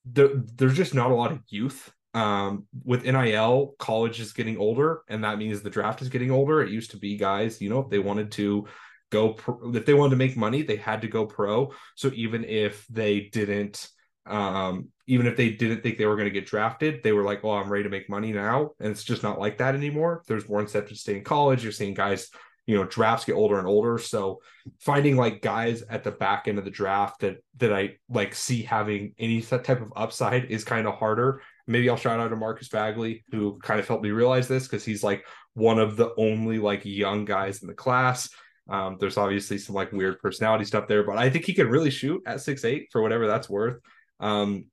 there, 0.05 0.31
there's 0.35 0.77
just 0.77 0.95
not 0.95 1.11
a 1.11 1.15
lot 1.15 1.33
of 1.33 1.41
youth. 1.49 1.91
Um, 2.13 2.67
with 2.85 3.05
NIL, 3.05 3.75
college 3.79 4.21
is 4.21 4.33
getting 4.33 4.57
older, 4.57 5.03
and 5.09 5.25
that 5.25 5.37
means 5.37 5.63
the 5.63 5.71
draft 5.71 6.01
is 6.01 6.09
getting 6.09 6.31
older. 6.31 6.63
It 6.63 6.71
used 6.71 6.93
to 6.93 6.97
be 6.97 7.17
guys, 7.17 7.61
you 7.61 7.69
know, 7.69 7.81
if 7.81 7.91
they 7.91 7.99
wanted 7.99 8.31
to 8.33 8.69
go, 9.11 9.33
pro, 9.33 9.75
if 9.75 9.85
they 9.85 9.95
wanted 9.95 10.11
to 10.11 10.17
make 10.17 10.37
money, 10.37 10.63
they 10.63 10.77
had 10.77 11.01
to 11.01 11.09
go 11.09 11.27
pro. 11.27 11.73
So 11.97 12.13
even 12.15 12.45
if 12.45 12.87
they 12.87 13.21
didn't 13.33 13.89
um, 14.27 14.91
even 15.07 15.27
if 15.27 15.37
they 15.37 15.51
didn't 15.51 15.83
think 15.83 15.99
they 15.99 16.07
were 16.07 16.17
going 16.17 16.29
to 16.29 16.31
get 16.31 16.47
drafted, 16.47 17.03
they 17.03 17.13
were 17.13 17.25
like, 17.25 17.45
"Oh, 17.45 17.53
I'm 17.53 17.71
ready 17.71 17.85
to 17.85 17.91
make 17.91 18.09
money 18.09 18.33
now," 18.33 18.71
and 18.81 18.91
it's 18.91 19.05
just 19.05 19.23
not 19.23 19.39
like 19.39 19.59
that 19.59 19.75
anymore. 19.75 20.23
There's 20.27 20.49
more 20.49 20.61
incentive 20.61 20.91
to 20.91 20.97
stay 20.97 21.17
in 21.17 21.25
college. 21.25 21.63
You're 21.63 21.73
seeing 21.73 21.95
guys, 21.95 22.31
you 22.67 22.77
know, 22.77 22.85
drafts 22.85 23.25
get 23.25 23.35
older 23.35 23.59
and 23.59 23.69
older. 23.69 23.99
So 23.99 24.41
finding 24.81 25.17
like 25.17 25.43
guys 25.43 25.83
at 25.83 26.05
the 26.05 26.11
back 26.11 26.49
end 26.49 26.59
of 26.59 26.65
the 26.65 26.71
draft 26.71 27.21
that 27.21 27.39
that 27.59 27.73
I 27.73 27.97
like 28.09 28.35
see 28.35 28.63
having 28.63 29.15
any 29.19 29.43
type 29.43 29.69
of 29.69 29.93
upside 29.95 30.47
is 30.47 30.65
kind 30.65 30.87
of 30.87 30.95
harder. 30.95 31.43
Maybe 31.67 31.89
I'll 31.89 31.97
shout 31.97 32.21
out 32.21 32.29
to 32.29 32.37
Marcus 32.37 32.69
Bagley, 32.69 33.25
who 33.31 33.59
kind 33.63 33.81
of 33.81 33.89
helped 33.89 34.03
me 34.05 34.11
realize 34.11 34.49
this 34.49 34.67
because 34.67 34.85
he's 34.85 35.03
like 35.03 35.25
one 35.55 35.79
of 35.79 35.97
the 35.97 36.15
only 36.17 36.59
like 36.59 36.85
young 36.85 37.25
guys 37.25 37.63
in 37.63 37.69
the 37.69 37.75
class. 37.75 38.29
Um, 38.69 38.97
there's 38.99 39.19
obviously 39.19 39.59
some 39.59 39.75
like 39.75 39.93
weird 39.93 40.19
personality 40.21 40.65
stuff 40.65 40.89
there, 40.89 41.05
but 41.05 41.19
I 41.19 41.29
think 41.29 41.45
he 41.45 41.53
can 41.53 41.69
really 41.69 41.91
shoot 41.91 42.23
at 42.27 42.41
six 42.41 42.65
eight 42.65 42.89
for 42.91 43.03
whatever 43.03 43.27
that's 43.27 43.51
worth. 43.51 43.81
Um, 44.21 44.67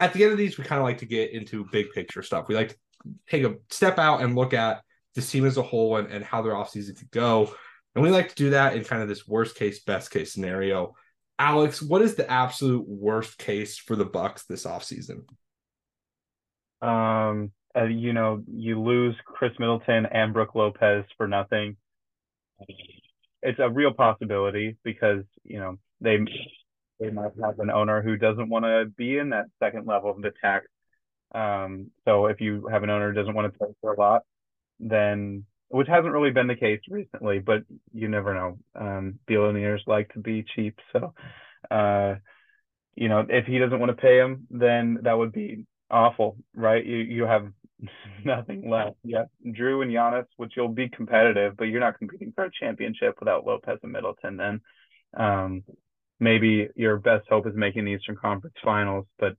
at 0.00 0.12
the 0.14 0.24
end 0.24 0.32
of 0.32 0.38
these, 0.38 0.58
we 0.58 0.64
kind 0.64 0.80
of 0.80 0.84
like 0.84 0.98
to 0.98 1.06
get 1.06 1.32
into 1.32 1.66
big 1.70 1.90
picture 1.92 2.22
stuff. 2.22 2.48
We 2.48 2.54
like 2.54 2.70
to 2.70 2.76
take 3.28 3.44
a 3.44 3.56
step 3.70 3.98
out 3.98 4.22
and 4.22 4.34
look 4.34 4.54
at 4.54 4.82
the 5.14 5.22
team 5.22 5.44
as 5.44 5.56
a 5.56 5.62
whole 5.62 5.96
and, 5.96 6.10
and 6.10 6.24
how 6.24 6.42
their 6.42 6.54
offseason 6.54 6.98
could 6.98 7.10
go. 7.10 7.54
And 7.94 8.02
we 8.02 8.10
like 8.10 8.30
to 8.30 8.34
do 8.34 8.50
that 8.50 8.74
in 8.74 8.84
kind 8.84 9.02
of 9.02 9.08
this 9.08 9.28
worst 9.28 9.56
case, 9.56 9.82
best 9.84 10.10
case 10.10 10.32
scenario. 10.32 10.94
Alex, 11.38 11.82
what 11.82 12.02
is 12.02 12.14
the 12.14 12.30
absolute 12.30 12.86
worst 12.86 13.38
case 13.38 13.78
for 13.78 13.96
the 13.96 14.04
Bucks 14.04 14.44
this 14.44 14.64
offseason? 14.64 15.24
Um, 16.82 17.52
uh, 17.76 17.84
you 17.84 18.12
know, 18.12 18.42
you 18.46 18.80
lose 18.80 19.16
Khris 19.24 19.52
Middleton 19.58 20.06
and 20.06 20.32
Brook 20.32 20.54
Lopez 20.54 21.04
for 21.16 21.26
nothing. 21.26 21.76
It's 23.42 23.58
a 23.58 23.70
real 23.70 23.92
possibility 23.92 24.76
because 24.84 25.24
you 25.44 25.60
know 25.60 25.78
they 26.00 26.18
they 27.00 27.10
might 27.10 27.32
have 27.42 27.58
an 27.58 27.70
owner 27.70 28.02
who 28.02 28.16
doesn't 28.16 28.48
want 28.48 28.64
to 28.64 28.84
be 28.96 29.18
in 29.18 29.30
that 29.30 29.46
second 29.58 29.86
level 29.86 30.10
of 30.10 30.22
attack. 30.24 30.64
Um, 31.34 31.90
so 32.04 32.26
if 32.26 32.40
you 32.40 32.68
have 32.70 32.82
an 32.82 32.90
owner 32.90 33.08
who 33.08 33.14
doesn't 33.14 33.34
want 33.34 33.52
to 33.52 33.58
pay 33.58 33.72
for 33.80 33.94
a 33.94 33.98
lot, 33.98 34.22
then 34.78 35.44
which 35.68 35.86
hasn't 35.86 36.12
really 36.12 36.32
been 36.32 36.48
the 36.48 36.56
case 36.56 36.80
recently, 36.88 37.38
but 37.38 37.62
you 37.92 38.08
never 38.08 38.34
know. 38.34 38.58
Um, 38.74 39.20
billionaires 39.26 39.82
like 39.86 40.12
to 40.14 40.18
be 40.18 40.44
cheap, 40.54 40.78
so 40.92 41.14
uh, 41.70 42.16
you 42.94 43.08
know 43.08 43.24
if 43.28 43.46
he 43.46 43.58
doesn't 43.58 43.78
want 43.78 43.90
to 43.90 44.02
pay 44.02 44.18
him, 44.18 44.46
then 44.50 44.98
that 45.02 45.16
would 45.16 45.32
be 45.32 45.64
awful, 45.90 46.36
right? 46.54 46.84
You 46.84 46.96
you 46.96 47.22
have 47.24 47.52
nothing 48.24 48.68
left. 48.68 48.96
Yeah, 49.04 49.24
Jrue 49.46 49.82
and 49.82 49.92
Giannis, 49.92 50.26
which 50.36 50.54
you'll 50.56 50.68
be 50.68 50.88
competitive, 50.88 51.56
but 51.56 51.64
you're 51.64 51.80
not 51.80 51.98
competing 51.98 52.32
for 52.34 52.44
a 52.44 52.50
championship 52.50 53.16
without 53.20 53.46
Lopez 53.46 53.78
and 53.82 53.92
Middleton. 53.92 54.36
Then, 54.36 54.60
um, 55.16 55.62
maybe 56.20 56.68
your 56.76 56.98
best 56.98 57.28
hope 57.28 57.46
is 57.46 57.54
making 57.54 57.84
the 57.86 57.92
Eastern 57.92 58.16
Conference 58.16 58.56
Finals, 58.62 59.06
but 59.18 59.36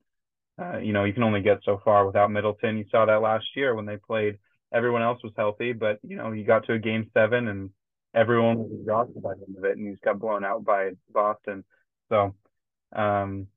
uh, 0.62 0.80
you 0.80 0.94
know 0.94 1.06
you 1.06 1.14
can 1.14 1.24
only 1.24 1.42
get 1.42 1.60
so 1.64 1.80
far 1.86 2.06
without 2.06 2.32
Middleton. 2.32 2.78
You 2.78 2.86
saw 2.92 3.06
that 3.06 3.22
last 3.22 3.46
year 3.56 3.76
when 3.76 3.86
they 3.86 3.98
played. 3.98 4.38
Everyone 4.74 5.02
else 5.02 5.22
was 5.24 5.34
healthy, 5.36 5.74
but 5.74 6.00
you 6.02 6.18
know 6.18 6.32
you 6.32 6.44
got 6.44 6.66
to 6.66 6.74
a 6.74 6.80
game 6.80 7.10
seven 7.14 7.48
and 7.48 7.70
everyone 8.14 8.58
was 8.58 8.72
exhausted 8.80 9.22
by 9.22 9.34
the 9.36 9.46
end 9.48 9.58
of 9.58 9.64
it, 9.66 9.78
and 9.78 9.86
you 9.86 9.92
just 9.92 10.04
got 10.04 10.20
blown 10.20 10.44
out 10.44 10.64
by 10.64 10.92
Boston. 11.12 11.64
So, 12.10 12.36
um, 12.94 13.48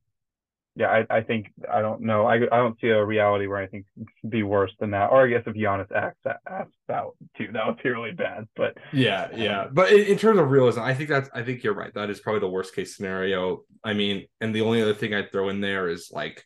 yeah, 0.76 0.88
I, 0.88 1.18
I 1.18 1.20
think 1.20 1.52
I 1.72 1.82
don't 1.82 2.00
know. 2.00 2.26
I, 2.26 2.36
I 2.36 2.56
don't 2.56 2.78
see 2.80 2.88
a 2.88 3.04
reality 3.04 3.46
where 3.46 3.58
I 3.58 3.68
think 3.68 3.86
be 4.28 4.42
worse 4.42 4.72
than 4.80 4.90
that. 4.90 5.10
Or 5.10 5.24
I 5.24 5.28
guess 5.28 5.44
if 5.46 5.54
Giannis 5.54 5.92
acts 5.92 6.18
acts 6.48 6.72
out 6.90 7.16
too, 7.36 7.48
that 7.52 7.66
would 7.66 7.80
be 7.80 7.90
really 7.90 8.10
bad. 8.10 8.48
But 8.56 8.76
yeah, 8.92 9.28
yeah. 9.36 9.62
Um, 9.62 9.68
but 9.72 9.92
in, 9.92 10.00
in, 10.00 10.18
terms 10.18 10.40
of 10.40 10.50
realism, 10.50 10.80
I 10.80 10.92
think 10.92 11.10
that's 11.10 11.30
I 11.32 11.42
think 11.44 11.62
you're 11.62 11.74
right. 11.74 11.94
That 11.94 12.10
is 12.10 12.18
probably 12.18 12.40
the 12.40 12.48
worst 12.48 12.74
case 12.74 12.96
scenario. 12.96 13.62
I 13.84 13.92
mean, 13.92 14.26
and 14.40 14.52
the 14.52 14.62
only 14.62 14.82
other 14.82 14.94
thing 14.94 15.14
I'd 15.14 15.30
throw 15.30 15.48
in 15.48 15.60
there 15.60 15.88
is 15.88 16.10
like, 16.10 16.44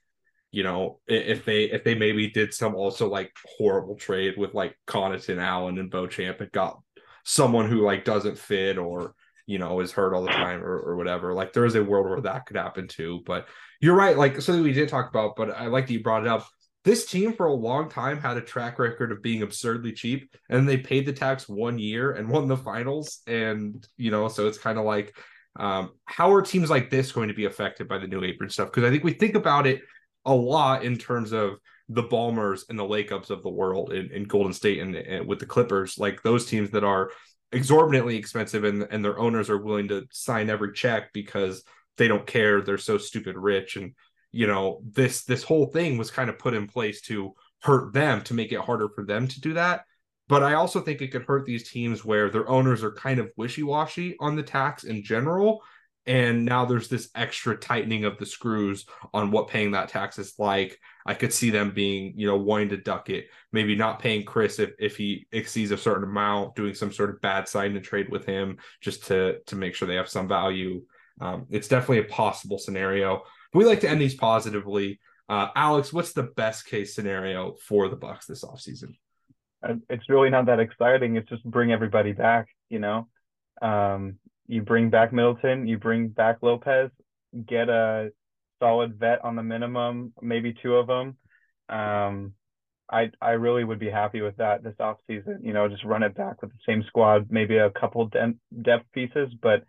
you 0.50 0.62
know, 0.62 1.00
if 1.06 1.46
they 1.46 1.64
if 1.64 1.82
they 1.82 1.94
maybe 1.94 2.28
did 2.28 2.52
some 2.52 2.74
also 2.74 3.08
like 3.08 3.32
horrible 3.56 3.96
trade 3.96 4.34
with 4.36 4.52
like 4.52 4.76
Connaughton, 4.86 5.38
Allen, 5.38 5.78
and 5.78 5.90
Beauchamp, 5.90 6.42
it 6.42 6.52
got 6.52 6.78
someone 7.24 7.66
who 7.66 7.80
like 7.80 8.04
doesn't 8.04 8.36
fit 8.36 8.76
or 8.76 9.14
you 9.48 9.58
know 9.58 9.80
is 9.80 9.92
hurt 9.92 10.14
all 10.14 10.22
the 10.22 10.30
time 10.30 10.62
or, 10.62 10.78
or 10.78 10.96
whatever. 10.96 11.32
Like 11.32 11.52
there 11.52 11.64
is 11.64 11.74
a 11.74 11.82
world 11.82 12.08
where 12.08 12.20
that 12.20 12.46
could 12.46 12.56
happen 12.56 12.86
too. 12.86 13.22
But 13.24 13.48
you're 13.80 13.96
right, 13.96 14.16
like 14.16 14.40
something 14.40 14.62
we 14.62 14.72
did 14.72 14.88
talk 14.88 15.08
about, 15.08 15.36
but 15.36 15.50
I 15.50 15.66
like 15.66 15.86
that 15.86 15.92
you 15.94 16.02
brought 16.02 16.22
it 16.22 16.28
up. 16.28 16.46
This 16.84 17.06
team 17.06 17.32
for 17.32 17.46
a 17.46 17.54
long 17.54 17.90
time 17.90 18.18
had 18.20 18.36
a 18.36 18.42
track 18.42 18.78
record 18.78 19.10
of 19.10 19.22
being 19.22 19.42
absurdly 19.42 19.92
cheap, 19.92 20.36
and 20.50 20.68
they 20.68 20.76
paid 20.76 21.06
the 21.06 21.12
tax 21.12 21.48
one 21.48 21.78
year 21.78 22.12
and 22.12 22.28
won 22.28 22.46
the 22.46 22.56
finals. 22.56 23.22
And 23.26 23.86
you 23.96 24.10
know, 24.10 24.28
so 24.28 24.46
it's 24.46 24.58
kind 24.58 24.78
of 24.78 24.84
like 24.84 25.16
um, 25.56 25.92
how 26.04 26.32
are 26.34 26.42
teams 26.42 26.68
like 26.68 26.90
this 26.90 27.10
going 27.10 27.28
to 27.28 27.34
be 27.34 27.46
affected 27.46 27.88
by 27.88 27.98
the 27.98 28.06
new 28.06 28.22
apron 28.22 28.50
stuff? 28.50 28.68
Because 28.68 28.84
I 28.84 28.90
think 28.90 29.02
we 29.02 29.14
think 29.14 29.34
about 29.34 29.66
it 29.66 29.80
a 30.26 30.34
lot 30.34 30.84
in 30.84 30.98
terms 30.98 31.32
of 31.32 31.58
the 31.88 32.02
Ballmers 32.02 32.64
and 32.68 32.78
the 32.78 32.84
Lacobs 32.84 33.30
of 33.30 33.42
the 33.42 33.48
world 33.48 33.92
in, 33.92 34.10
in 34.12 34.24
Golden 34.24 34.52
State 34.52 34.80
and, 34.80 34.94
and, 34.94 35.26
with 35.26 35.38
the 35.38 35.46
Clippers, 35.46 35.98
like 35.98 36.22
those 36.22 36.44
teams 36.44 36.70
that 36.72 36.84
are 36.84 37.10
exorbitantly 37.52 38.16
expensive 38.16 38.64
and, 38.64 38.86
and 38.90 39.04
their 39.04 39.18
owners 39.18 39.50
are 39.50 39.58
willing 39.58 39.88
to 39.88 40.06
sign 40.10 40.50
every 40.50 40.72
check 40.72 41.12
because 41.12 41.62
they 41.96 42.08
don't 42.08 42.26
care. 42.26 42.60
They're 42.62 42.78
so 42.78 42.98
stupid 42.98 43.36
rich. 43.36 43.76
And, 43.76 43.94
you 44.32 44.46
know, 44.46 44.80
this 44.84 45.24
this 45.24 45.42
whole 45.42 45.66
thing 45.66 45.98
was 45.98 46.10
kind 46.10 46.30
of 46.30 46.38
put 46.38 46.54
in 46.54 46.66
place 46.66 47.00
to 47.02 47.34
hurt 47.62 47.92
them 47.92 48.22
to 48.22 48.34
make 48.34 48.52
it 48.52 48.60
harder 48.60 48.88
for 48.88 49.04
them 49.04 49.26
to 49.28 49.40
do 49.40 49.54
that. 49.54 49.84
But 50.28 50.42
I 50.42 50.54
also 50.54 50.80
think 50.80 51.00
it 51.00 51.08
could 51.08 51.24
hurt 51.24 51.46
these 51.46 51.70
teams 51.70 52.04
where 52.04 52.28
their 52.28 52.48
owners 52.48 52.84
are 52.84 52.92
kind 52.92 53.18
of 53.18 53.30
wishy 53.36 53.62
washy 53.62 54.14
on 54.20 54.36
the 54.36 54.42
tax 54.42 54.84
in 54.84 55.02
general. 55.02 55.62
And 56.06 56.44
now 56.44 56.64
there's 56.64 56.88
this 56.88 57.10
extra 57.14 57.56
tightening 57.56 58.04
of 58.04 58.18
the 58.18 58.26
screws 58.26 58.86
on 59.12 59.30
what 59.30 59.48
paying 59.48 59.72
that 59.72 59.88
tax 59.88 60.18
is 60.18 60.34
like. 60.38 60.78
I 61.08 61.14
could 61.14 61.32
see 61.32 61.48
them 61.48 61.70
being, 61.70 62.12
you 62.16 62.26
know, 62.26 62.36
wanting 62.36 62.68
to 62.68 62.76
duck 62.76 63.08
it, 63.08 63.28
maybe 63.50 63.74
not 63.74 63.98
paying 63.98 64.26
Khris 64.26 64.58
if, 64.58 64.72
if 64.78 64.98
he 64.98 65.26
exceeds 65.32 65.70
a 65.70 65.78
certain 65.78 66.04
amount, 66.04 66.54
doing 66.54 66.74
some 66.74 66.92
sort 66.92 67.08
of 67.08 67.22
bad 67.22 67.48
sign 67.48 67.74
and 67.74 67.82
trade 67.82 68.10
with 68.10 68.26
him 68.26 68.58
just 68.82 69.06
to 69.06 69.38
to 69.46 69.56
make 69.56 69.74
sure 69.74 69.88
they 69.88 69.94
have 69.94 70.10
some 70.10 70.28
value. 70.28 70.82
Um, 71.18 71.46
it's 71.48 71.66
definitely 71.66 72.00
a 72.00 72.12
possible 72.12 72.58
scenario. 72.58 73.22
we 73.54 73.64
like 73.64 73.80
to 73.80 73.88
end 73.88 74.02
these 74.02 74.16
positively. 74.16 75.00
Uh, 75.30 75.48
Alex, 75.56 75.94
what's 75.94 76.12
the 76.12 76.24
best 76.24 76.66
case 76.66 76.94
scenario 76.94 77.56
for 77.66 77.88
the 77.88 77.96
Bucks 77.96 78.26
this 78.26 78.44
offseason? 78.44 78.94
it's 79.88 80.08
really 80.10 80.28
not 80.28 80.44
that 80.46 80.60
exciting. 80.60 81.16
It's 81.16 81.28
just 81.30 81.42
bring 81.42 81.72
everybody 81.72 82.12
back, 82.12 82.48
you 82.68 82.80
know. 82.80 83.08
Um, 83.62 84.18
you 84.46 84.60
bring 84.60 84.90
back 84.90 85.14
Middleton, 85.14 85.66
you 85.66 85.78
bring 85.78 86.08
back 86.08 86.38
Lopez, 86.42 86.90
get 87.46 87.70
a 87.70 88.10
solid 88.58 88.98
vet 88.98 89.24
on 89.24 89.36
the 89.36 89.42
minimum, 89.42 90.12
maybe 90.20 90.54
two 90.62 90.76
of 90.76 90.86
them. 90.86 91.16
Um, 91.68 92.34
I 92.90 93.10
I 93.20 93.30
really 93.32 93.64
would 93.64 93.78
be 93.78 93.90
happy 93.90 94.20
with 94.22 94.36
that 94.36 94.62
this 94.62 94.74
off 94.80 94.98
season. 95.06 95.40
You 95.42 95.52
know, 95.52 95.68
just 95.68 95.84
run 95.84 96.02
it 96.02 96.14
back 96.14 96.40
with 96.40 96.50
the 96.52 96.58
same 96.66 96.82
squad, 96.86 97.30
maybe 97.30 97.58
a 97.58 97.70
couple 97.70 98.06
de- 98.06 98.34
depth 98.62 98.90
pieces, 98.92 99.30
but 99.42 99.64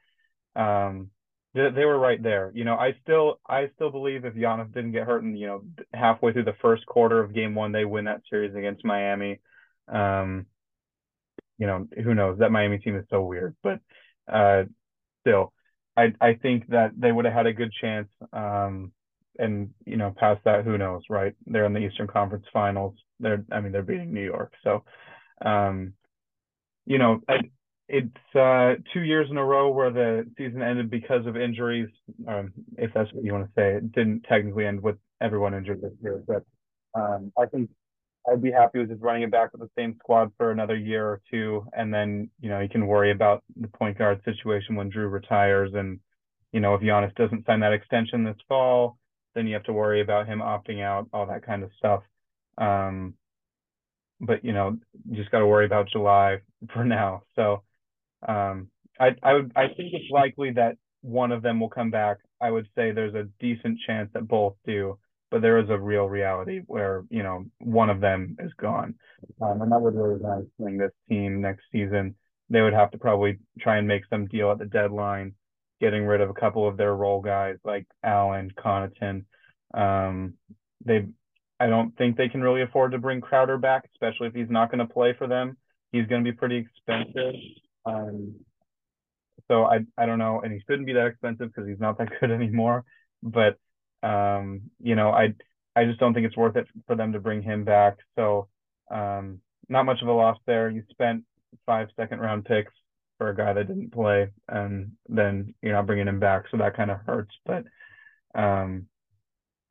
um, 0.56 1.10
they, 1.54 1.70
they 1.72 1.86
were 1.86 2.00
right 2.00 2.22
there. 2.22 2.52
You 2.54 2.64
know, 2.64 2.76
I 2.76 2.96
still 3.02 3.40
I 3.48 3.70
still 3.76 3.92
believe 3.92 4.26
if 4.26 4.36
Giannis 4.36 4.74
didn't 4.74 4.94
get 4.94 5.08
hurt 5.08 5.24
and 5.24 5.38
you 5.38 5.48
know 5.48 5.64
halfway 5.94 6.32
through 6.32 6.46
the 6.46 6.56
first 6.62 6.86
quarter 6.86 7.20
of 7.20 7.34
Game 7.34 7.56
One, 7.56 7.72
they 7.72 7.86
win 7.86 8.06
that 8.06 8.22
series 8.30 8.56
against 8.56 8.86
Miami. 8.86 9.40
Um, 9.88 10.46
you 11.58 11.68
know, 11.68 11.88
who 12.04 12.16
knows? 12.16 12.40
That 12.40 12.52
Miami 12.52 12.78
team 12.78 12.96
is 12.96 13.06
so 13.10 13.22
weird, 13.24 13.56
but 13.62 13.80
uh, 14.32 14.64
still, 15.22 15.52
I 16.02 16.06
I 16.30 16.34
think 16.44 16.68
that 16.70 16.92
they 16.98 17.12
would 17.12 17.26
have 17.26 17.34
had 17.34 17.48
a 17.48 17.54
good 17.54 17.72
chance. 17.82 18.10
Um, 18.34 18.92
and 19.38 19.70
you 19.86 19.98
know, 19.98 20.14
past 20.18 20.42
that, 20.46 20.66
who 20.66 20.78
knows, 20.78 21.04
right? 21.10 21.34
They're 21.48 21.66
in 21.66 21.74
the 21.74 21.80
Eastern 21.80 22.08
Conference 22.08 22.46
Finals. 22.52 22.96
They're, 23.22 23.44
I 23.52 23.60
mean, 23.62 23.72
they're 23.72 23.84
beating 23.84 24.14
New 24.14 24.24
York, 24.36 24.52
so, 24.64 24.84
um, 25.46 25.94
you 26.86 26.98
know, 26.98 27.22
I, 27.28 27.38
it's 27.88 28.36
uh, 28.36 28.76
two 28.94 29.02
years 29.02 29.28
in 29.32 29.38
a 29.38 29.46
row 29.46 29.72
where 29.72 29.92
the 29.92 30.26
season 30.38 30.62
ended 30.62 30.90
because 30.90 31.26
of 31.26 31.36
injuries. 31.36 31.90
Um, 32.28 32.54
if 32.78 32.92
that's 32.94 33.12
what 33.14 33.24
you 33.26 33.34
want 33.34 33.46
to 33.46 33.52
say, 33.56 33.76
it 33.78 33.92
didn't 33.94 34.24
technically 34.30 34.66
end 34.66 34.82
with 34.82 34.98
everyone 35.22 35.54
injured 35.54 35.82
this 35.82 35.94
year, 36.02 36.22
but 36.28 36.44
um, 37.00 37.32
I 37.38 37.46
think 37.46 37.70
I'd 38.28 38.42
be 38.42 38.52
happy 38.52 38.80
with 38.80 38.90
just 38.90 39.02
running 39.02 39.24
it 39.24 39.32
back 39.32 39.52
with 39.52 39.62
the 39.62 39.70
same 39.78 39.96
squad 40.00 40.32
for 40.38 40.52
another 40.52 40.76
year 40.76 41.06
or 41.06 41.22
two, 41.32 41.66
and 41.74 41.94
then 41.94 42.30
you 42.40 42.50
know 42.50 42.60
you 42.60 42.70
can 42.70 42.88
worry 42.88 43.12
about 43.12 43.44
the 43.56 43.68
point 43.68 43.98
guard 43.98 44.22
situation 44.24 44.76
when 44.76 44.92
Jrue 44.92 45.12
retires, 45.12 45.72
and 45.74 46.00
you 46.52 46.60
know 46.60 46.76
if 46.76 46.82
Giannis 46.82 47.16
doesn't 47.16 47.46
sign 47.46 47.62
that 47.62 47.74
extension 47.74 48.24
this 48.24 48.38
fall, 48.48 48.98
then 49.36 49.48
you 49.48 49.54
have 49.54 49.64
to 49.64 49.74
worry 49.74 50.02
about 50.02 50.28
him 50.28 50.40
opting 50.40 50.82
out, 50.82 51.08
all 51.14 51.28
that 51.28 51.46
kind 51.46 51.64
of 51.64 51.72
stuff. 51.78 52.04
Um, 52.58 53.16
but 54.20 54.44
you 54.44 54.52
know 54.54 54.78
you 55.10 55.16
just 55.16 55.32
got 55.32 55.40
to 55.40 55.48
worry 55.48 55.66
about 55.66 55.90
July 55.90 56.40
for 56.74 56.84
now. 56.84 57.24
So 57.36 57.64
um, 58.28 58.70
I 59.00 59.16
I 59.24 59.34
would 59.34 59.52
I 59.56 59.68
think 59.68 59.94
it's 59.94 60.12
likely 60.12 60.52
that 60.52 60.78
one 61.02 61.32
of 61.32 61.42
them 61.42 61.60
will 61.60 61.70
come 61.70 61.90
back. 61.90 62.18
I 62.42 62.52
would 62.52 62.68
say 62.76 62.92
there's 62.92 63.16
a 63.16 63.28
decent 63.40 63.80
chance 63.88 64.10
that 64.14 64.28
both 64.28 64.56
do 64.66 64.98
but 65.32 65.42
there 65.42 65.60
is 65.60 65.70
a 65.70 65.78
real 65.78 66.06
reality 66.06 66.62
where 66.66 67.04
you 67.10 67.24
know 67.24 67.46
one 67.60 67.90
of 67.90 68.02
them 68.02 68.36
is 68.40 68.52
gone, 68.60 68.96
um, 69.42 69.62
and 69.62 69.72
that 69.72 69.82
would 69.82 69.96
really 69.96 70.20
nice 70.22 70.46
swing 70.58 70.78
this 70.78 70.92
team 71.08 71.42
next 71.42 71.64
season. 71.72 72.16
They 72.50 72.62
would 72.62 72.74
have 72.74 72.92
to 72.92 72.98
probably 72.98 73.40
try 73.60 73.78
and 73.78 73.88
make 73.88 74.04
some 74.10 74.28
deal 74.28 74.52
at 74.52 74.58
the 74.58 74.66
deadline, 74.66 75.34
getting 75.80 76.06
rid 76.06 76.22
of 76.22 76.30
a 76.30 76.34
couple 76.34 76.68
of 76.68 76.78
their 76.78 76.96
role 76.96 77.22
guys 77.22 77.58
like 77.64 77.86
Allen, 78.04 78.52
Connaughton. 78.58 79.26
Um, 79.74 80.34
they, 80.84 81.06
I 81.60 81.68
don't 81.68 81.96
think 81.96 82.18
they 82.18 82.30
can 82.30 82.42
really 82.42 82.64
afford 82.64 82.94
to 82.94 82.98
bring 82.98 83.22
Crowder 83.22 83.58
back, 83.58 83.88
especially 83.94 84.28
if 84.28 84.34
he's 84.34 84.50
not 84.50 84.72
going 84.72 84.80
to 84.80 84.92
play 84.92 85.14
for 85.16 85.28
them. 85.28 85.58
He's 85.92 86.08
going 86.08 86.24
to 86.24 86.32
be 86.32 86.36
pretty 86.36 86.58
expensive. 86.58 87.36
Um, 87.86 88.36
so 89.48 89.66
I 89.66 89.80
I 89.98 90.06
don't 90.06 90.20
know, 90.20 90.42
and 90.42 90.54
he 90.54 90.60
shouldn't 90.68 90.86
be 90.86 90.94
that 90.94 91.08
expensive 91.08 91.54
because 91.54 91.68
he's 91.68 91.80
not 91.80 91.98
that 91.98 92.10
good 92.20 92.32
anymore. 92.32 92.84
But 93.22 93.58
um, 94.04 94.62
you 94.82 94.96
know, 94.96 95.10
I 95.12 95.34
I 95.76 95.86
just 95.86 96.00
don't 96.00 96.14
think 96.14 96.26
it's 96.26 96.38
worth 96.38 96.56
it 96.56 96.68
for 96.88 96.96
them 96.96 97.14
to 97.14 97.20
bring 97.20 97.42
him 97.42 97.64
back. 97.64 97.98
So 98.16 98.48
um, 98.92 99.40
not 99.68 99.86
much 99.86 100.02
of 100.02 100.08
a 100.08 100.14
loss 100.14 100.38
there. 100.46 100.70
You 100.70 100.84
spent 100.90 101.24
five 101.66 101.90
second 101.96 102.20
round 102.20 102.46
picks 102.46 102.74
for 103.18 103.30
a 103.30 103.36
guy 103.36 103.54
that 103.54 103.68
didn't 103.68 103.92
play, 103.92 104.30
and 104.48 104.92
then 105.08 105.54
you're 105.62 105.74
not 105.74 105.86
bringing 105.86 106.08
him 106.08 106.20
back, 106.20 106.46
so 106.50 106.58
that 106.58 106.76
kind 106.76 106.92
of 106.92 107.00
hurts. 107.06 107.34
But 107.46 107.66
um, 108.34 108.88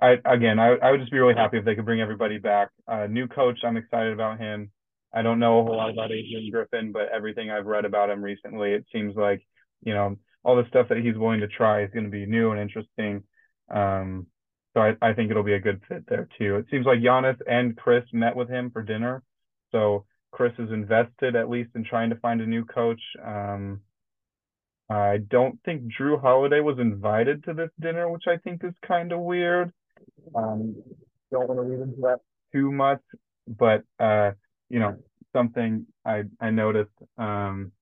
I 0.01 0.17
again, 0.25 0.59
I 0.59 0.77
I 0.77 0.91
would 0.91 1.01
just 1.01 1.13
be 1.13 1.19
really 1.19 1.35
happy 1.35 1.59
if 1.59 1.65
they 1.65 1.75
could 1.75 1.85
bring 1.87 2.01
everybody 2.01 2.39
back. 2.39 2.71
Uh, 2.87 3.07
new 3.07 3.27
coach, 3.27 3.59
I'm 3.65 3.77
excited 3.77 4.13
about 4.13 4.39
him. 4.39 4.71
I 5.13 5.23
don't 5.23 5.39
know 5.39 5.61
a 5.61 5.65
whole 5.65 5.77
lot 5.77 5.91
about 5.91 6.13
Adrian 6.13 6.51
Griffin, 6.51 6.93
but 6.93 7.09
everything 7.09 7.51
I've 7.51 7.67
read 7.67 7.87
about 7.87 8.11
him 8.11 8.23
recently, 8.23 8.73
it 8.73 8.85
seems 8.93 9.17
like 9.17 9.43
you 9.83 9.95
know 9.95 10.17
all 10.45 10.57
the 10.57 10.69
stuff 10.69 10.89
that 10.89 10.99
he's 10.99 11.17
willing 11.17 11.41
to 11.41 11.49
try 11.49 11.83
is 11.83 11.91
going 11.91 12.05
to 12.05 12.11
be 12.11 12.27
new 12.27 12.53
and 12.53 12.61
interesting. 12.61 13.25
Um, 13.71 14.27
so 14.75 14.81
I, 14.81 14.95
I 15.01 15.13
think 15.13 15.31
it'll 15.31 15.43
be 15.43 15.55
a 15.55 15.61
good 15.61 15.81
fit 15.89 16.05
there 16.09 16.29
too. 16.39 16.57
It 16.57 16.67
seems 16.71 16.87
like 16.87 17.01
Giannis 17.01 17.39
and 17.47 17.77
Khris 17.77 18.05
met 18.13 18.37
with 18.37 18.49
him 18.49 18.71
for 18.71 18.83
dinner. 18.83 19.23
So 19.73 20.05
Khris 20.33 20.53
is 20.59 20.71
invested 20.71 21.37
at 21.37 21.49
least 21.49 21.71
in 21.75 21.85
trying 21.85 22.11
to 22.11 22.17
find 22.17 22.41
a 22.41 22.47
new 22.47 22.65
coach. 22.65 23.01
Um, 23.25 23.81
I 24.91 25.19
don't 25.19 25.59
think 25.65 25.93
Jrue 25.93 26.21
Holiday 26.21 26.61
was 26.61 26.79
invited 26.79 27.45
to 27.45 27.55
this 27.55 27.71
dinner, 27.79 28.11
which 28.11 28.25
I 28.27 28.39
think 28.39 28.65
is 28.65 28.73
kind 28.87 29.13
of 29.13 29.21
weird. 29.21 29.73
Um, 30.35 30.77
don't 31.31 31.49
want 31.49 31.59
to 31.59 31.63
read 31.63 31.81
into 31.81 32.01
that 32.03 32.21
too 32.53 32.73
much, 32.73 33.01
but 33.47 33.85
uh, 34.01 34.33
you 34.71 34.79
know, 34.79 34.97
something 35.35 35.87
I 36.05 36.25
I 36.41 36.51
noticed. 36.51 36.91
Um, 37.19 37.73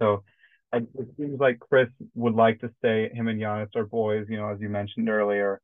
so 0.00 0.24
it 0.76 1.08
seems 1.18 1.40
like 1.40 1.58
Khris 1.58 1.88
would 2.14 2.34
like 2.34 2.60
to 2.60 2.70
stay. 2.78 3.10
Him 3.12 3.28
and 3.28 3.40
Giannis 3.40 3.74
are 3.76 3.84
boys, 3.84 4.26
you 4.28 4.36
know, 4.36 4.48
as 4.48 4.60
you 4.60 4.68
mentioned 4.68 5.08
earlier. 5.08 5.60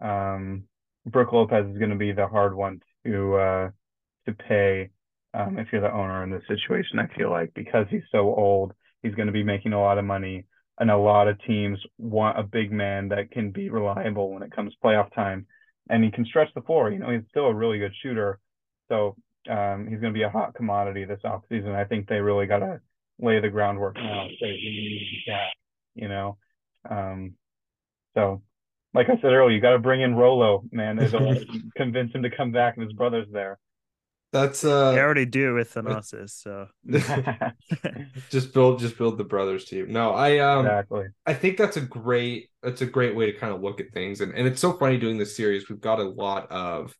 Um, 0.00 0.64
Brook 1.06 1.32
Lopez 1.32 1.66
is 1.66 1.78
going 1.78 1.90
to 1.90 1.96
be 1.96 2.12
the 2.12 2.26
hard 2.26 2.54
one 2.54 2.80
to 3.04 3.34
uh, 3.36 3.70
to 4.26 4.32
pay 4.32 4.90
um, 5.34 5.58
if 5.58 5.68
you're 5.72 5.80
the 5.80 5.92
owner 5.92 6.22
in 6.24 6.30
this 6.30 6.42
situation. 6.48 6.98
I 6.98 7.06
feel 7.16 7.30
like 7.30 7.52
because 7.54 7.86
he's 7.90 8.02
so 8.10 8.34
old, 8.34 8.72
he's 9.02 9.14
going 9.14 9.26
to 9.26 9.32
be 9.32 9.44
making 9.44 9.72
a 9.72 9.80
lot 9.80 9.98
of 9.98 10.04
money, 10.04 10.46
and 10.78 10.90
a 10.90 10.96
lot 10.96 11.28
of 11.28 11.42
teams 11.44 11.78
want 11.98 12.38
a 12.38 12.42
big 12.42 12.72
man 12.72 13.08
that 13.08 13.30
can 13.30 13.50
be 13.50 13.70
reliable 13.70 14.32
when 14.32 14.42
it 14.42 14.54
comes 14.54 14.74
playoff 14.84 15.14
time, 15.14 15.46
and 15.88 16.02
he 16.02 16.10
can 16.10 16.24
stretch 16.24 16.48
the 16.54 16.62
floor. 16.62 16.90
You 16.90 16.98
know, 16.98 17.10
he's 17.10 17.28
still 17.30 17.46
a 17.46 17.54
really 17.54 17.78
good 17.78 17.92
shooter, 18.02 18.38
so 18.88 19.16
um, 19.48 19.86
he's 19.88 20.00
going 20.00 20.12
to 20.12 20.18
be 20.18 20.22
a 20.22 20.30
hot 20.30 20.54
commodity 20.54 21.04
this 21.04 21.20
offseason. 21.24 21.74
I 21.74 21.84
think 21.84 22.08
they 22.08 22.16
really 22.16 22.46
got 22.46 22.58
to 22.60 22.80
lay 23.20 23.40
the 23.40 23.48
groundwork 23.48 23.96
now. 23.96 24.26
Say 24.40 24.46
we 24.46 24.52
need 24.52 25.22
that, 25.26 25.48
you 25.94 26.08
know. 26.08 26.38
Um, 26.88 27.34
so, 28.14 28.42
like 28.94 29.08
I 29.08 29.16
said 29.16 29.32
earlier, 29.32 29.54
you 29.54 29.60
got 29.60 29.72
to 29.72 29.78
bring 29.78 30.02
in 30.02 30.14
Rolo, 30.14 30.64
man. 30.70 30.96
To 30.96 31.46
convince 31.76 32.12
him 32.12 32.22
to 32.22 32.30
come 32.30 32.52
back, 32.52 32.76
and 32.76 32.84
his 32.84 32.92
brother's 32.92 33.28
there. 33.30 33.58
That's 34.32 34.64
uh, 34.64 34.92
they 34.92 35.00
already 35.00 35.24
do 35.24 35.54
with 35.54 35.72
Thanasis, 35.72 36.30
so 36.42 36.66
just 38.30 38.52
build, 38.52 38.80
just 38.80 38.98
build 38.98 39.18
the 39.18 39.24
brothers 39.24 39.64
team. 39.64 39.92
No, 39.92 40.12
I 40.12 40.38
um, 40.38 40.66
exactly. 40.66 41.06
I 41.24 41.32
think 41.32 41.56
that's 41.56 41.76
a 41.76 41.80
great, 41.80 42.50
that's 42.62 42.82
a 42.82 42.86
great 42.86 43.14
way 43.14 43.30
to 43.30 43.38
kind 43.38 43.54
of 43.54 43.62
look 43.62 43.80
at 43.80 43.92
things, 43.92 44.20
and 44.20 44.34
and 44.34 44.46
it's 44.46 44.60
so 44.60 44.72
funny 44.72 44.98
doing 44.98 45.16
this 45.16 45.36
series. 45.36 45.68
We've 45.68 45.80
got 45.80 46.00
a 46.00 46.08
lot 46.08 46.50
of 46.50 46.94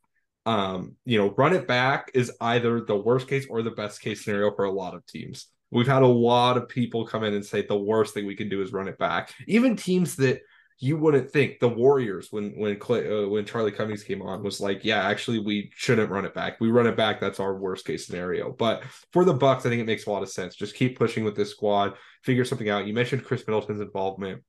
um, 0.47 0.95
you 1.05 1.19
know, 1.19 1.35
run 1.37 1.55
it 1.55 1.67
back 1.67 2.13
is 2.15 2.31
either 2.41 2.81
the 2.81 2.97
worst 2.97 3.27
case 3.27 3.47
or 3.51 3.63
the 3.63 3.73
best 3.73 4.01
case 4.01 4.25
scenario 4.25 4.55
for 4.55 4.65
a 4.65 4.71
lot 4.71 4.95
of 4.95 5.05
teams 5.07 5.49
We've 5.71 5.87
had 5.87 6.03
a 6.03 6.07
lot 6.07 6.57
of 6.57 6.69
people 6.69 7.07
come 7.07 7.25
in 7.25 7.35
and 7.35 7.45
say 7.45 7.63
the 7.63 7.77
worst 7.77 8.15
thing 8.15 8.27
we 8.27 8.37
can 8.37 8.49
do 8.49 8.63
is 8.63 8.73
run 8.73 8.89
it 8.89 8.99
back. 8.99 9.35
Even 9.47 9.77
teams 9.77 10.17
that 10.17 10.43
you 10.79 10.99
wouldn't 10.99 11.31
think 11.31 11.59
the 11.59 11.69
Warriors 11.69 12.29
when 12.31 12.51
when 12.51 12.79
Clay, 12.79 13.09
uh, 13.09 13.29
when 13.29 13.47
Charlie 13.47 13.73
Cummings 13.73 14.05
came 14.05 14.21
on 14.21 14.43
was 14.43 14.61
like, 14.61 14.85
yeah, 14.85 15.03
actually 15.03 15.39
we 15.39 15.71
shouldn't 15.75 16.11
run 16.11 16.27
it 16.27 16.35
back. 16.35 16.61
We 16.61 16.69
run 16.69 16.87
it 16.87 16.97
back. 16.97 17.19
That's 17.19 17.41
our 17.41 17.57
worst 17.57 17.87
case 17.87 18.07
scenario. 18.07 18.53
But 18.53 18.85
for 19.13 19.25
the 19.25 19.33
Bucks, 19.33 19.65
I 19.65 19.71
think 19.71 19.81
it 19.81 19.87
makes 19.87 20.07
a 20.07 20.11
lot 20.11 20.23
of 20.23 20.29
sense. 20.29 20.55
Just 20.55 20.77
keep 20.77 20.99
pushing 20.99 21.25
with 21.25 21.35
this 21.35 21.51
squad. 21.51 21.95
Figure 22.25 22.45
something 22.45 22.69
out. 22.69 22.87
You 22.87 22.93
mentioned 22.93 23.25
Khris 23.25 23.47
Middleton's 23.47 23.81
involvement. 23.81 24.43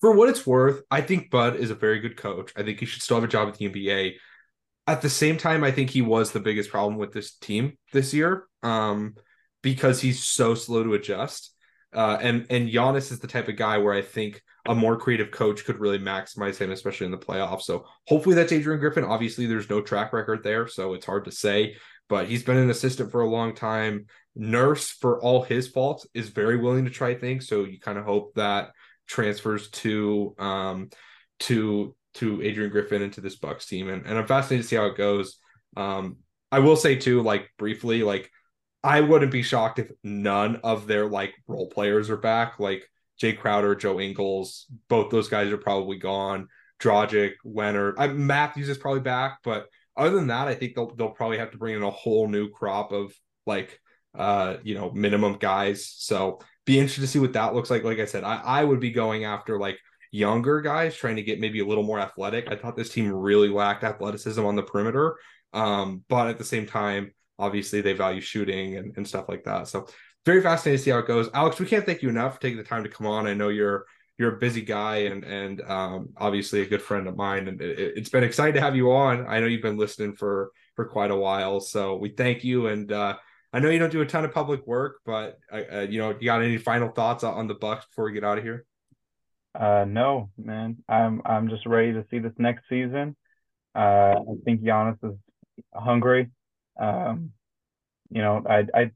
For 0.00 0.12
what 0.12 0.28
it's 0.28 0.46
worth, 0.46 0.82
I 0.90 1.00
think 1.00 1.30
Bud 1.30 1.56
is 1.56 1.70
a 1.70 1.74
very 1.74 2.00
good 2.00 2.18
coach. 2.18 2.52
I 2.54 2.62
think 2.62 2.78
he 2.78 2.86
should 2.86 3.02
still 3.02 3.16
have 3.16 3.24
a 3.24 3.28
job 3.28 3.48
at 3.48 3.56
the 3.56 3.70
NBA. 3.70 4.14
At 4.86 5.00
the 5.00 5.10
same 5.10 5.38
time, 5.38 5.64
I 5.64 5.72
think 5.72 5.90
he 5.90 6.02
was 6.02 6.30
the 6.30 6.40
biggest 6.40 6.70
problem 6.70 6.98
with 6.98 7.12
this 7.12 7.34
team 7.36 7.78
this 7.92 8.12
year 8.12 8.46
um, 8.62 9.14
because 9.66 10.00
he's 10.00 10.22
so 10.22 10.54
slow 10.54 10.84
to 10.84 10.94
adjust. 10.94 11.52
Uh, 11.92 12.16
and 12.20 12.46
and 12.50 12.68
Giannis 12.68 13.10
is 13.10 13.18
the 13.18 13.26
type 13.26 13.48
of 13.48 13.56
guy 13.56 13.78
where 13.78 13.92
I 13.92 14.00
think 14.00 14.40
a 14.64 14.76
more 14.76 14.96
creative 14.96 15.32
coach 15.32 15.64
could 15.64 15.80
really 15.80 15.98
maximize 15.98 16.56
him, 16.56 16.70
especially 16.70 17.06
in 17.06 17.10
the 17.10 17.18
playoffs. 17.18 17.62
So 17.62 17.84
hopefully 18.06 18.36
that's 18.36 18.52
Adrian 18.52 18.78
Griffin. 18.78 19.02
Obviously, 19.02 19.46
there's 19.46 19.68
no 19.68 19.80
track 19.80 20.12
record 20.12 20.44
there, 20.44 20.68
so 20.68 20.94
it's 20.94 21.04
hard 21.04 21.24
to 21.24 21.32
say. 21.32 21.74
But 22.08 22.28
he's 22.28 22.44
been 22.44 22.58
an 22.58 22.70
assistant 22.70 23.10
for 23.10 23.22
a 23.22 23.28
long 23.28 23.56
time. 23.56 24.06
Nurse, 24.36 24.88
for 24.88 25.20
all 25.20 25.42
his 25.42 25.66
faults, 25.66 26.06
is 26.14 26.28
very 26.28 26.58
willing 26.58 26.84
to 26.84 26.90
try 26.92 27.16
things. 27.16 27.48
So 27.48 27.64
you 27.64 27.80
kind 27.80 27.98
of 27.98 28.04
hope 28.04 28.34
that 28.36 28.70
transfers 29.08 29.68
to 29.70 30.36
um 30.38 30.90
to 31.40 31.96
to 32.14 32.40
Adrian 32.40 32.70
Griffin 32.70 33.02
into 33.02 33.20
this 33.20 33.34
Bucks 33.34 33.66
team, 33.66 33.88
and 33.88 34.06
and 34.06 34.16
I'm 34.16 34.28
fascinated 34.28 34.62
to 34.62 34.68
see 34.68 34.76
how 34.76 34.86
it 34.86 34.96
goes. 34.96 35.38
Um, 35.76 36.18
I 36.52 36.60
will 36.60 36.76
say 36.76 36.94
too, 36.94 37.22
like 37.22 37.50
briefly, 37.58 38.04
like 38.04 38.30
I 38.82 39.00
wouldn't 39.00 39.32
be 39.32 39.42
shocked 39.42 39.78
if 39.78 39.90
none 40.02 40.56
of 40.56 40.86
their 40.86 41.06
like 41.06 41.34
role 41.46 41.68
players 41.68 42.10
are 42.10 42.16
back. 42.16 42.58
Like 42.60 42.88
Jae 43.20 43.36
Crowder, 43.36 43.74
Joe 43.74 44.00
Ingles, 44.00 44.66
both 44.88 45.10
those 45.10 45.28
guys 45.28 45.50
are 45.50 45.58
probably 45.58 45.98
gone. 45.98 46.48
Dragic, 46.80 47.32
Leonard, 47.44 47.96
I, 47.98 48.08
Matthews 48.08 48.68
is 48.68 48.78
probably 48.78 49.00
back, 49.00 49.38
but 49.42 49.66
other 49.96 50.14
than 50.14 50.26
that, 50.26 50.46
I 50.46 50.54
think 50.54 50.74
they'll 50.74 50.94
they'll 50.94 51.10
probably 51.10 51.38
have 51.38 51.52
to 51.52 51.58
bring 51.58 51.74
in 51.74 51.82
a 51.82 51.90
whole 51.90 52.28
new 52.28 52.50
crop 52.50 52.92
of 52.92 53.14
like 53.46 53.80
uh 54.14 54.56
you 54.62 54.74
know 54.74 54.90
minimum 54.92 55.38
guys. 55.38 55.86
So 55.96 56.40
be 56.66 56.78
interested 56.78 57.00
to 57.02 57.06
see 57.06 57.18
what 57.18 57.32
that 57.32 57.54
looks 57.54 57.70
like. 57.70 57.82
Like 57.84 58.00
I 58.00 58.04
said, 58.04 58.24
I, 58.24 58.36
I 58.36 58.64
would 58.64 58.80
be 58.80 58.90
going 58.90 59.24
after 59.24 59.58
like 59.58 59.78
younger 60.10 60.60
guys 60.60 60.96
trying 60.96 61.16
to 61.16 61.22
get 61.22 61.40
maybe 61.40 61.60
a 61.60 61.66
little 61.66 61.84
more 61.84 62.00
athletic. 62.00 62.50
I 62.50 62.56
thought 62.56 62.76
this 62.76 62.90
team 62.90 63.10
really 63.10 63.48
lacked 63.48 63.84
athleticism 63.84 64.44
on 64.44 64.56
the 64.56 64.62
perimeter. 64.62 65.16
Um, 65.52 66.04
but 66.08 66.28
at 66.28 66.38
the 66.38 66.44
same 66.44 66.66
time, 66.66 67.12
obviously 67.38 67.80
they 67.80 67.92
value 67.92 68.20
shooting 68.20 68.76
and, 68.76 68.96
and 68.96 69.06
stuff 69.06 69.28
like 69.28 69.44
that. 69.44 69.68
So 69.68 69.86
very 70.24 70.42
fascinating 70.42 70.78
to 70.78 70.84
see 70.84 70.90
how 70.90 70.98
it 70.98 71.06
goes. 71.06 71.30
Alex, 71.34 71.58
we 71.58 71.66
can't 71.66 71.86
thank 71.86 72.02
you 72.02 72.08
enough 72.08 72.34
for 72.34 72.40
taking 72.40 72.58
the 72.58 72.64
time 72.64 72.82
to 72.82 72.90
come 72.90 73.06
on. 73.06 73.26
I 73.26 73.34
know 73.34 73.48
you're 73.48 73.86
you're 74.18 74.36
a 74.36 74.38
busy 74.38 74.62
guy 74.62 74.96
and 75.04 75.24
and 75.24 75.60
um, 75.62 76.08
obviously 76.16 76.62
a 76.62 76.66
good 76.66 76.82
friend 76.82 77.06
of 77.06 77.16
mine, 77.16 77.48
and 77.48 77.60
it, 77.60 77.98
has 77.98 78.08
been 78.08 78.24
exciting 78.24 78.54
to 78.54 78.60
have 78.60 78.76
you 78.76 78.92
on. 78.92 79.26
I 79.26 79.40
know 79.40 79.46
you've 79.46 79.62
been 79.62 79.76
listening 79.76 80.14
for 80.16 80.50
for 80.74 80.86
quite 80.86 81.10
a 81.10 81.16
while, 81.16 81.60
so 81.60 81.96
we 81.96 82.10
thank 82.10 82.42
you. 82.42 82.66
And 82.66 82.90
uh, 82.90 83.16
I 83.52 83.60
know 83.60 83.70
you 83.70 83.78
don't 83.78 83.92
do 83.92 84.00
a 84.00 84.06
ton 84.06 84.24
of 84.24 84.32
public 84.32 84.66
work, 84.66 85.00
but 85.04 85.38
uh, 85.52 85.62
uh 85.72 85.86
you 85.88 85.98
know, 85.98 86.10
you 86.18 86.24
got 86.24 86.42
any 86.42 86.58
final 86.58 86.88
thoughts 86.88 87.24
on 87.24 87.46
the 87.46 87.54
Bucks 87.54 87.86
before 87.86 88.06
we 88.06 88.12
get 88.12 88.24
out 88.24 88.38
of 88.38 88.44
here? 88.44 88.64
Uh, 89.58 89.84
no, 89.86 90.30
man. 90.36 90.78
I'm 90.88 91.22
I'm 91.24 91.48
just 91.48 91.66
ready 91.66 91.92
to 91.92 92.04
see 92.10 92.18
this 92.18 92.34
next 92.38 92.64
season. 92.68 93.16
Uh, 93.74 94.14
I 94.18 94.34
think 94.44 94.62
Giannis 94.62 94.98
is 95.02 95.16
hungry. 95.74 96.30
Um, 96.78 97.32
you 98.10 98.22
know, 98.22 98.42
I 98.48 98.64
I 98.74 98.90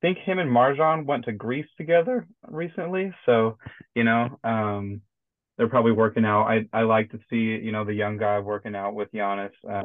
think 0.00 0.18
him 0.18 0.38
and 0.38 0.50
MarJon 0.50 1.06
went 1.06 1.24
to 1.26 1.32
Greece 1.32 1.68
together 1.76 2.26
recently. 2.48 3.12
So, 3.24 3.56
you 3.94 4.04
know, 4.04 4.38
um, 4.44 5.00
they're 5.56 5.68
probably 5.68 5.92
working 5.92 6.24
out. 6.24 6.46
I, 6.46 6.66
I 6.72 6.82
like 6.82 7.10
to 7.12 7.18
see, 7.30 7.36
you 7.36 7.72
know, 7.72 7.84
the 7.84 7.94
young 7.94 8.16
guy 8.16 8.38
working 8.40 8.74
out 8.74 8.94
with 8.94 9.12
Giannis, 9.12 9.52
uh, 9.70 9.82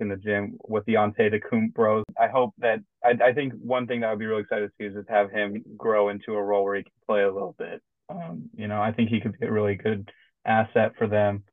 in 0.00 0.08
the 0.08 0.16
gym 0.16 0.56
with 0.66 0.84
the 0.86 0.94
Antetokounmpo 0.94 1.74
bros. 1.74 2.04
I 2.18 2.28
hope 2.28 2.54
that, 2.58 2.80
I, 3.04 3.10
I 3.22 3.32
think 3.34 3.52
one 3.54 3.86
thing 3.86 4.00
that 4.00 4.10
I'd 4.10 4.18
be 4.18 4.26
really 4.26 4.42
excited 4.42 4.68
to 4.68 4.72
see 4.78 4.86
is 4.86 4.94
just 4.94 5.10
have 5.10 5.30
him 5.30 5.62
grow 5.76 6.08
into 6.08 6.34
a 6.34 6.42
role 6.42 6.64
where 6.64 6.76
he 6.76 6.82
can 6.82 6.92
play 7.06 7.22
a 7.22 7.32
little 7.32 7.54
bit. 7.58 7.82
Um, 8.08 8.50
you 8.56 8.66
know, 8.66 8.80
I 8.80 8.92
think 8.92 9.10
he 9.10 9.20
could 9.20 9.38
be 9.38 9.46
a 9.46 9.52
really 9.52 9.76
good 9.76 10.10
asset 10.44 10.92
for 10.98 11.06
them. 11.06 11.44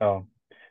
So 0.00 0.26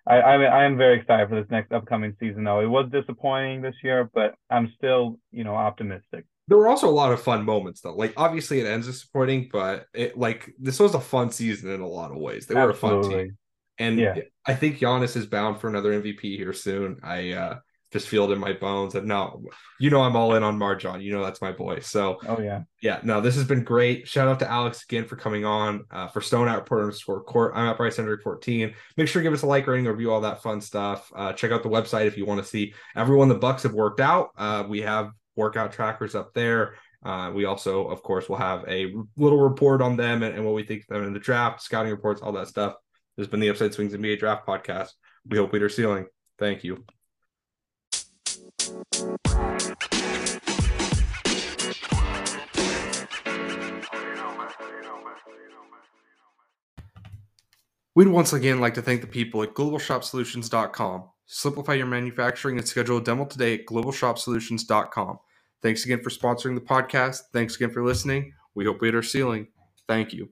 I, 0.08 0.20
I 0.20 0.43
I 0.43 0.64
am 0.66 0.78
very 0.78 0.99
excited 0.99 1.30
for 1.30 1.41
this 1.41 1.49
next 1.49 1.72
upcoming 1.72 2.16
season 2.20 2.43
though. 2.43 2.62
It 2.62 2.68
was 2.68 2.89
disappointing 2.91 3.62
this 3.62 3.76
year, 3.84 4.10
but 4.14 4.36
I'm 4.49 4.72
still, 4.78 5.20
you 5.32 5.43
know, 5.43 5.55
optimistic. 5.55 6.26
There 6.47 6.58
were 6.58 6.70
also 6.70 6.88
a 6.88 6.91
lot 6.91 7.12
of 7.12 7.22
fun 7.22 7.43
moments 7.43 7.82
though. 7.82 7.95
Like 7.95 8.14
obviously 8.16 8.60
it 8.62 8.68
ends 8.68 8.88
disappointing, 8.88 9.49
but 9.51 9.86
it 9.93 10.18
like 10.18 10.53
this 10.60 10.80
was 10.80 10.95
a 10.95 10.99
fun 10.99 11.32
season 11.32 11.72
in 11.72 11.82
a 11.82 11.88
lot 11.88 12.12
of 12.12 12.18
ways. 12.18 12.45
They 12.45 12.55
were 12.55 12.72
Absolutely. 12.72 13.08
a 13.08 13.12
fun 13.12 13.20
team. 13.20 13.38
And 13.80 13.99
yeah. 13.99 14.16
I 14.45 14.55
think 14.55 14.80
Giannis 14.80 15.16
is 15.16 15.26
bound 15.26 15.60
for 15.60 15.68
another 15.68 16.01
MVP 16.01 16.22
here 16.22 16.53
soon. 16.53 16.99
I 17.03 17.32
uh 17.32 17.60
just 17.98 18.08
feel 18.08 18.30
it 18.30 18.34
in 18.34 18.39
my 18.39 18.54
bones. 18.54 18.95
And 18.95 19.08
no, 19.08 19.43
you 19.80 19.89
know, 19.89 20.02
I'm 20.02 20.16
all 20.16 20.36
in 20.36 20.43
on 20.43 20.58
MarJon. 20.58 21.02
You 21.02 21.14
know, 21.14 21.24
that's 21.24 21.41
my 21.41 21.52
boy. 21.52 21.80
So, 21.80 22.20
oh, 22.28 22.39
yeah. 22.39 22.64
Yeah. 22.82 23.00
No, 23.04 23.22
this 23.22 23.36
has 23.36 23.45
been 23.45 23.64
great. 23.64 24.08
Shout 24.08 24.28
out 24.28 24.39
to 24.39 24.50
Alex 24.50 24.84
again 24.84 25.06
for 25.06 25.16
coming 25.16 25.45
on 25.45 25.86
uh, 25.91 26.08
for 26.08 26.22
Stone 26.22 26.48
Out 26.48 26.58
Report 26.58 26.82
underscore 26.82 27.24
court. 27.24 27.54
I'm 27.56 27.68
at 27.68 27.78
Bryce 27.78 27.98
Hendrick 27.98 28.22
14. 28.24 28.74
Make 28.98 29.08
sure 29.08 29.22
to 29.22 29.24
give 29.24 29.34
us 29.34 29.43
a 29.43 29.48
like, 29.48 29.68
rating, 29.68 29.86
review, 29.86 30.12
all 30.12 30.22
that 30.22 30.41
fun 30.41 30.62
stuff. 30.62 31.12
Uh, 31.16 31.34
check 31.34 31.52
out 31.52 31.64
the 31.64 31.70
website 31.70 32.06
if 32.06 32.18
you 32.18 32.26
want 32.26 32.41
to 32.41 32.48
see 32.48 32.74
everyone 32.95 33.30
the 33.30 33.36
Bucks 33.36 33.64
have 33.64 33.74
worked 33.74 34.00
out. 34.00 34.30
Uh, 34.38 34.64
we 34.68 34.82
have 34.82 35.12
workout 35.36 35.72
trackers 35.72 36.16
up 36.16 36.34
there. 36.34 36.76
Uh, 37.04 37.32
we 37.34 37.45
also, 37.45 37.88
of 37.88 38.02
course, 38.04 38.28
will 38.28 38.38
have 38.38 38.66
a 38.68 38.93
little 39.16 39.39
report 39.39 39.82
on 39.82 39.95
them 39.95 40.24
and, 40.24 40.36
and 40.36 40.43
what 40.43 40.56
we 40.56 40.64
think 40.64 40.82
of 40.82 40.88
them 40.88 41.06
in 41.06 41.14
the 41.14 41.20
draft, 41.20 41.62
scouting 41.62 41.91
reports, 41.91 42.22
all 42.22 42.32
that 42.32 42.48
stuff. 42.48 42.74
This 43.16 43.26
has 43.26 43.32
been 43.32 43.39
the 43.39 43.50
Upside 43.50 43.74
Swings 43.74 43.93
NBA 43.93 44.20
Draft 44.20 44.45
Podcast. 44.45 44.89
We 45.26 45.38
hope 45.38 45.52
Peter 45.52 45.70
Ceiling. 45.70 46.06
Thank 46.38 46.64
you. 46.64 46.84
We'd 57.97 58.09
once 58.09 58.32
again 58.32 58.59
like 58.59 58.76
to 58.76 58.82
thank 58.84 59.01
the 59.01 59.07
people 59.07 59.41
at 59.41 59.55
globalshopsolutions.com. 59.55 61.09
Simplify 61.26 61.74
your 61.74 61.88
manufacturing 61.88 62.59
and 62.59 62.68
schedule 62.68 62.97
a 62.97 63.03
demo 63.03 63.26
today 63.26 63.55
at 63.55 63.65
globalshopsolutions.com. 63.65 65.18
Thanks 65.63 65.84
again 65.84 66.03
for 66.03 66.11
sponsoring 66.11 66.53
the 66.53 66.61
podcast. 66.61 67.22
Thanks 67.34 67.55
again 67.55 67.72
for 67.72 67.84
listening. 67.84 68.34
We 68.53 68.65
hope 68.65 68.82
we 68.82 68.89
hit 68.89 68.95
our 68.95 69.01
ceiling. 69.01 69.47
Thank 69.88 70.13
you. 70.13 70.30